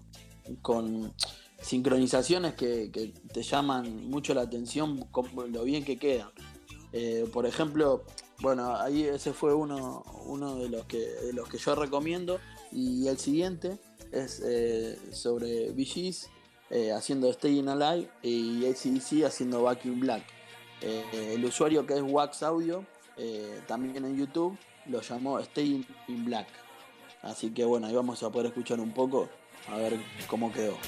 [0.61, 1.13] con
[1.61, 6.31] sincronizaciones que, que te llaman mucho la atención con lo bien que quedan.
[6.93, 8.05] Eh, por ejemplo,
[8.41, 12.39] bueno, ahí ese fue uno, uno de los que de los que yo recomiendo.
[12.71, 13.79] Y el siguiente
[14.13, 16.29] es eh, sobre Gees,
[16.75, 20.23] eh, haciendo Staying Alive y ACDC haciendo Back in Black.
[20.81, 22.87] Eh, el usuario que es Wax Audio,
[23.19, 26.47] eh, también en YouTube, lo llamó Staying in Black.
[27.21, 29.29] Así que bueno, ahí vamos a poder escuchar un poco
[29.69, 30.79] a ver cómo quedó.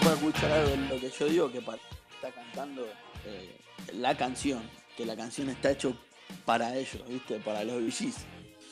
[0.00, 2.86] Puede escuchar algo de lo que yo digo, que está cantando
[3.24, 3.56] eh,
[3.94, 4.62] la canción,
[4.96, 5.96] que la canción está hecho
[6.44, 7.38] para ellos, ¿viste?
[7.40, 8.24] Para los VGs.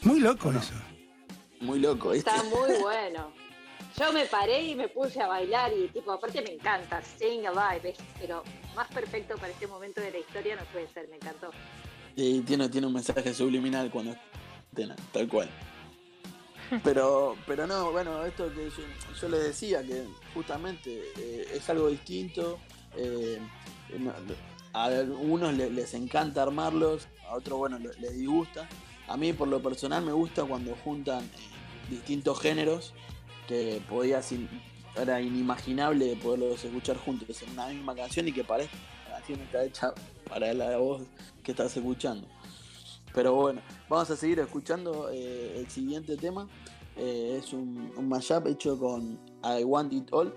[0.02, 0.74] Muy loco eso.
[1.60, 2.30] Muy loco, ¿viste?
[2.30, 3.32] Está muy bueno.
[3.98, 7.94] Yo me paré y me puse a bailar y tipo, aparte me encanta, sing alive,
[8.20, 8.42] pero
[8.74, 11.50] más perfecto para este momento de la historia no puede ser, me encantó.
[12.14, 14.14] Y tiene, tiene un mensaje subliminal cuando
[15.12, 15.48] tal cual.
[16.82, 18.68] Pero, pero no, bueno, esto que
[19.20, 22.58] yo, les decía, que justamente eh, es algo distinto.
[22.96, 23.38] eh,
[24.72, 28.68] a algunos le- les encanta armarlos, a otros, bueno, le- les disgusta.
[29.08, 31.28] A mí, por lo personal, me gusta cuando juntan eh,
[31.88, 32.92] distintos géneros
[33.48, 34.48] que podías in-
[34.96, 39.40] era inimaginable poderlos escuchar juntos en una misma canción y que parezca que la canción
[39.40, 39.94] está hecha
[40.28, 41.02] para la voz
[41.44, 42.26] que estás escuchando.
[43.16, 46.46] Pero bueno, vamos a seguir escuchando eh, el siguiente tema.
[46.98, 50.34] Eh, es un, un mashup hecho con I Want It All,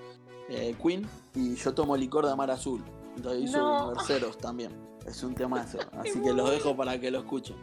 [0.48, 2.82] eh, Queen, y Yo Tomo Licor de Amar Azul.
[3.18, 3.92] Entonces hizo No.
[3.92, 4.72] Merceros también.
[5.06, 5.78] Es un temazo.
[5.92, 7.58] Así que los dejo para que lo escuchen.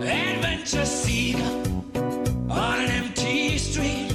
[0.00, 1.44] Adventure seeker
[2.48, 4.10] on an empty street.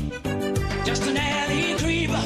[0.88, 2.20] Just an alley creeper,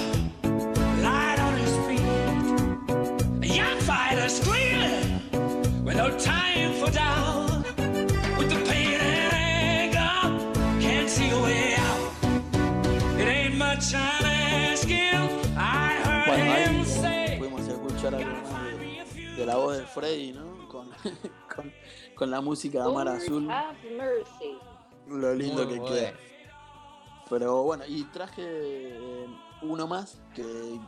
[1.03, 3.43] light on his feet.
[3.43, 7.30] A young fighter squealing with no time for doubt.
[16.27, 17.37] Bueno, ahí him say.
[17.39, 18.63] pudimos escuchar algo más
[19.15, 20.67] de, de la voz de Freddy, ¿no?
[20.67, 20.87] Con,
[21.55, 21.73] con,
[22.15, 23.49] con la música de Amar Lord Azul.
[23.49, 24.55] have mercy.
[25.07, 25.95] Lo lindo Muy que bueno.
[25.95, 26.13] queda.
[27.27, 29.25] Pero bueno, y traje eh,
[29.63, 30.79] uno más que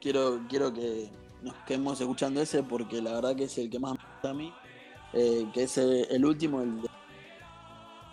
[0.00, 1.10] quiero, quiero que
[1.40, 4.34] nos quedemos escuchando ese porque la verdad que es el que más me gusta a
[4.34, 4.52] mí.
[5.14, 6.88] eh, que es el, el último, el de-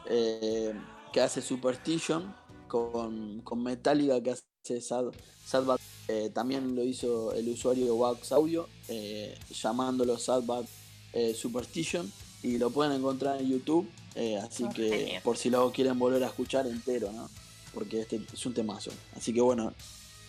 [0.05, 0.73] eh,
[1.11, 2.33] que hace Superstition
[2.69, 5.07] con, con Metallica que hace Sad,
[5.45, 5.79] Sad Bad.
[6.07, 10.65] Eh, también lo hizo el usuario Wax Audio eh, llamándolo Sad Bad
[11.13, 12.09] eh, Superstition
[12.41, 13.89] y lo pueden encontrar en YouTube.
[14.15, 15.21] eh, así Oh, que genial.
[15.23, 17.29] por si lo quieren volver a escuchar entero, ¿no?
[17.73, 18.91] Porque este es un temazo.
[19.15, 19.73] Así que bueno,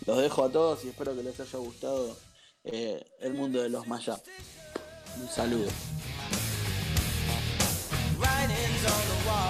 [0.07, 2.17] los dejo a todos y espero que les haya gustado
[2.65, 4.21] eh, el mundo de los Maya.
[5.21, 5.69] Un saludo.
[8.19, 9.50] writings on the wall.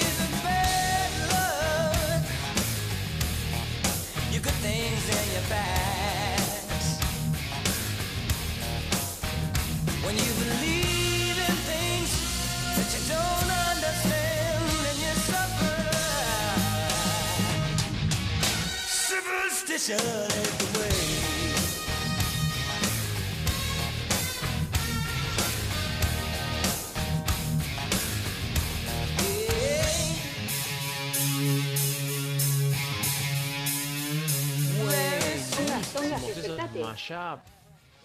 [36.79, 37.39] Mashup.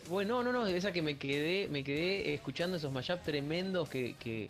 [0.08, 4.48] Bueno, no, no, esa que me quedé, me quedé escuchando esos mashup tremendos que, que,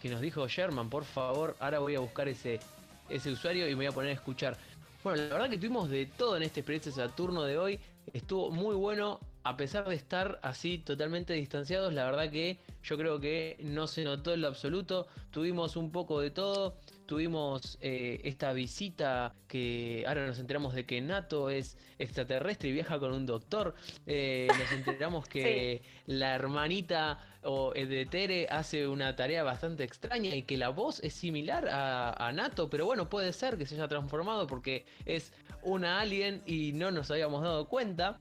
[0.00, 2.60] que nos dijo Sherman, por favor, ahora voy a buscar ese,
[3.08, 4.56] ese usuario y me voy a poner a escuchar.
[5.02, 7.80] Bueno, la verdad que tuvimos de todo en este experiencia Saturno de hoy,
[8.12, 13.18] estuvo muy bueno, a pesar de estar así totalmente distanciados, la verdad que yo creo
[13.18, 18.52] que no se notó en lo absoluto, tuvimos un poco de todo, tuvimos eh, esta
[18.52, 23.74] visita que ahora nos enteramos de que Nato es extraterrestre y viaja con un doctor,
[24.04, 30.34] eh, nos enteramos que la hermanita o eh, de Tere hace una tarea bastante extraña
[30.34, 33.74] y que la voz es similar a, a Nato, pero bueno, puede ser que se
[33.76, 38.18] haya transformado porque es una alien y no nos habíamos dado cuenta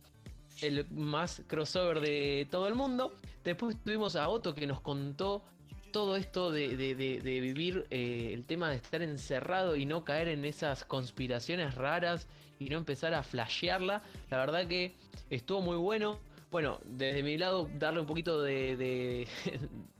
[0.62, 3.14] el más crossover de todo el mundo.
[3.44, 5.44] Después tuvimos a Otto que nos contó
[5.92, 10.04] todo esto de, de- de- de vivir eh, el tema de estar encerrado y no
[10.04, 12.28] caer en esas conspiraciones raras
[12.60, 14.04] y no empezar a flashearla.
[14.30, 14.96] La verdad que
[15.30, 16.20] estuvo muy bueno.
[16.52, 19.28] Bueno, desde mi lado, darle un poquito de,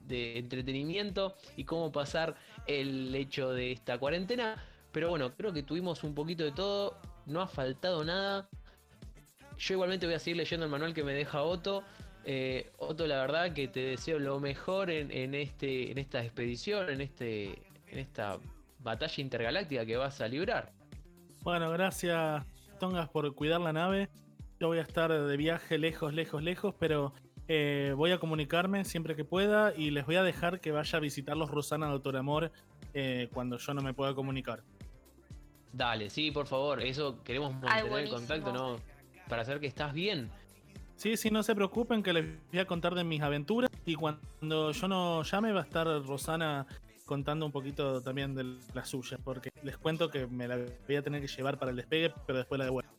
[0.08, 2.36] entretenimiento y cómo pasar
[2.66, 4.64] el hecho de esta cuarentena.
[4.92, 6.98] Pero bueno, creo que tuvimos un poquito de todo.
[7.28, 8.50] No ha faltado nada.
[9.58, 11.84] Yo igualmente voy a seguir leyendo el manual que me deja Otto.
[12.26, 16.90] Eh, Otto, la verdad que te deseo lo mejor en, en este, en esta expedición,
[16.90, 18.40] en, este, en esta
[18.80, 20.72] batalla intergaláctica que vas a librar.
[21.42, 22.44] Bueno, gracias
[22.80, 24.10] Tongas por cuidar la nave.
[24.60, 27.14] Yo voy a estar de viaje lejos, lejos, lejos, pero
[27.52, 31.02] Eh, voy a comunicarme siempre que pueda y les voy a dejar que vaya a
[31.02, 32.52] visitarlos Rosana Doctor Amor
[32.94, 34.62] eh, cuando yo no me pueda comunicar.
[35.74, 38.20] Dale, sí, por favor, eso queremos mantener el buenísimo.
[38.20, 38.76] contacto, ¿no?
[39.28, 40.30] Para saber que estás bien.
[40.96, 44.72] Sí, sí, no se preocupen que les voy a contar de mis aventuras y cuando
[44.72, 46.68] yo no llame va a estar Rosana
[47.08, 51.02] contando un poquito también de las suyas, porque les cuento que me la voy a
[51.02, 52.92] tener que llevar para el despegue, pero después la devuelvo.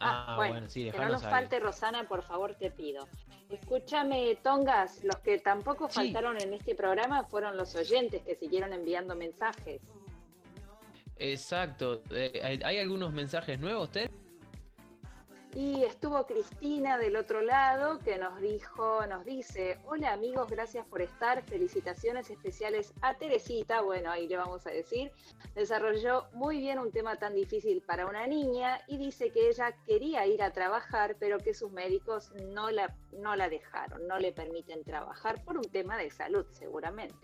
[0.00, 3.06] Ah, bueno, bueno, sí, que no nos falte Rosana, por favor, te pido.
[3.50, 9.14] Escúchame, Tongas, los que tampoco faltaron en este programa fueron los oyentes que siguieron enviando
[9.16, 9.80] mensajes.
[11.16, 12.02] Exacto.
[12.10, 14.10] Eh, ¿hay- ¿Hay algunos mensajes nuevos, Ted?
[15.54, 21.02] Y estuvo Cristina del otro lado que nos dijo, nos dice, hola amigos, gracias por
[21.02, 25.10] estar, felicitaciones especiales a Teresita, bueno, ahí le vamos a decir,
[25.56, 30.24] desarrolló muy bien un tema tan difícil para una niña y dice que ella quería
[30.24, 34.84] ir a trabajar, pero que sus médicos no la, no la dejaron, no le permiten
[34.84, 37.16] trabajar por un tema de salud seguramente.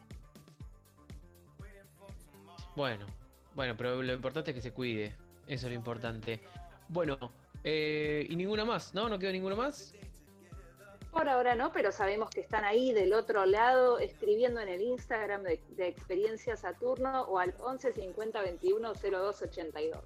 [2.74, 3.06] Bueno,
[3.54, 5.14] bueno, pero lo importante es que se cuide.
[5.46, 6.42] Eso es lo importante.
[6.88, 7.16] Bueno,
[7.68, 9.08] eh, y ninguna más, ¿no?
[9.08, 9.92] ¿No quedó ninguna más?
[11.10, 15.42] Por ahora no, pero sabemos que están ahí del otro lado escribiendo en el Instagram
[15.42, 20.00] de, de Experiencia Saturno o al 11 50 21 02 82.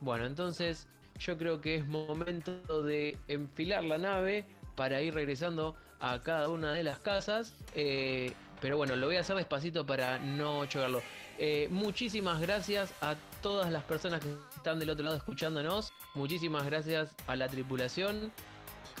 [0.00, 0.86] Bueno, entonces
[1.18, 4.44] yo creo que es momento de enfilar la nave
[4.76, 7.52] para ir regresando a cada una de las casas.
[7.74, 11.02] eh, pero bueno, lo voy a hacer despacito para no chocarlo.
[11.38, 15.92] Eh, muchísimas gracias a todas las personas que están del otro lado escuchándonos.
[16.14, 18.32] Muchísimas gracias a la tripulación.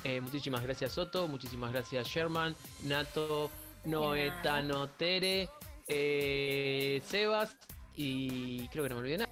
[0.04, 1.28] Eh, muchísimas gracias Soto.
[1.28, 2.54] Muchísimas gracias Sherman,
[2.84, 3.50] Nato,
[3.84, 5.48] Noé, Tano, Tere,
[5.88, 7.56] eh, Sebas
[7.94, 9.30] y creo que no me olvidé nada.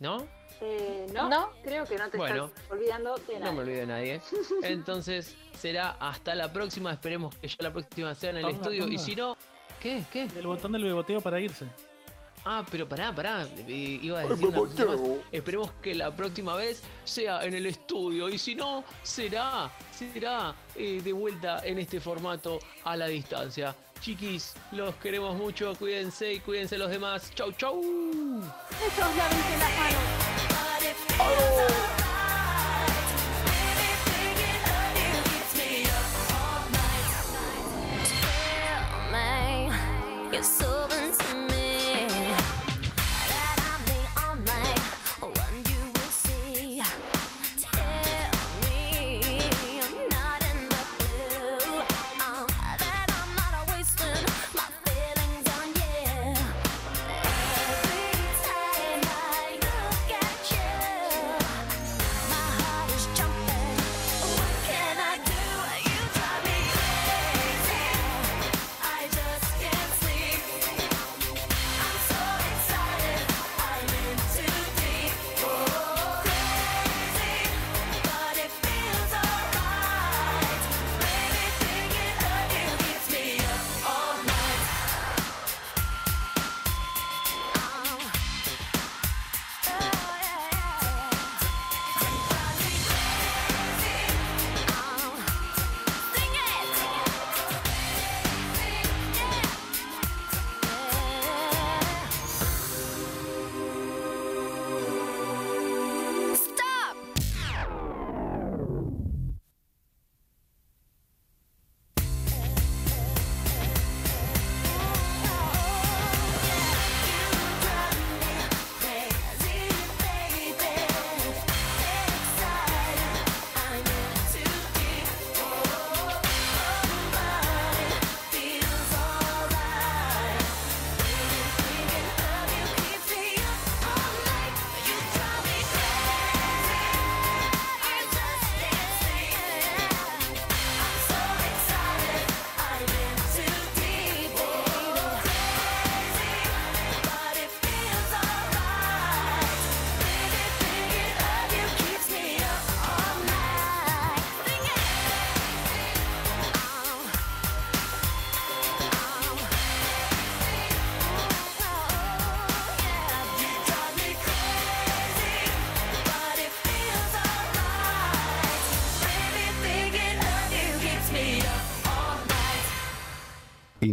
[0.00, 0.26] ¿No?
[0.60, 2.46] Eh, no, creo que no te Bueno.
[2.46, 3.46] estás olvidando de nada.
[3.46, 4.20] No me olvidé de nadie.
[4.62, 6.92] Entonces será hasta la próxima.
[6.92, 8.86] Esperemos que ya la próxima sea en el estudio.
[8.88, 9.36] Y si no,
[9.80, 10.04] ¿qué?
[10.12, 10.28] ¿Qué?
[10.36, 11.66] El botón del beboteo para irse.
[12.44, 13.48] Ah, pero pará, pará.
[13.66, 14.70] Eh, iba a decir una más.
[15.32, 18.28] Esperemos que la próxima vez sea en el estudio.
[18.28, 23.74] Y si no, será, será eh, de vuelta en este formato a la distancia.
[24.00, 25.74] Chiquis, los queremos mucho.
[25.76, 27.30] Cuídense y cuídense los demás.
[27.34, 27.80] Chau, chau.
[28.86, 29.98] Estos laven la mano.